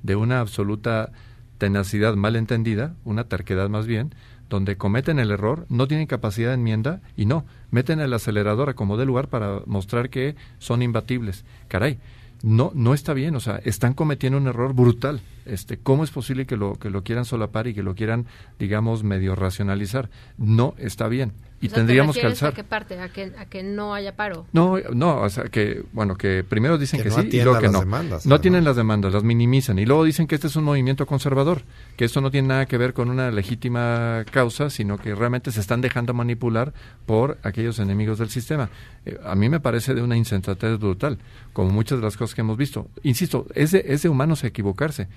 de 0.02 0.16
una 0.16 0.40
absoluta 0.40 1.12
tenacidad 1.58 2.16
mal 2.16 2.38
entendida, 2.38 2.96
una 3.04 3.26
terquedad 3.26 3.68
más 3.68 3.86
bien, 3.86 4.16
donde 4.48 4.78
cometen 4.78 5.20
el 5.20 5.32
error, 5.32 5.66
no 5.68 5.90
tienen 5.90 6.08
capacidad 6.08 6.52
de 6.52 6.54
enmienda 6.54 7.02
y 7.18 7.26
no, 7.26 7.46
meten 7.70 8.00
el 8.00 8.14
acelerador 8.14 8.70
a 8.70 8.76
como 8.76 8.96
de 8.96 9.06
lugar 9.06 9.28
para 9.28 9.60
mostrar 9.66 10.10
que 10.10 10.38
son 10.58 10.82
imbatibles. 10.82 11.44
Caray, 11.68 12.00
no 12.44 12.72
no 12.74 12.94
está 12.94 13.14
bien, 13.14 13.36
o 13.36 13.42
sea, 13.42 13.58
están 13.66 13.94
cometiendo 13.94 14.38
un 14.38 14.48
error 14.48 14.74
brutal. 14.74 15.20
Este, 15.48 15.78
¿cómo 15.78 16.04
es 16.04 16.12
posible 16.12 16.46
que 16.46 16.58
lo 16.58 16.76
que 16.76 16.90
lo 16.90 17.04
quieran 17.04 17.26
solapar 17.26 17.68
y 17.68 17.74
que 17.74 17.84
lo 17.84 17.96
quieran, 17.96 18.26
digamos, 18.60 19.04
medio 19.04 19.36
racionalizar? 19.36 20.10
No 20.38 20.76
está 20.78 21.08
bien 21.08 21.34
y 21.60 21.66
O 21.66 21.70
sea, 21.70 21.76
¿te 21.76 21.80
tendríamos 21.80 22.16
que 22.16 22.26
alzar. 22.26 22.50
¿A 22.52 22.56
qué 22.56 22.64
parte? 22.64 23.00
¿A 23.00 23.10
que, 23.10 23.34
a 23.38 23.46
que 23.46 23.64
no 23.64 23.96
haya 23.96 24.16
paro? 24.16 24.46
No, 24.54 24.78
no, 24.94 25.22
o 25.22 25.30
sea, 25.30 25.46
que, 25.46 25.84
bueno, 25.92 26.16
que 26.16 26.44
primero 26.44 26.78
dicen 26.78 27.00
Que 27.00 27.06
que, 27.06 27.10
no 27.10 27.22
sí 27.24 27.30
y 27.32 27.42
luego 27.42 27.58
que 27.58 27.64
las 27.66 27.74
no. 27.74 27.80
demandas, 27.80 28.26
no 28.28 28.36
además. 28.36 28.42
tienen 28.42 28.64
las 28.64 28.76
demandas, 28.76 29.14
las 29.14 29.24
minimizan. 29.24 29.80
Y 29.80 29.86
luego 29.86 30.04
dicen 30.04 30.28
que 30.28 30.36
este 30.36 30.48
es 30.48 30.56
un 30.56 30.66
movimiento 30.66 31.08
conservador, 31.08 31.64
que 31.96 32.06
esto 32.06 32.22
no 32.22 32.30
tiene 32.30 32.50
nada 32.50 32.66
que 32.68 32.78
ver 32.78 32.94
con 32.94 33.10
una 33.10 33.32
legítima 33.32 34.24
causa, 34.30 34.70
sino 34.70 35.00
que 35.00 35.16
realmente 35.16 35.52
se 35.52 35.60
están 35.60 35.82
dejando 35.82 36.14
manipular 36.14 36.74
por 37.08 37.40
aquellos 37.42 37.80
enemigos 37.80 38.20
del 38.20 38.30
sistema. 38.30 38.70
Eh, 39.06 39.20
a 39.26 39.34
mí 39.34 39.50
me 39.50 39.60
parece 39.60 39.96
de 39.96 40.04
una 40.04 40.16
insensatez 40.16 40.78
brutal, 40.78 41.18
como 41.54 41.72
muchas 41.72 41.98
de 41.98 42.04
las 42.06 42.18
cosas 42.18 42.36
que 42.36 42.42
hemos 42.42 42.58
visto. 42.58 42.88
Insisto, 43.02 43.48
es 43.56 43.72
de, 43.72 43.84
es 43.88 44.04
de 44.04 44.10
humanos 44.10 44.44
equivocarse, 44.44 45.08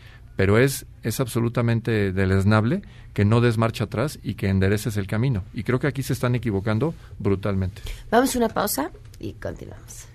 pero 0.41 0.57
es, 0.57 0.87
es 1.03 1.21
absolutamente 1.21 2.13
deleznable 2.13 2.81
que 3.13 3.27
no 3.27 3.43
des 3.43 3.59
marcha 3.59 3.85
atrás 3.85 4.19
y 4.23 4.37
que 4.37 4.49
endereces 4.49 4.97
el 4.97 5.07
camino. 5.07 5.45
Y 5.53 5.65
creo 5.65 5.79
que 5.79 5.87
aquí 5.87 6.03
se 6.03 6.15
están 6.15 6.35
equivocando 6.35 6.95
brutalmente. 7.19 7.83
Vamos 8.11 8.35
a 8.35 8.39
una 8.39 8.49
pausa 8.49 8.91
y 9.19 9.35
continuamos. 9.35 10.07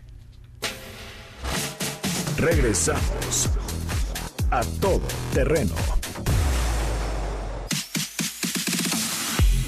Regresamos 2.40 3.52
a 4.50 4.64
todo 4.82 5.04
terreno. 5.32 5.76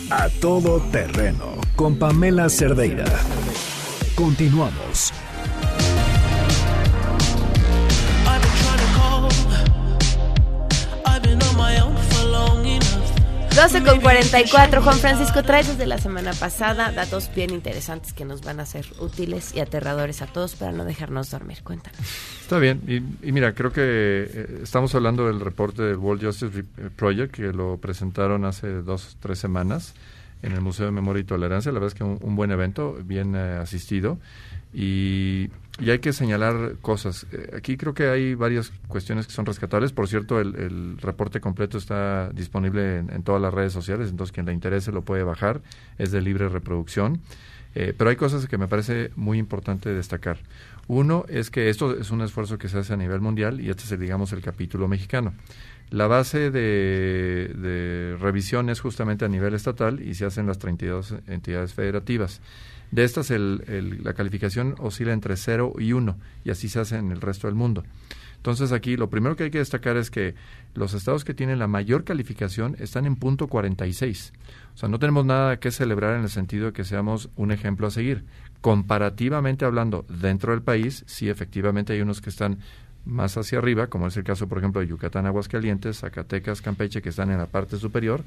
A 0.10 0.28
todo 0.42 0.80
terreno 0.90 1.62
con 1.76 2.00
Pamela 2.00 2.50
Cerdeira. 2.50 3.06
Continuamos. 4.16 5.14
12 13.58 13.84
con 13.84 14.02
44. 14.02 14.84
Juan 14.84 15.00
Francisco, 15.00 15.42
traes 15.42 15.68
desde 15.68 15.88
la 15.88 15.98
semana 15.98 16.32
pasada 16.34 16.92
datos 16.92 17.32
bien 17.36 17.50
interesantes 17.50 18.14
que 18.14 18.24
nos 18.24 18.42
van 18.44 18.60
a 18.60 18.68
ser 18.68 18.86
útiles 19.00 19.56
y 19.56 19.62
aterradores 19.62 20.22
a 20.22 20.28
todos 20.28 20.54
para 20.54 20.72
no 20.72 20.86
dejarnos 20.86 21.32
dormir. 21.32 21.64
Cuéntanos. 21.64 22.00
Está 22.40 22.60
bien. 22.60 22.84
Y, 23.24 23.32
mira, 23.32 23.56
creo 23.56 23.74
que 23.74 23.82
eh, 23.84 24.60
estamos 24.62 24.94
hablando 24.94 25.26
del 25.26 25.40
reporte 25.40 25.82
del 25.82 25.98
World 25.98 26.24
Justice 26.24 26.60
eh, 26.60 26.90
Project 26.96 27.34
que 27.34 27.52
lo 27.52 27.78
presentaron 27.78 28.46
hace 28.46 28.84
dos, 28.84 29.18
tres 29.20 29.40
semanas 29.40 29.96
en 30.44 30.52
el 30.52 30.62
Museo 30.62 30.86
de 30.86 30.92
Memoria 30.92 31.22
y 31.22 31.24
Tolerancia. 31.24 31.72
La 31.72 31.80
verdad 31.80 31.88
es 31.88 31.98
que 31.98 32.04
un, 32.04 32.20
un 32.22 32.36
buen 32.36 32.52
evento, 32.52 32.96
bien 33.04 33.36
eh, 33.36 33.58
asistido. 33.60 34.20
Y, 34.72 35.50
hay 35.86 36.00
que 36.00 36.14
señalar 36.14 36.78
cosas. 36.82 37.28
Eh, 37.32 37.52
aquí 37.56 37.78
creo 37.78 37.94
que 37.94 38.08
hay 38.08 38.36
varias 38.36 38.72
cuestiones 38.88 39.28
que 39.28 39.34
son 39.34 39.46
rescatables. 39.46 39.92
Por 39.92 40.08
cierto, 40.08 40.40
el, 40.40 40.98
reporte 40.98 41.40
completo 41.40 41.78
está 41.78 42.30
disponible 42.32 42.98
en, 42.98 43.24
todas 43.24 43.42
las 43.42 43.54
redes 43.54 43.74
sociales, 43.74 44.10
entonces 44.10 44.34
quien 44.34 44.46
le 44.46 44.54
interese 44.54 44.92
lo 44.92 45.04
puede 45.04 45.24
bajar. 45.24 45.62
Es 45.98 46.12
de 46.12 46.22
libre 46.22 46.50
reproducción. 46.50 47.22
Eh, 47.76 47.94
pero 47.96 48.10
hay 48.10 48.16
cosas 48.16 48.48
que 48.48 48.58
me 48.58 48.68
parece 48.68 49.12
muy 49.16 49.38
importante 49.38 49.94
destacar. 49.94 50.40
Uno 50.88 51.26
es 51.28 51.52
que 51.52 51.70
esto 51.70 51.96
es 51.98 52.10
un 52.10 52.22
esfuerzo 52.22 52.58
que 52.58 52.70
se 52.70 52.80
hace 52.80 52.94
a 52.94 52.98
nivel 52.98 53.22
mundial 53.22 53.62
y 53.62 53.70
este 53.70 53.84
es, 53.84 54.00
digamos, 54.00 54.32
el 54.34 54.42
capítulo 54.42 54.88
mexicano. 54.88 55.34
La 55.90 56.08
base 56.08 56.50
de, 56.50 57.52
de 57.56 58.18
revisión 58.20 58.70
es 58.70 58.80
justamente 58.80 59.26
a 59.26 59.28
nivel 59.28 59.54
estatal 59.54 60.02
y 60.02 60.16
se 60.16 60.26
hacen 60.26 60.48
las 60.48 60.58
32 60.58 61.16
entidades 61.28 61.74
federativas. 61.74 62.42
De 62.92 63.04
estas, 63.04 63.32
el, 63.32 64.02
la 64.04 64.14
calificación 64.14 64.76
oscila 64.80 65.14
entre 65.14 65.36
0 65.36 65.74
y 65.80 65.94
1 65.94 66.18
y 66.46 66.52
así 66.52 66.70
se 66.70 66.80
hace 66.80 66.98
en 66.98 67.12
el 67.12 67.22
resto 67.22 67.48
del 67.48 67.56
mundo. 67.56 67.84
Entonces 68.38 68.72
aquí 68.72 68.96
lo 68.96 69.10
primero 69.10 69.36
que 69.36 69.46
hay 69.46 69.52
que 69.52 69.58
destacar 69.58 69.98
es 69.98 70.10
que 70.10 70.36
los 70.74 70.94
estados 70.94 71.26
que 71.26 71.34
tienen 71.34 71.60
la 71.60 71.68
mayor 71.68 72.04
calificación 72.04 72.78
están 72.80 73.06
en 73.06 73.16
punto 73.16 73.48
46. 73.48 74.32
O 74.74 74.78
sea, 74.78 74.88
no 74.88 75.00
tenemos 75.00 75.26
nada 75.26 75.60
que 75.60 75.72
celebrar 75.72 76.16
en 76.16 76.24
el 76.24 76.30
sentido 76.30 76.68
de 76.68 76.74
que 76.74 76.86
seamos 76.86 77.30
un 77.36 77.52
ejemplo 77.52 77.88
a 77.88 77.92
seguir. 77.92 78.24
Comparativamente 78.62 79.66
hablando, 79.66 80.06
dentro 80.08 80.54
del 80.54 80.62
país, 80.62 81.04
sí 81.08 81.30
efectivamente 81.30 81.94
hay 81.94 82.02
unos 82.02 82.22
que 82.22 82.30
están 82.30 82.60
más 83.06 83.38
hacia 83.38 83.58
arriba, 83.58 83.88
como 83.88 84.08
es 84.08 84.18
el 84.18 84.24
caso, 84.24 84.48
por 84.48 84.60
ejemplo, 84.60 84.82
de 84.82 84.88
Yucatán, 84.88 85.26
Aguascalientes, 85.26 86.00
Zacatecas, 86.00 86.62
Campeche, 86.62 87.02
que 87.02 87.10
están 87.10 87.32
en 87.32 87.38
la 87.38 87.48
parte 87.48 87.78
superior, 87.78 88.24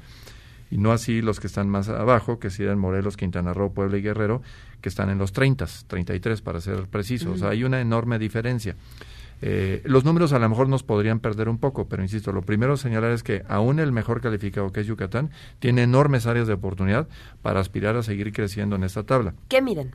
y 0.71 0.77
no 0.77 0.93
así 0.93 1.21
los 1.21 1.39
que 1.39 1.47
están 1.47 1.69
más 1.69 1.89
abajo, 1.89 2.39
que 2.39 2.49
serían 2.49 2.79
Morelos, 2.79 3.17
Quintana 3.17 3.53
Roo, 3.53 3.73
Puebla 3.73 3.97
y 3.97 4.01
Guerrero, 4.01 4.41
que 4.79 4.89
están 4.89 5.09
en 5.09 5.17
los 5.17 5.33
30, 5.33 5.67
33 5.87 6.41
para 6.41 6.61
ser 6.61 6.87
precisos. 6.87 7.35
O 7.35 7.37
sea, 7.37 7.49
hay 7.49 7.65
una 7.65 7.81
enorme 7.81 8.17
diferencia. 8.17 8.75
Eh, 9.41 9.81
los 9.85 10.05
números 10.05 10.33
a 10.33 10.39
lo 10.39 10.47
mejor 10.47 10.69
nos 10.69 10.83
podrían 10.83 11.19
perder 11.19 11.49
un 11.49 11.57
poco, 11.57 11.87
pero 11.87 12.03
insisto, 12.03 12.31
lo 12.31 12.43
primero 12.43 12.73
a 12.73 12.77
señalar 12.77 13.11
es 13.11 13.23
que 13.23 13.43
aún 13.49 13.79
el 13.79 13.91
mejor 13.91 14.21
calificado 14.21 14.71
que 14.71 14.81
es 14.81 14.87
Yucatán 14.87 15.31
tiene 15.59 15.83
enormes 15.83 16.25
áreas 16.27 16.47
de 16.47 16.53
oportunidad 16.53 17.07
para 17.41 17.59
aspirar 17.59 17.95
a 17.97 18.03
seguir 18.03 18.31
creciendo 18.31 18.75
en 18.75 18.83
esta 18.83 19.03
tabla. 19.03 19.33
¿Qué 19.49 19.61
miden? 19.61 19.91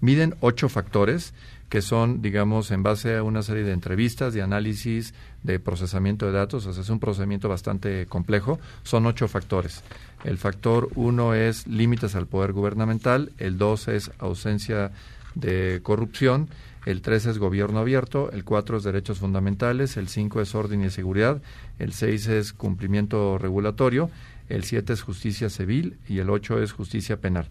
Miden 0.00 0.34
ocho 0.40 0.68
factores 0.68 1.34
que 1.70 1.82
son, 1.82 2.20
digamos, 2.20 2.72
en 2.72 2.82
base 2.82 3.16
a 3.16 3.22
una 3.22 3.42
serie 3.42 3.62
de 3.62 3.72
entrevistas, 3.72 4.34
de 4.34 4.42
análisis, 4.42 5.14
de 5.44 5.60
procesamiento 5.60 6.26
de 6.26 6.32
datos, 6.32 6.66
o 6.66 6.72
sea, 6.72 6.82
es 6.82 6.90
un 6.90 6.98
procesamiento 6.98 7.48
bastante 7.48 8.06
complejo, 8.06 8.58
son 8.82 9.06
ocho 9.06 9.28
factores. 9.28 9.84
El 10.24 10.36
factor 10.36 10.88
uno 10.96 11.32
es 11.32 11.68
límites 11.68 12.16
al 12.16 12.26
poder 12.26 12.52
gubernamental, 12.52 13.30
el 13.38 13.56
dos 13.56 13.86
es 13.86 14.10
ausencia 14.18 14.90
de 15.36 15.78
corrupción, 15.84 16.48
el 16.86 17.02
tres 17.02 17.26
es 17.26 17.38
gobierno 17.38 17.78
abierto, 17.78 18.32
el 18.32 18.42
cuatro 18.42 18.78
es 18.78 18.82
derechos 18.82 19.18
fundamentales, 19.18 19.96
el 19.96 20.08
cinco 20.08 20.40
es 20.40 20.56
orden 20.56 20.82
y 20.82 20.90
seguridad, 20.90 21.40
el 21.78 21.92
seis 21.92 22.26
es 22.26 22.52
cumplimiento 22.52 23.38
regulatorio, 23.38 24.10
el 24.48 24.64
siete 24.64 24.94
es 24.94 25.02
justicia 25.02 25.48
civil 25.50 25.98
y 26.08 26.18
el 26.18 26.30
ocho 26.30 26.60
es 26.60 26.72
justicia 26.72 27.18
penal. 27.18 27.46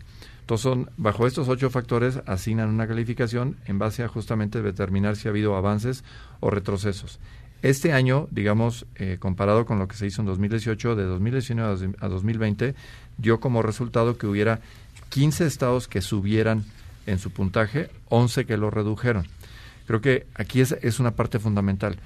Entonces, 0.50 0.88
bajo 0.98 1.28
estos 1.28 1.48
ocho 1.48 1.70
factores 1.70 2.22
asignan 2.26 2.70
una 2.70 2.88
calificación 2.88 3.58
en 3.68 3.78
base 3.78 4.02
a 4.02 4.08
justamente 4.08 4.64
determinar 4.64 5.16
si 5.16 5.28
ha 5.28 5.30
habido 5.30 5.56
avances 5.56 6.04
o 6.40 6.50
retrocesos. 6.50 7.20
Este 7.62 7.94
año, 7.94 8.28
digamos, 8.32 8.88
eh, 8.96 9.18
comparado 9.20 9.68
con 9.68 9.78
lo 9.78 9.88
que 9.88 9.96
se 9.96 10.08
hizo 10.08 10.24
en 10.24 10.26
2018, 10.26 10.96
de 10.96 11.04
2019 11.04 11.92
a 12.00 12.08
2020, 12.08 12.74
dio 13.20 13.40
como 13.40 13.62
resultado 13.62 14.18
que 14.18 14.26
hubiera 14.26 14.60
15 15.10 15.46
estados 15.46 15.88
que 15.88 16.02
subieran 16.02 16.66
en 17.06 17.20
su 17.20 17.30
puntaje, 17.30 17.92
11 18.08 18.48
que 18.48 18.58
lo 18.58 18.72
redujeron. 18.72 19.28
Creo 19.86 20.02
que 20.02 20.26
aquí 20.34 20.62
es, 20.62 20.72
es 20.82 21.00
una 21.00 21.12
parte 21.12 21.38
fundamental. 21.38 21.98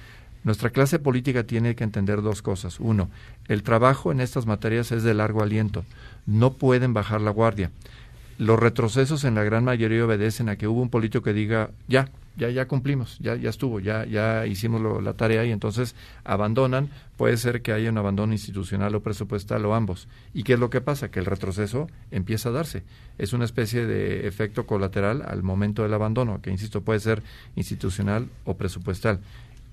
Nuestra 0.42 0.68
clase 0.68 0.98
política 0.98 1.44
tiene 1.44 1.74
que 1.74 1.84
entender 1.84 2.20
dos 2.20 2.42
cosas. 2.42 2.78
Uno, 2.78 3.08
el 3.48 3.62
trabajo 3.62 4.12
en 4.12 4.20
estas 4.20 4.44
materias 4.44 4.92
es 4.92 5.02
de 5.02 5.14
largo 5.14 5.42
aliento. 5.42 5.86
No 6.26 6.52
pueden 6.52 6.92
bajar 6.92 7.22
la 7.22 7.30
guardia 7.30 7.70
los 8.38 8.58
retrocesos 8.58 9.24
en 9.24 9.34
la 9.34 9.44
gran 9.44 9.64
mayoría 9.64 10.04
obedecen 10.04 10.48
a 10.48 10.56
que 10.56 10.66
hubo 10.66 10.82
un 10.82 10.90
político 10.90 11.22
que 11.22 11.32
diga, 11.32 11.70
ya, 11.88 12.08
ya, 12.36 12.50
ya 12.50 12.66
cumplimos, 12.66 13.18
ya, 13.20 13.36
ya 13.36 13.50
estuvo, 13.50 13.78
ya, 13.78 14.04
ya 14.04 14.46
hicimos 14.46 15.02
la 15.02 15.14
tarea 15.14 15.44
y 15.44 15.52
entonces 15.52 15.94
abandonan. 16.24 16.88
Puede 17.16 17.36
ser 17.36 17.62
que 17.62 17.72
haya 17.72 17.90
un 17.90 17.98
abandono 17.98 18.32
institucional 18.32 18.92
o 18.96 19.00
presupuestal 19.00 19.64
o 19.66 19.74
ambos. 19.74 20.08
¿Y 20.32 20.42
qué 20.42 20.54
es 20.54 20.58
lo 20.58 20.68
que 20.68 20.80
pasa? 20.80 21.12
Que 21.12 21.20
el 21.20 21.26
retroceso 21.26 21.86
empieza 22.10 22.48
a 22.48 22.52
darse. 22.52 22.82
Es 23.18 23.32
una 23.32 23.44
especie 23.44 23.86
de 23.86 24.26
efecto 24.26 24.66
colateral 24.66 25.22
al 25.24 25.44
momento 25.44 25.84
del 25.84 25.94
abandono, 25.94 26.42
que 26.42 26.50
insisto, 26.50 26.80
puede 26.80 26.98
ser 26.98 27.22
institucional 27.54 28.28
o 28.44 28.56
presupuestal. 28.56 29.20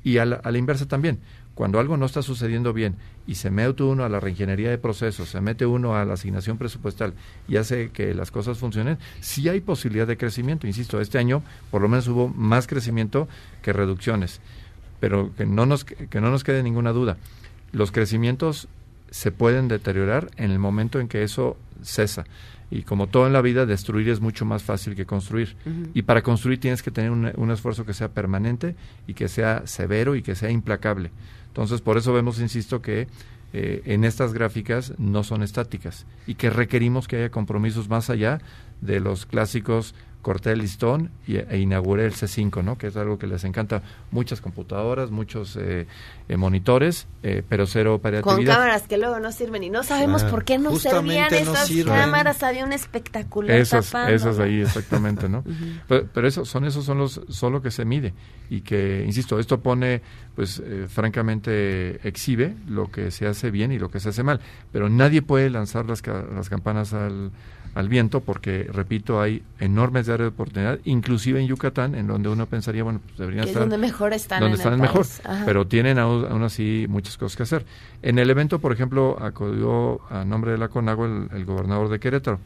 Y 0.03 0.17
a 0.17 0.25
la 0.25 0.57
inversa 0.57 0.87
también 0.87 1.19
cuando 1.53 1.79
algo 1.79 1.97
no 1.97 2.05
está 2.05 2.21
sucediendo 2.21 2.73
bien 2.73 2.95
y 3.27 3.35
se 3.35 3.51
mete 3.51 3.83
uno 3.83 4.03
a 4.03 4.09
la 4.09 4.19
reingeniería 4.19 4.69
de 4.69 4.77
procesos, 4.77 5.29
se 5.29 5.41
mete 5.41 5.65
uno 5.65 5.95
a 5.95 6.05
la 6.05 6.13
asignación 6.13 6.57
presupuestal 6.57 7.13
y 7.47 7.57
hace 7.57 7.91
que 7.91 8.13
las 8.13 8.31
cosas 8.31 8.57
funcionen, 8.57 8.97
sí 9.19 9.47
hay 9.49 9.59
posibilidad 9.59 10.07
de 10.07 10.17
crecimiento. 10.17 10.65
Insisto, 10.65 11.01
este 11.01 11.17
año 11.17 11.43
por 11.69 11.81
lo 11.81 11.89
menos 11.89 12.07
hubo 12.07 12.29
más 12.29 12.67
crecimiento 12.67 13.27
que 13.61 13.73
reducciones, 13.73 14.39
pero 14.99 15.35
que 15.35 15.45
no 15.45 15.65
nos, 15.65 15.83
que 15.83 16.21
no 16.21 16.31
nos 16.31 16.43
quede 16.43 16.63
ninguna 16.63 16.93
duda. 16.93 17.17
Los 17.73 17.91
crecimientos 17.91 18.67
se 19.09 19.31
pueden 19.31 19.67
deteriorar 19.67 20.31
en 20.37 20.51
el 20.51 20.59
momento 20.59 20.99
en 20.99 21.09
que 21.09 21.23
eso 21.23 21.57
cesa. 21.81 22.25
Y 22.69 22.83
como 22.83 23.07
todo 23.07 23.27
en 23.27 23.33
la 23.33 23.41
vida, 23.41 23.65
destruir 23.65 24.09
es 24.09 24.21
mucho 24.21 24.45
más 24.45 24.63
fácil 24.63 24.95
que 24.95 25.05
construir. 25.05 25.57
Y 25.93 26.03
para 26.03 26.21
construir 26.21 26.59
tienes 26.59 26.81
que 26.81 26.89
tener 26.89 27.11
un, 27.11 27.51
esfuerzo 27.51 27.85
que 27.85 27.93
sea 27.93 28.09
permanente 28.09 28.75
y 29.07 29.13
que 29.13 29.27
sea 29.27 29.63
severo 29.65 30.15
y 30.15 30.21
que 30.21 30.35
sea 30.35 30.49
implacable. 30.49 31.11
Entonces, 31.47 31.81
por 31.81 31.97
eso 31.97 32.13
vemos, 32.13 32.39
insisto, 32.39 32.81
que 32.81 33.07
eh, 33.51 33.81
en 33.85 34.05
estas 34.05 34.33
gráficas 34.33 34.93
no 34.97 35.23
son 35.23 35.43
estáticas 35.43 36.05
y 36.25 36.35
que 36.35 36.49
requerimos 36.49 37.09
que 37.09 37.17
haya 37.17 37.29
compromisos 37.29 37.89
más 37.89 38.09
allá 38.09 38.39
de 38.79 39.01
los 39.01 39.25
clásicos 39.25 39.93
corté 40.21 40.51
el 40.51 40.59
listón 40.59 41.11
y, 41.27 41.37
e 41.37 41.57
inauguré 41.59 42.05
el 42.05 42.13
C5, 42.13 42.63
¿no? 42.63 42.77
que 42.77 42.87
es 42.87 42.97
algo 42.97 43.17
que 43.17 43.27
les 43.27 43.43
encanta. 43.43 43.81
Muchas 44.11 44.41
computadoras, 44.41 45.11
muchos 45.11 45.55
eh, 45.55 45.87
eh, 46.29 46.37
monitores, 46.37 47.07
eh, 47.23 47.43
pero 47.47 47.65
cero 47.65 47.95
operatividad. 47.95 48.35
Con 48.35 48.45
cámaras 48.45 48.87
que 48.87 48.97
luego 48.97 49.19
no 49.19 49.31
sirven 49.31 49.63
y 49.63 49.69
no 49.69 49.83
sabemos 49.83 50.23
por 50.23 50.43
qué 50.43 50.57
no 50.57 50.75
servían 50.77 51.33
esas 51.33 51.69
cámaras. 51.85 52.43
Había 52.43 52.65
un 52.65 52.73
espectacular 52.73 53.57
esas, 53.57 53.93
esas 54.09 54.39
ahí, 54.39 54.61
exactamente, 54.61 55.27
¿no? 55.27 55.43
pero, 55.87 56.27
eso, 56.27 56.45
son 56.45 56.65
esos 56.65 56.85
son 56.85 56.99
los 56.99 57.21
solo 57.29 57.61
que 57.61 57.71
se 57.71 57.85
mide 57.85 58.13
y 58.49 58.61
que, 58.61 59.03
insisto, 59.05 59.39
esto 59.39 59.61
pone, 59.61 60.01
pues, 60.35 60.61
francamente 60.87 62.07
exhibe 62.07 62.55
lo 62.67 62.91
que 62.91 63.11
se 63.11 63.27
hace 63.27 63.49
bien 63.49 63.71
y 63.71 63.79
lo 63.79 63.89
que 63.89 63.99
se 63.99 64.09
hace 64.09 64.23
mal. 64.23 64.39
Pero 64.71 64.89
nadie 64.89 65.21
puede 65.21 65.49
lanzar 65.49 65.85
las, 65.85 66.03
las 66.05 66.49
campanas 66.49 66.93
al 66.93 67.31
al 67.73 67.87
viento 67.87 68.19
porque, 68.19 68.67
repito, 68.71 69.21
hay 69.21 69.43
enormes 69.59 70.09
áreas 70.09 70.19
de 70.19 70.27
oportunidad, 70.27 70.79
inclusive 70.83 71.39
en 71.39 71.47
Yucatán, 71.47 71.95
en 71.95 72.07
donde 72.07 72.29
uno 72.29 72.45
pensaría, 72.45 72.83
bueno, 72.83 72.99
pues 73.05 73.17
deberían 73.17 73.47
estar... 73.47 73.61
donde 73.61 73.77
mejor 73.77 74.13
están 74.13 74.41
donde 74.41 74.57
están 74.57 74.79
mejor, 74.79 75.05
pero 75.45 75.65
tienen 75.67 75.97
aún, 75.97 76.43
así 76.43 76.85
muchas 76.89 77.17
cosas 77.17 77.37
que 77.37 77.43
hacer. 77.43 77.65
En 78.01 78.19
el 78.19 78.29
evento, 78.29 78.59
por 78.59 78.73
ejemplo, 78.73 79.17
acudió 79.21 80.01
a 80.09 80.25
nombre 80.25 80.51
de 80.51 80.57
la 80.57 80.67
CONAGUA 80.67 81.29
el 81.33 81.45
gobernador 81.45 81.89
de 81.89 81.99
Querétaro. 81.99 82.39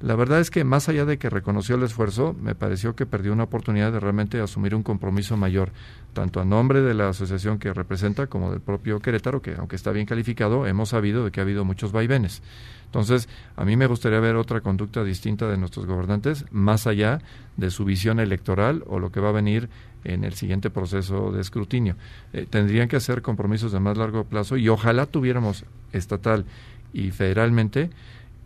La 0.00 0.14
verdad 0.14 0.38
es 0.38 0.50
que 0.50 0.62
más 0.62 0.88
allá 0.88 1.04
de 1.04 1.18
que 1.18 1.28
reconoció 1.28 1.74
el 1.74 1.82
esfuerzo, 1.82 2.36
me 2.40 2.54
pareció 2.54 2.94
que 2.94 3.04
perdió 3.04 3.32
una 3.32 3.44
oportunidad 3.44 3.90
de 3.90 3.98
realmente 3.98 4.40
asumir 4.40 4.76
un 4.76 4.84
compromiso 4.84 5.36
mayor, 5.36 5.72
tanto 6.12 6.40
a 6.40 6.44
nombre 6.44 6.82
de 6.82 6.94
la 6.94 7.08
asociación 7.08 7.58
que 7.58 7.74
representa 7.74 8.28
como 8.28 8.52
del 8.52 8.60
propio 8.60 9.00
Querétaro, 9.00 9.42
que 9.42 9.56
aunque 9.56 9.74
está 9.74 9.90
bien 9.90 10.06
calificado, 10.06 10.68
hemos 10.68 10.90
sabido 10.90 11.24
de 11.24 11.32
que 11.32 11.40
ha 11.40 11.42
habido 11.42 11.64
muchos 11.64 11.90
vaivenes. 11.90 12.42
Entonces, 12.84 13.28
a 13.56 13.64
mí 13.64 13.76
me 13.76 13.88
gustaría 13.88 14.20
ver 14.20 14.36
otra 14.36 14.60
conducta 14.60 15.02
distinta 15.02 15.48
de 15.48 15.56
nuestros 15.58 15.84
gobernantes, 15.84 16.44
más 16.52 16.86
allá 16.86 17.20
de 17.56 17.70
su 17.70 17.84
visión 17.84 18.20
electoral 18.20 18.84
o 18.86 19.00
lo 19.00 19.10
que 19.10 19.18
va 19.18 19.30
a 19.30 19.32
venir 19.32 19.68
en 20.04 20.22
el 20.22 20.34
siguiente 20.34 20.70
proceso 20.70 21.32
de 21.32 21.40
escrutinio. 21.40 21.96
Eh, 22.32 22.46
tendrían 22.48 22.86
que 22.86 22.96
hacer 22.96 23.20
compromisos 23.20 23.72
de 23.72 23.80
más 23.80 23.98
largo 23.98 24.22
plazo 24.24 24.56
y 24.56 24.68
ojalá 24.68 25.06
tuviéramos 25.06 25.64
estatal 25.92 26.44
y 26.92 27.10
federalmente 27.10 27.90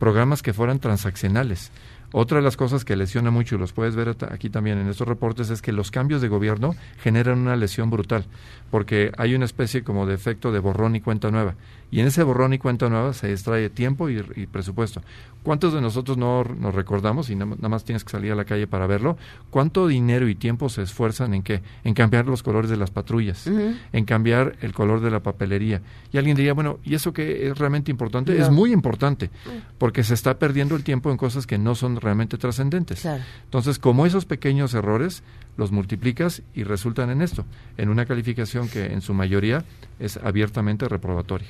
programas 0.02 0.42
que 0.42 0.52
fueran 0.52 0.80
transaccionales. 0.80 1.70
Otra 2.10 2.38
de 2.38 2.42
las 2.42 2.56
cosas 2.56 2.84
que 2.84 2.96
lesiona 2.96 3.30
mucho, 3.30 3.54
y 3.54 3.58
los 3.58 3.72
puedes 3.72 3.94
ver 3.94 4.16
aquí 4.32 4.50
también 4.50 4.78
en 4.78 4.88
estos 4.88 5.06
reportes, 5.06 5.48
es 5.48 5.62
que 5.62 5.70
los 5.70 5.92
cambios 5.92 6.20
de 6.20 6.26
gobierno 6.26 6.74
generan 6.98 7.38
una 7.38 7.54
lesión 7.54 7.88
brutal, 7.88 8.24
porque 8.72 9.12
hay 9.16 9.36
una 9.36 9.44
especie 9.44 9.84
como 9.84 10.04
de 10.04 10.14
efecto 10.14 10.50
de 10.50 10.58
borrón 10.58 10.96
y 10.96 11.00
cuenta 11.00 11.30
nueva. 11.30 11.54
Y 11.92 12.00
en 12.00 12.06
ese 12.06 12.22
borrón 12.22 12.54
y 12.54 12.58
cuenta 12.58 12.88
nueva 12.88 13.12
se 13.12 13.30
extrae 13.30 13.68
tiempo 13.68 14.08
y, 14.08 14.22
presupuesto. 14.50 15.02
¿Cuántos 15.42 15.74
de 15.74 15.82
nosotros 15.82 16.16
no 16.16 16.42
nos 16.42 16.74
recordamos, 16.74 17.28
y 17.28 17.36
nada 17.36 17.68
más 17.68 17.84
tienes 17.84 18.02
que 18.02 18.10
salir 18.10 18.32
a 18.32 18.34
la 18.34 18.46
calle 18.46 18.66
para 18.66 18.86
verlo, 18.86 19.18
cuánto 19.50 19.86
dinero 19.86 20.26
y 20.26 20.34
tiempo 20.34 20.70
se 20.70 20.80
esfuerzan 20.80 21.34
en 21.34 21.42
qué? 21.42 21.60
En 21.84 21.92
cambiar 21.92 22.26
los 22.26 22.42
colores 22.42 22.70
de 22.70 22.78
las 22.78 22.90
patrullas, 22.90 23.46
en 23.46 24.04
cambiar 24.06 24.56
el 24.62 24.72
color 24.72 25.00
de 25.00 25.10
la 25.10 25.20
papelería. 25.20 25.82
Y 26.12 26.16
alguien 26.16 26.34
diría, 26.34 26.54
bueno, 26.54 26.78
¿y 26.82 26.94
eso 26.94 27.12
que 27.12 27.48
es 27.48 27.58
realmente 27.58 27.90
importante? 27.90 28.40
Es 28.40 28.50
muy 28.50 28.72
importante, 28.72 29.28
porque 29.76 30.02
se 30.02 30.14
está 30.14 30.38
perdiendo 30.38 30.76
el 30.76 30.84
tiempo 30.84 31.10
en 31.10 31.18
cosas 31.18 31.46
que 31.46 31.58
no 31.58 31.74
son 31.74 32.00
realmente 32.00 32.38
trascendentes. 32.38 33.06
Entonces, 33.44 33.78
como 33.78 34.06
esos 34.06 34.24
pequeños 34.24 34.72
errores 34.72 35.22
los 35.58 35.72
multiplicas 35.72 36.40
y 36.54 36.64
resultan 36.64 37.10
en 37.10 37.20
esto, 37.20 37.44
en 37.76 37.90
una 37.90 38.06
calificación 38.06 38.70
que 38.70 38.86
en 38.86 39.02
su 39.02 39.12
mayoría 39.12 39.62
es 39.98 40.16
abiertamente 40.16 40.88
reprobatoria. 40.88 41.48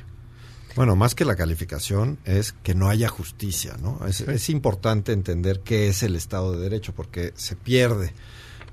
Bueno, 0.75 0.97
más 0.97 1.15
que 1.15 1.25
la 1.25 1.37
calificación 1.37 2.19
es 2.25 2.53
que 2.53 2.75
no 2.75 2.89
haya 2.89 3.09
justicia, 3.09 3.77
¿no? 3.83 4.01
Es, 4.07 4.49
importante 4.49 5.13
entender 5.13 5.61
qué 5.61 5.89
es 5.89 6.03
el 6.03 6.17
Estado 6.17 6.53
de 6.53 6.63
Derecho 6.63 6.95
porque 6.95 7.33
se 7.37 7.57
pierde. 7.57 8.13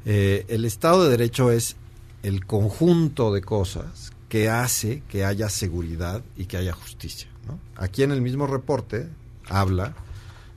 Eh, 0.06 0.46
el 0.48 0.66
Estado 0.66 1.04
de 1.04 1.10
Derecho 1.10 1.52
es 1.52 1.76
el 2.24 2.46
conjunto 2.46 3.34
de 3.34 3.42
cosas 3.42 4.14
que 4.30 4.50
hace 4.50 5.04
que 5.10 5.26
haya 5.26 5.50
seguridad 5.50 6.24
y 6.38 6.46
que 6.46 6.58
haya 6.58 6.74
justicia. 6.74 7.30
¿no? 7.48 7.60
Aquí 7.76 8.04
en 8.04 8.12
el 8.12 8.22
mismo 8.22 8.48
reporte 8.48 9.10
habla 9.50 9.96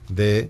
de 0.07 0.49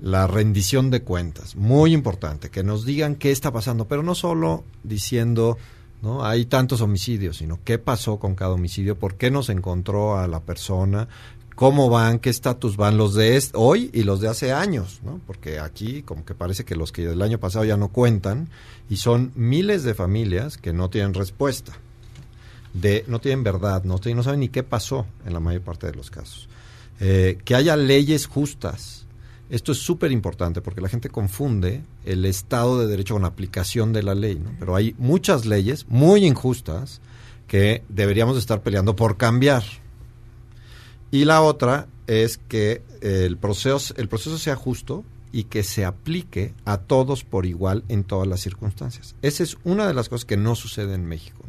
la 0.00 0.26
rendición 0.26 0.90
de 0.90 1.02
cuentas. 1.02 1.56
Muy 1.56 1.92
importante, 1.92 2.50
que 2.50 2.62
nos 2.62 2.84
digan 2.84 3.14
qué 3.14 3.30
está 3.30 3.52
pasando, 3.52 3.86
pero 3.86 4.02
no 4.02 4.14
solo 4.14 4.64
diciendo, 4.82 5.58
¿no? 6.02 6.24
Hay 6.24 6.46
tantos 6.46 6.80
homicidios, 6.80 7.38
sino 7.38 7.58
qué 7.64 7.78
pasó 7.78 8.18
con 8.18 8.34
cada 8.34 8.52
homicidio, 8.52 8.98
por 8.98 9.16
qué 9.16 9.30
nos 9.30 9.48
encontró 9.48 10.18
a 10.18 10.28
la 10.28 10.40
persona, 10.40 11.08
cómo 11.56 11.88
van, 11.88 12.18
qué 12.18 12.30
estatus 12.30 12.76
van 12.76 12.98
los 12.98 13.14
de 13.14 13.42
hoy 13.54 13.90
y 13.92 14.02
los 14.02 14.20
de 14.20 14.28
hace 14.28 14.52
años, 14.52 15.00
¿no? 15.02 15.20
Porque 15.26 15.58
aquí 15.58 16.02
como 16.02 16.24
que 16.24 16.34
parece 16.34 16.64
que 16.64 16.76
los 16.76 16.92
que 16.92 17.06
del 17.06 17.22
año 17.22 17.38
pasado 17.38 17.64
ya 17.64 17.78
no 17.78 17.88
cuentan 17.88 18.48
y 18.90 18.98
son 18.98 19.32
miles 19.34 19.82
de 19.82 19.94
familias 19.94 20.58
que 20.58 20.74
no 20.74 20.90
tienen 20.90 21.14
respuesta, 21.14 21.72
de 22.74 23.04
no 23.08 23.20
tienen 23.20 23.42
verdad, 23.42 23.84
no, 23.84 23.98
no 23.98 24.22
saben 24.22 24.40
ni 24.40 24.50
qué 24.50 24.62
pasó 24.62 25.06
en 25.24 25.32
la 25.32 25.40
mayor 25.40 25.62
parte 25.62 25.86
de 25.86 25.94
los 25.94 26.10
casos. 26.10 26.46
Eh, 27.00 27.38
que 27.44 27.54
haya 27.54 27.74
leyes 27.76 28.26
justas, 28.26 29.05
esto 29.50 29.72
es 29.72 29.78
súper 29.78 30.12
importante 30.12 30.60
porque 30.60 30.80
la 30.80 30.88
gente 30.88 31.08
confunde 31.08 31.84
el 32.04 32.24
Estado 32.24 32.78
de 32.78 32.86
Derecho 32.86 33.14
con 33.14 33.22
la 33.22 33.28
aplicación 33.28 33.92
de 33.92 34.02
la 34.02 34.14
ley, 34.14 34.42
pero 34.58 34.74
hay 34.74 34.94
muchas 34.98 35.46
leyes 35.46 35.86
muy 35.88 36.24
injustas 36.24 37.00
que 37.46 37.82
deberíamos 37.88 38.36
estar 38.36 38.62
peleando 38.62 38.96
por 38.96 39.16
cambiar. 39.16 39.62
Y 41.10 41.24
la 41.24 41.42
otra 41.42 41.86
es 42.06 42.38
que 42.38 42.82
el 43.00 43.36
proceso, 43.36 43.94
el 43.96 44.08
proceso 44.08 44.38
sea 44.38 44.56
justo 44.56 45.04
y 45.32 45.44
que 45.44 45.62
se 45.62 45.84
aplique 45.84 46.54
a 46.64 46.78
todos 46.78 47.24
por 47.24 47.46
igual 47.46 47.84
en 47.88 48.04
todas 48.04 48.26
las 48.26 48.40
circunstancias. 48.40 49.14
Esa 49.22 49.42
es 49.42 49.58
una 49.64 49.86
de 49.86 49.94
las 49.94 50.08
cosas 50.08 50.24
que 50.24 50.36
no 50.36 50.54
sucede 50.54 50.94
en 50.94 51.06
México. 51.06 51.44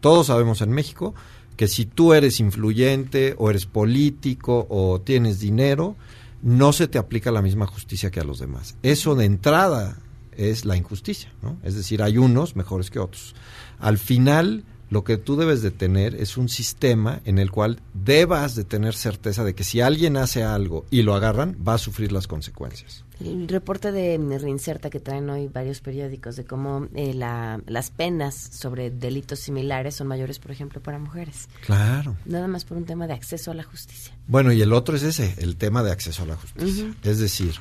Todos 0.00 0.26
sabemos 0.28 0.60
en 0.60 0.70
México 0.70 1.14
que 1.56 1.68
si 1.68 1.86
tú 1.86 2.12
eres 2.12 2.40
influyente 2.40 3.34
o 3.38 3.50
eres 3.50 3.66
político 3.66 4.66
o 4.68 5.00
tienes 5.00 5.40
dinero, 5.40 5.96
no 6.44 6.74
se 6.74 6.88
te 6.88 6.98
aplica 6.98 7.30
la 7.32 7.40
misma 7.40 7.66
justicia 7.66 8.10
que 8.10 8.20
a 8.20 8.24
los 8.24 8.38
demás. 8.38 8.76
Eso 8.82 9.14
de 9.14 9.24
entrada 9.24 9.96
es 10.36 10.66
la 10.66 10.76
injusticia, 10.76 11.32
¿no? 11.42 11.56
Es 11.62 11.74
decir, 11.74 12.02
hay 12.02 12.18
unos 12.18 12.54
mejores 12.54 12.90
que 12.90 12.98
otros. 12.98 13.34
Al 13.78 13.96
final, 13.96 14.64
lo 14.90 15.04
que 15.04 15.16
tú 15.16 15.36
debes 15.36 15.62
de 15.62 15.70
tener 15.70 16.14
es 16.14 16.36
un 16.36 16.50
sistema 16.50 17.22
en 17.24 17.38
el 17.38 17.50
cual 17.50 17.80
debas 17.94 18.54
de 18.56 18.64
tener 18.64 18.94
certeza 18.94 19.42
de 19.42 19.54
que 19.54 19.64
si 19.64 19.80
alguien 19.80 20.18
hace 20.18 20.44
algo 20.44 20.84
y 20.90 21.02
lo 21.02 21.14
agarran, 21.14 21.56
va 21.66 21.74
a 21.74 21.78
sufrir 21.78 22.12
las 22.12 22.26
consecuencias. 22.26 23.03
El 23.20 23.48
reporte 23.48 23.92
de 23.92 24.18
Reinserta 24.38 24.90
que 24.90 25.00
traen 25.00 25.28
hoy 25.30 25.48
varios 25.48 25.80
periódicos 25.80 26.36
de 26.36 26.44
cómo 26.44 26.88
eh, 26.94 27.14
las 27.14 27.90
penas 27.90 28.34
sobre 28.34 28.90
delitos 28.90 29.38
similares 29.38 29.94
son 29.96 30.08
mayores, 30.08 30.38
por 30.38 30.50
ejemplo, 30.50 30.82
para 30.82 30.98
mujeres. 30.98 31.48
Claro. 31.64 32.16
Nada 32.24 32.48
más 32.48 32.64
por 32.64 32.76
un 32.76 32.84
tema 32.84 33.06
de 33.06 33.14
acceso 33.14 33.50
a 33.50 33.54
la 33.54 33.62
justicia. 33.62 34.14
Bueno, 34.26 34.52
y 34.52 34.62
el 34.62 34.72
otro 34.72 34.96
es 34.96 35.02
ese, 35.02 35.34
el 35.38 35.56
tema 35.56 35.82
de 35.82 35.92
acceso 35.92 36.24
a 36.24 36.26
la 36.26 36.36
justicia. 36.36 36.92
Es 37.02 37.18
decir, 37.18 37.54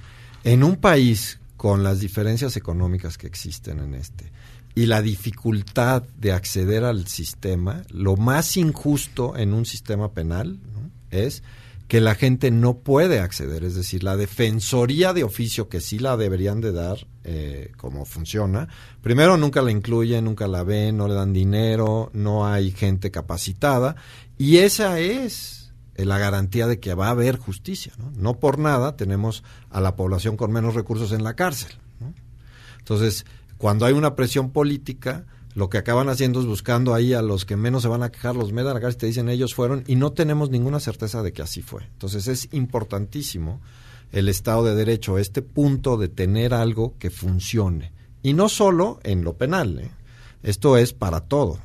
en 0.43 0.63
un 0.63 0.75
país 0.77 1.39
con 1.55 1.83
las 1.83 1.99
diferencias 1.99 2.57
económicas 2.57 3.17
que 3.17 3.27
existen 3.27 3.79
en 3.79 3.93
este 3.93 4.31
y 4.75 4.87
la 4.87 5.01
dificultad 5.01 6.03
de 6.17 6.31
acceder 6.31 6.83
al 6.83 7.07
sistema, 7.07 7.83
lo 7.89 8.17
más 8.17 8.57
injusto 8.57 9.37
en 9.37 9.53
un 9.53 9.65
sistema 9.65 10.11
penal 10.11 10.59
es 11.11 11.43
que 11.93 12.01
la 12.01 12.15
gente 12.15 12.49
no 12.49 12.79
puede 12.79 13.19
acceder, 13.19 13.63
es 13.63 13.75
decir, 13.75 14.03
la 14.03 14.17
defensoría 14.17 15.13
de 15.13 15.23
oficio 15.23 15.69
que 15.69 15.79
sí 15.79 15.99
la 15.99 16.17
deberían 16.17 16.59
de 16.59 16.71
dar, 16.71 17.05
eh, 17.23 17.71
como 17.77 18.05
funciona, 18.05 18.67
primero 19.03 19.37
nunca 19.37 19.61
la 19.61 19.69
incluyen, 19.69 20.25
nunca 20.25 20.47
la 20.47 20.63
ven, 20.63 20.97
no 20.97 21.07
le 21.07 21.13
dan 21.13 21.33
dinero, 21.33 22.09
no 22.11 22.47
hay 22.47 22.71
gente 22.71 23.11
capacitada, 23.11 23.95
y 24.39 24.57
esa 24.57 24.97
es 24.97 25.71
eh, 25.93 26.05
la 26.05 26.17
garantía 26.17 26.65
de 26.65 26.79
que 26.79 26.95
va 26.95 27.09
a 27.09 27.11
haber 27.11 27.37
justicia. 27.37 27.93
No, 27.99 28.11
no 28.15 28.39
por 28.39 28.57
nada 28.57 28.97
tenemos 28.97 29.43
a 29.69 29.79
la 29.79 29.95
población 29.95 30.35
con 30.35 30.51
menos 30.51 30.73
recursos 30.73 31.11
en 31.11 31.23
la 31.23 31.35
cárcel. 31.35 31.73
Entonces, 32.79 33.27
cuando 33.59 33.85
hay 33.85 33.93
una 33.93 34.15
presión 34.15 34.49
política, 34.49 35.27
lo 35.55 35.69
que 35.69 35.77
acaban 35.77 36.09
haciendo 36.09 36.39
es 36.39 36.45
buscando 36.45 36.93
ahí 36.93 37.13
a 37.13 37.21
los 37.21 37.45
que 37.45 37.55
menos 37.55 37.83
se 37.83 37.87
van 37.87 38.03
a 38.03 38.11
quejar, 38.11 38.35
los 38.35 38.51
medan 38.51 38.75
acá 38.75 38.89
y 38.89 38.95
te 38.95 39.05
dicen 39.05 39.29
ellos 39.29 39.53
fueron 39.53 39.83
y 39.87 39.95
no 39.95 40.11
tenemos 40.11 40.49
ninguna 40.49 40.79
certeza 40.79 41.21
de 41.21 41.31
que 41.31 41.41
así 41.41 41.61
fue. 41.61 41.83
Entonces 41.83 42.27
es 42.27 42.49
importantísimo 42.53 43.61
el 44.11 44.29
Estado 44.29 44.63
de 44.63 44.75
Derecho, 44.75 45.17
este 45.17 45.41
punto 45.41 45.97
de 45.97 46.07
tener 46.07 46.53
algo 46.53 46.95
que 46.97 47.09
funcione. 47.09 47.91
Y 48.21 48.33
no 48.33 48.49
solo 48.49 48.99
en 49.03 49.23
lo 49.23 49.37
penal, 49.37 49.79
¿eh? 49.79 49.91
esto 50.43 50.77
es 50.77 50.93
para 50.93 51.21
todo. 51.21 51.59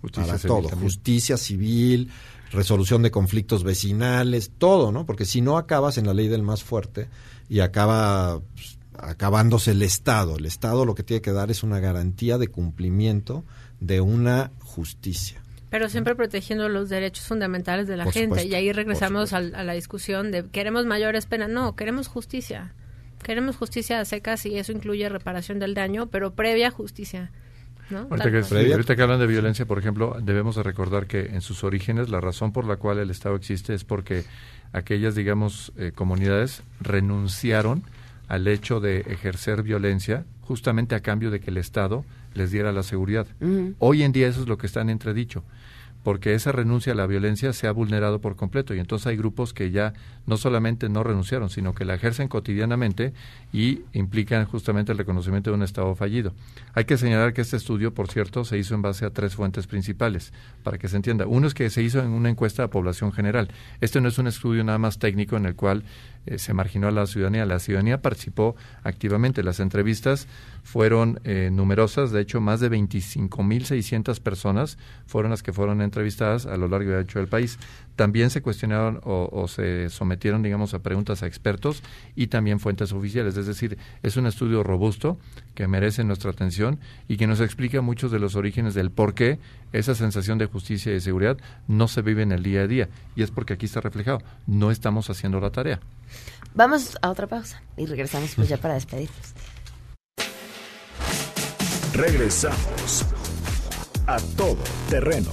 Justicia 0.00 0.34
para 0.34 0.38
todo, 0.38 0.68
justicia 0.68 1.36
civil, 1.36 2.10
resolución 2.52 3.02
de 3.02 3.10
conflictos 3.10 3.64
vecinales, 3.64 4.52
todo, 4.58 4.92
¿no? 4.92 5.06
Porque 5.06 5.24
si 5.24 5.40
no 5.40 5.56
acabas 5.58 5.98
en 5.98 6.06
la 6.06 6.14
ley 6.14 6.28
del 6.28 6.42
más 6.42 6.62
fuerte 6.62 7.08
y 7.48 7.60
acaba 7.60 8.40
pues, 8.54 8.77
acabándose 8.98 9.72
el 9.72 9.82
Estado. 9.82 10.36
El 10.36 10.46
Estado 10.46 10.84
lo 10.84 10.94
que 10.94 11.02
tiene 11.02 11.20
que 11.20 11.32
dar 11.32 11.50
es 11.50 11.62
una 11.62 11.80
garantía 11.80 12.38
de 12.38 12.48
cumplimiento 12.48 13.44
de 13.80 14.00
una 14.00 14.50
justicia. 14.60 15.40
Pero 15.70 15.88
siempre 15.88 16.14
protegiendo 16.14 16.68
los 16.68 16.88
derechos 16.88 17.26
fundamentales 17.26 17.86
de 17.86 17.96
la 17.96 18.10
gente. 18.10 18.46
y 18.46 18.54
ahí 18.54 18.72
regresamos 18.72 19.32
a, 19.32 19.40
la 19.40 19.72
discusión 19.74 20.30
de 20.30 20.46
queremos 20.46 20.86
mayores 20.86 21.26
penas. 21.26 21.50
No, 21.50 21.76
queremos 21.76 22.08
justicia. 22.08 22.72
Queremos 23.22 23.56
justicia 23.56 24.00
a 24.00 24.04
secas 24.04 24.46
y 24.46 24.56
eso 24.56 24.72
incluye 24.72 25.08
reparación 25.08 25.58
del 25.58 25.74
daño, 25.74 26.06
pero 26.06 26.32
previa 26.32 26.70
justicia. 26.70 27.30
¿no? 27.90 28.06
Ahorita, 28.10 28.30
que, 28.30 28.72
ahorita 28.72 28.96
que 28.96 29.02
hablan 29.02 29.18
de 29.18 29.26
violencia, 29.26 29.66
por 29.66 29.78
ejemplo, 29.78 30.16
debemos 30.22 30.56
de 30.56 30.62
recordar 30.62 31.06
que 31.06 31.26
en 31.26 31.40
sus 31.40 31.64
orígenes 31.64 32.08
la 32.08 32.20
razón 32.20 32.52
por 32.52 32.64
la 32.64 32.76
cual 32.76 32.98
el 32.98 33.10
Estado 33.10 33.34
existe 33.34 33.74
es 33.74 33.84
porque 33.84 34.24
aquellas, 34.72 35.14
digamos, 35.14 35.72
eh, 35.76 35.92
comunidades 35.94 36.62
renunciaron 36.80 37.82
al 38.28 38.46
hecho 38.46 38.80
de 38.80 39.00
ejercer 39.00 39.62
violencia 39.62 40.24
justamente 40.42 40.94
a 40.94 41.00
cambio 41.00 41.30
de 41.30 41.40
que 41.40 41.50
el 41.50 41.56
Estado 41.56 42.04
les 42.34 42.50
diera 42.50 42.72
la 42.72 42.82
seguridad. 42.82 43.26
Hoy 43.78 44.02
en 44.02 44.12
día 44.12 44.28
eso 44.28 44.42
es 44.42 44.48
lo 44.48 44.58
que 44.58 44.66
está 44.66 44.80
en 44.80 44.90
entredicho 44.90 45.42
porque 46.02 46.34
esa 46.34 46.52
renuncia 46.52 46.92
a 46.92 46.96
la 46.96 47.06
violencia 47.06 47.52
se 47.52 47.66
ha 47.66 47.72
vulnerado 47.72 48.20
por 48.20 48.36
completo 48.36 48.74
y 48.74 48.78
entonces 48.78 49.06
hay 49.06 49.16
grupos 49.16 49.52
que 49.52 49.70
ya 49.70 49.92
no 50.26 50.36
solamente 50.36 50.88
no 50.88 51.02
renunciaron, 51.02 51.50
sino 51.50 51.74
que 51.74 51.84
la 51.84 51.94
ejercen 51.94 52.28
cotidianamente 52.28 53.12
y 53.52 53.82
implican 53.92 54.44
justamente 54.46 54.92
el 54.92 54.98
reconocimiento 54.98 55.50
de 55.50 55.56
un 55.56 55.62
Estado 55.62 55.94
fallido. 55.94 56.32
Hay 56.74 56.84
que 56.84 56.96
señalar 56.96 57.32
que 57.32 57.40
este 57.40 57.56
estudio, 57.56 57.92
por 57.92 58.08
cierto, 58.08 58.44
se 58.44 58.58
hizo 58.58 58.74
en 58.74 58.82
base 58.82 59.04
a 59.04 59.10
tres 59.10 59.34
fuentes 59.34 59.66
principales, 59.66 60.32
para 60.62 60.78
que 60.78 60.88
se 60.88 60.96
entienda. 60.96 61.26
Uno 61.26 61.46
es 61.46 61.54
que 61.54 61.68
se 61.70 61.82
hizo 61.82 62.00
en 62.00 62.08
una 62.08 62.30
encuesta 62.30 62.64
a 62.64 62.70
población 62.70 63.12
general. 63.12 63.48
Este 63.80 64.00
no 64.00 64.08
es 64.08 64.18
un 64.18 64.28
estudio 64.28 64.64
nada 64.64 64.78
más 64.78 64.98
técnico 64.98 65.36
en 65.36 65.46
el 65.46 65.56
cual 65.56 65.84
eh, 66.28 66.38
se 66.38 66.52
marginó 66.54 66.88
a 66.88 66.90
la 66.90 67.06
ciudadanía. 67.06 67.46
La 67.46 67.58
ciudadanía 67.58 68.02
participó 68.02 68.56
activamente. 68.82 69.42
Las 69.42 69.60
entrevistas 69.60 70.26
fueron 70.62 71.20
eh, 71.24 71.50
numerosas, 71.52 72.10
de 72.10 72.20
hecho, 72.20 72.40
más 72.40 72.60
de 72.60 72.70
25.600 72.70 74.20
personas 74.20 74.78
fueron 75.06 75.30
las 75.30 75.42
que 75.42 75.52
fueron 75.52 75.80
entrevistadas 75.80 76.46
a 76.46 76.56
lo 76.56 76.68
largo 76.68 76.90
y 76.90 76.94
ancho 76.94 77.18
del 77.18 77.28
país. 77.28 77.58
También 77.98 78.30
se 78.30 78.42
cuestionaron 78.42 79.00
o, 79.02 79.48
se 79.48 79.90
sometieron, 79.90 80.40
digamos, 80.40 80.72
a 80.72 80.78
preguntas 80.78 81.24
a 81.24 81.26
expertos 81.26 81.82
y 82.14 82.28
también 82.28 82.60
fuentes 82.60 82.92
oficiales. 82.92 83.36
Es 83.36 83.46
decir, 83.46 83.76
es 84.04 84.16
un 84.16 84.28
estudio 84.28 84.62
robusto 84.62 85.18
que 85.56 85.66
merece 85.66 86.04
nuestra 86.04 86.30
atención 86.30 86.78
y 87.08 87.16
que 87.16 87.26
nos 87.26 87.40
explica 87.40 87.80
muchos 87.80 88.12
de 88.12 88.20
los 88.20 88.36
orígenes 88.36 88.74
del 88.74 88.92
por 88.92 89.14
qué 89.14 89.40
esa 89.72 89.96
sensación 89.96 90.38
de 90.38 90.46
justicia 90.46 90.92
y 90.92 90.94
de 90.94 91.00
seguridad 91.00 91.38
no 91.66 91.88
se 91.88 92.02
vive 92.02 92.22
en 92.22 92.30
el 92.30 92.44
día 92.44 92.60
a 92.60 92.66
día. 92.68 92.88
Y 93.16 93.24
es 93.24 93.32
porque 93.32 93.54
aquí 93.54 93.66
está 93.66 93.80
reflejado, 93.80 94.22
no 94.46 94.70
estamos 94.70 95.10
haciendo 95.10 95.40
la 95.40 95.50
tarea. 95.50 95.80
Vamos 96.54 96.96
a 97.02 97.10
otra 97.10 97.26
pausa 97.26 97.60
y 97.76 97.86
regresamos 97.86 98.32
pues 98.36 98.48
ya 98.48 98.56
para 98.62 98.74
despedirnos. 98.74 99.34
Regresamos 101.94 103.04
a 104.06 104.18
todo 104.36 104.62
terreno. 104.88 105.32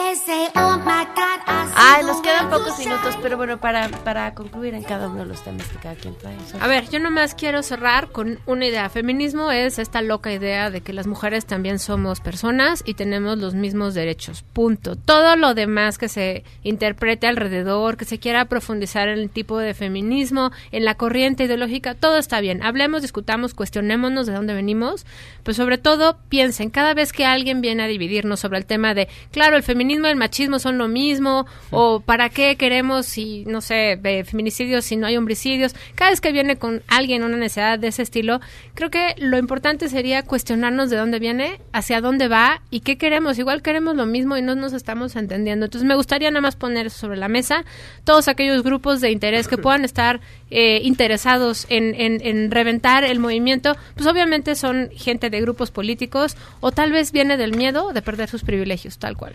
Ay, 1.75 2.03
nos 2.03 2.21
quedan 2.21 2.49
pocos 2.49 2.77
minutos, 2.79 3.17
pero 3.21 3.37
bueno, 3.37 3.59
para, 3.59 3.87
para 3.89 4.33
concluir 4.33 4.73
en 4.73 4.83
cada 4.83 5.07
uno 5.07 5.19
de 5.19 5.25
los 5.25 5.41
temas 5.41 5.65
que 5.67 5.77
cada 5.77 5.95
quien 5.95 6.17
trae. 6.17 6.35
A 6.59 6.67
ver, 6.67 6.89
yo 6.89 6.99
nomás 6.99 7.33
quiero 7.33 7.63
cerrar 7.63 8.09
con 8.09 8.39
una 8.45 8.65
idea. 8.65 8.89
Feminismo 8.89 9.51
es 9.51 9.79
esta 9.79 10.01
loca 10.01 10.33
idea 10.33 10.69
de 10.69 10.81
que 10.81 10.91
las 10.91 11.07
mujeres 11.07 11.45
también 11.45 11.79
somos 11.79 12.19
personas 12.19 12.83
y 12.85 12.95
tenemos 12.95 13.37
los 13.37 13.53
mismos 13.53 13.93
derechos. 13.93 14.43
Punto. 14.53 14.97
Todo 14.97 15.37
lo 15.37 15.53
demás 15.53 15.97
que 15.97 16.09
se 16.09 16.43
interprete 16.63 17.27
alrededor, 17.27 17.95
que 17.95 18.05
se 18.05 18.19
quiera 18.19 18.45
profundizar 18.45 19.07
en 19.07 19.19
el 19.19 19.29
tipo 19.29 19.59
de 19.59 19.73
feminismo, 19.73 20.51
en 20.71 20.83
la 20.83 20.95
corriente 20.95 21.45
ideológica, 21.45 21.95
todo 21.95 22.17
está 22.17 22.41
bien. 22.41 22.63
Hablemos, 22.63 23.01
discutamos, 23.01 23.53
cuestionémonos 23.53 24.27
de 24.27 24.33
dónde 24.33 24.53
venimos, 24.53 25.05
pero 25.43 25.55
sobre 25.55 25.77
todo 25.77 26.17
piensen, 26.27 26.69
cada 26.69 26.93
vez 26.93 27.13
que 27.13 27.25
alguien 27.25 27.61
viene 27.61 27.83
a 27.83 27.87
dividirnos 27.87 28.41
sobre 28.41 28.57
el 28.57 28.65
tema 28.65 28.93
de, 28.93 29.07
claro, 29.31 29.55
el 29.55 29.63
feminismo 29.63 30.00
y 30.07 30.11
el 30.11 30.17
machismo 30.17 30.59
son 30.59 30.77
lo 30.77 30.87
mismo, 30.87 31.45
o 31.69 31.99
para 31.99 32.29
qué 32.29 32.55
queremos, 32.55 33.05
si, 33.05 33.45
no 33.45 33.61
sé, 33.61 33.99
feminicidios 34.25 34.85
si 34.85 34.95
no 34.97 35.07
hay 35.07 35.17
homicidios. 35.17 35.75
Cada 35.95 36.11
vez 36.11 36.21
que 36.21 36.31
viene 36.31 36.57
con 36.57 36.83
alguien 36.87 37.23
una 37.23 37.37
necesidad 37.37 37.79
de 37.79 37.87
ese 37.87 38.01
estilo, 38.01 38.39
creo 38.73 38.89
que 38.89 39.15
lo 39.17 39.37
importante 39.37 39.89
sería 39.89 40.23
cuestionarnos 40.23 40.89
de 40.89 40.97
dónde 40.97 41.19
viene, 41.19 41.61
hacia 41.71 42.01
dónde 42.01 42.27
va 42.27 42.61
y 42.69 42.81
qué 42.81 42.97
queremos. 42.97 43.39
Igual 43.39 43.61
queremos 43.61 43.95
lo 43.95 44.05
mismo 44.05 44.37
y 44.37 44.41
no 44.41 44.55
nos 44.55 44.73
estamos 44.73 45.15
entendiendo. 45.15 45.65
Entonces 45.65 45.87
me 45.87 45.95
gustaría 45.95 46.29
nada 46.31 46.41
más 46.41 46.55
poner 46.55 46.89
sobre 46.89 47.17
la 47.17 47.27
mesa 47.27 47.65
todos 48.03 48.27
aquellos 48.27 48.63
grupos 48.63 49.01
de 49.01 49.11
interés 49.11 49.47
que 49.47 49.57
puedan 49.57 49.85
estar 49.85 50.21
eh, 50.49 50.81
interesados 50.83 51.65
en, 51.69 51.95
en, 51.95 52.25
en 52.25 52.51
reventar 52.51 53.03
el 53.03 53.19
movimiento, 53.19 53.75
pues 53.95 54.07
obviamente 54.07 54.55
son 54.55 54.89
gente 54.95 55.29
de 55.29 55.41
grupos 55.41 55.71
políticos 55.71 56.35
o 56.59 56.71
tal 56.71 56.91
vez 56.91 57.11
viene 57.11 57.37
del 57.37 57.55
miedo 57.55 57.93
de 57.93 58.01
perder 58.01 58.29
sus 58.29 58.43
privilegios, 58.43 58.97
tal 58.97 59.17
cual. 59.17 59.33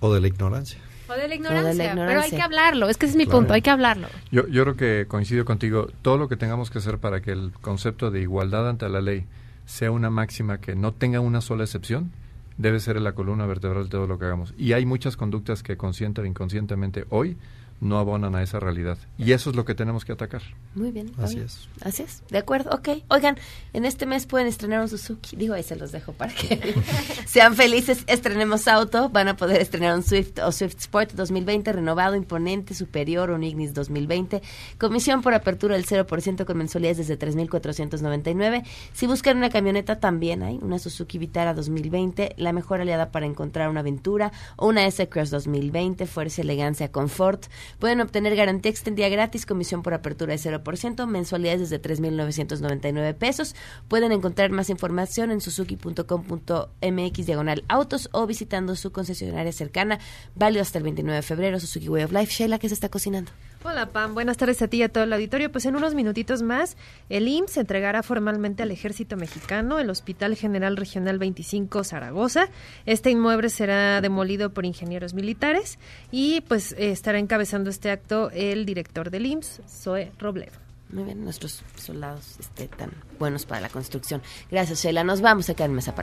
O 0.00 0.12
de 0.12 0.20
la 0.20 0.26
ignorancia. 0.26 0.80
O 1.08 1.12
de 1.12 1.28
la 1.28 1.34
ignorancia, 1.34 1.94
pero 1.94 2.20
hay 2.20 2.30
que 2.30 2.42
hablarlo, 2.42 2.88
es 2.88 2.96
que 2.96 3.06
ese 3.06 3.12
es 3.12 3.16
mi 3.16 3.26
punto, 3.26 3.52
hay 3.52 3.62
que 3.62 3.70
hablarlo. 3.70 4.08
Yo, 4.30 4.46
yo 4.48 4.62
creo 4.62 4.76
que 4.76 5.06
coincido 5.08 5.44
contigo, 5.44 5.88
todo 6.02 6.18
lo 6.18 6.28
que 6.28 6.36
tengamos 6.36 6.70
que 6.70 6.78
hacer 6.78 6.98
para 6.98 7.20
que 7.20 7.32
el 7.32 7.52
concepto 7.60 8.10
de 8.10 8.20
igualdad 8.20 8.68
ante 8.68 8.88
la 8.88 9.00
ley 9.00 9.26
sea 9.66 9.90
una 9.90 10.10
máxima 10.10 10.58
que 10.58 10.74
no 10.74 10.92
tenga 10.92 11.20
una 11.20 11.40
sola 11.40 11.64
excepción, 11.64 12.12
debe 12.58 12.78
ser 12.78 13.00
la 13.00 13.12
columna 13.12 13.46
vertebral 13.46 13.84
de 13.84 13.90
todo 13.90 14.06
lo 14.06 14.18
que 14.18 14.26
hagamos. 14.26 14.54
Y 14.58 14.72
hay 14.72 14.84
muchas 14.86 15.16
conductas 15.16 15.62
que 15.62 15.76
consciente 15.76 16.20
o 16.20 16.24
inconscientemente 16.24 17.06
hoy 17.08 17.36
no 17.80 17.98
abonan 17.98 18.34
a 18.34 18.42
esa 18.42 18.60
realidad. 18.60 18.98
Y 19.16 19.32
eso 19.32 19.50
es 19.50 19.56
lo 19.56 19.64
que 19.64 19.74
tenemos 19.74 20.04
que 20.04 20.12
atacar. 20.12 20.42
Muy 20.74 20.90
bien. 20.90 21.12
Así 21.18 21.38
es. 21.38 21.68
Así 21.80 22.02
es. 22.02 22.22
De 22.28 22.38
acuerdo, 22.38 22.70
ok. 22.70 23.02
Oigan, 23.08 23.36
en 23.72 23.84
este 23.84 24.04
mes 24.06 24.26
pueden 24.26 24.46
estrenar 24.46 24.80
un 24.80 24.88
Suzuki. 24.88 25.36
Digo, 25.36 25.54
ahí 25.54 25.62
se 25.62 25.76
los 25.76 25.90
dejo 25.90 26.12
para 26.12 26.32
que 26.32 26.74
sean 27.26 27.54
felices. 27.54 28.04
Estrenemos 28.06 28.68
auto. 28.68 29.08
Van 29.08 29.28
a 29.28 29.36
poder 29.36 29.60
estrenar 29.62 29.96
un 29.96 30.02
Swift 30.02 30.38
o 30.44 30.52
Swift 30.52 30.76
Sport 30.78 31.12
2020 31.12 31.72
renovado, 31.72 32.16
imponente, 32.16 32.74
superior, 32.74 33.30
un 33.30 33.42
Ignis 33.42 33.72
2020. 33.72 34.42
Comisión 34.78 35.22
por 35.22 35.32
apertura 35.32 35.74
del 35.74 35.86
0% 35.86 36.44
con 36.44 36.58
mensualidades 36.58 36.98
desde 36.98 37.18
3.499. 37.18 38.64
Si 38.92 39.06
buscan 39.06 39.38
una 39.38 39.48
camioneta, 39.48 39.98
también 39.98 40.42
hay 40.42 40.58
una 40.60 40.78
Suzuki 40.78 41.18
Vitara 41.18 41.54
2020, 41.54 42.34
la 42.36 42.52
mejor 42.52 42.80
aliada 42.80 43.10
para 43.10 43.26
encontrar 43.26 43.70
una 43.70 43.80
aventura, 43.80 44.32
o 44.56 44.68
una 44.68 44.86
S-Cross 44.86 45.30
2020, 45.30 46.06
fuerza, 46.06 46.42
elegancia, 46.42 46.92
confort. 46.92 47.46
Pueden 47.78 48.00
obtener 48.00 48.36
garantía 48.36 48.70
extendida 48.70 49.08
gratis, 49.08 49.46
comisión 49.46 49.82
por 49.82 49.94
apertura 49.94 50.34
de 50.34 50.38
0%, 50.38 51.06
mensualidades 51.06 51.70
desde 51.70 51.80
3.999 51.82 53.14
pesos. 53.14 53.54
Pueden 53.88 54.12
encontrar 54.12 54.50
más 54.50 54.70
información 54.70 55.30
en 55.30 55.40
suzuki.com.mx 55.40 57.26
diagonal 57.26 57.64
autos 57.68 58.08
o 58.12 58.26
visitando 58.26 58.76
su 58.76 58.92
concesionaria 58.92 59.52
cercana. 59.52 59.98
Válido 60.34 60.62
hasta 60.62 60.78
el 60.78 60.84
29 60.84 61.16
de 61.16 61.22
febrero, 61.22 61.60
Suzuki 61.60 61.88
Way 61.88 62.04
of 62.04 62.12
Life. 62.12 62.32
Sheila, 62.32 62.58
¿qué 62.58 62.68
se 62.68 62.74
está 62.74 62.88
cocinando? 62.88 63.30
Hola 63.62 63.92
Pam, 63.92 64.14
buenas 64.14 64.38
tardes 64.38 64.62
a 64.62 64.68
ti 64.68 64.78
y 64.78 64.82
a 64.84 64.88
todo 64.88 65.04
el 65.04 65.12
auditorio. 65.12 65.52
Pues 65.52 65.66
en 65.66 65.76
unos 65.76 65.94
minutitos 65.94 66.40
más, 66.40 66.78
el 67.10 67.28
IMSS 67.28 67.58
entregará 67.58 68.02
formalmente 68.02 68.62
al 68.62 68.70
Ejército 68.70 69.18
Mexicano 69.18 69.78
el 69.78 69.90
Hospital 69.90 70.34
General 70.34 70.78
Regional 70.78 71.18
25 71.18 71.84
Zaragoza. 71.84 72.48
Este 72.86 73.10
inmueble 73.10 73.50
será 73.50 74.00
demolido 74.00 74.54
por 74.54 74.64
ingenieros 74.64 75.12
militares 75.12 75.78
y 76.10 76.40
pues 76.40 76.72
eh, 76.72 76.90
estará 76.90 77.18
encabezando 77.18 77.68
este 77.68 77.90
acto 77.90 78.30
el 78.30 78.64
director 78.64 79.10
del 79.10 79.26
IMSS, 79.26 79.60
Zoe 79.68 80.10
Robledo. 80.18 80.52
Muy 80.88 81.04
bien, 81.04 81.22
nuestros 81.22 81.62
soldados 81.76 82.36
este, 82.40 82.66
tan 82.66 82.90
buenos 83.18 83.44
para 83.44 83.60
la 83.60 83.68
construcción. 83.68 84.22
Gracias, 84.50 84.82
Sheila. 84.82 85.04
Nos 85.04 85.20
vamos 85.20 85.50
a 85.50 85.54
quedar 85.54 85.68
en 85.68 85.76
mesa 85.76 85.94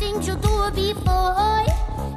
things 0.00 0.26
you 0.26 0.34
do 0.36 0.54
before. 0.74 1.66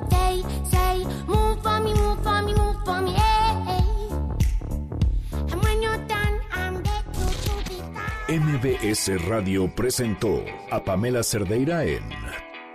They 0.09 0.41
say, 0.71 1.05
move 1.27 1.61
for 1.61 1.79
me, 1.85 1.93
move 1.93 2.19
for 2.23 2.41
me, 2.41 2.53
move 2.55 2.77
for 2.85 3.01
me, 3.01 3.11
hey, 3.11 3.53
hey. 3.67 3.85
And 5.51 5.59
when 5.63 5.81
you're 5.83 6.03
done, 6.07 6.35
I'm 6.53 6.81
back 6.81 7.05
to, 7.13 7.23
to 7.45 7.53
be 7.69 7.77
done. 7.77 8.39
MBS 8.39 9.27
Radio 9.27 9.67
presentó 9.75 10.43
a 10.71 10.83
Pamela 10.83 11.23
Cerdeira 11.23 11.83
en 11.83 12.03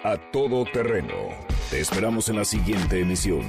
A 0.04 0.16
Todo 0.30 0.64
Terreno. 0.66 1.20
Te 1.70 1.80
esperamos 1.80 2.28
en 2.28 2.36
la 2.36 2.44
siguiente 2.44 3.00
emisión, 3.00 3.42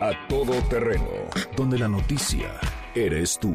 A 0.00 0.12
Todo 0.28 0.54
Terreno, 0.68 1.10
donde 1.56 1.78
la 1.78 1.88
noticia 1.88 2.50
eres 2.94 3.38
tú. 3.38 3.54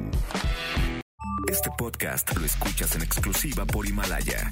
Este 1.47 1.69
podcast 1.77 2.35
lo 2.37 2.45
escuchas 2.45 2.95
en 2.95 3.01
exclusiva 3.01 3.65
por 3.65 3.87
Himalaya. 3.87 4.51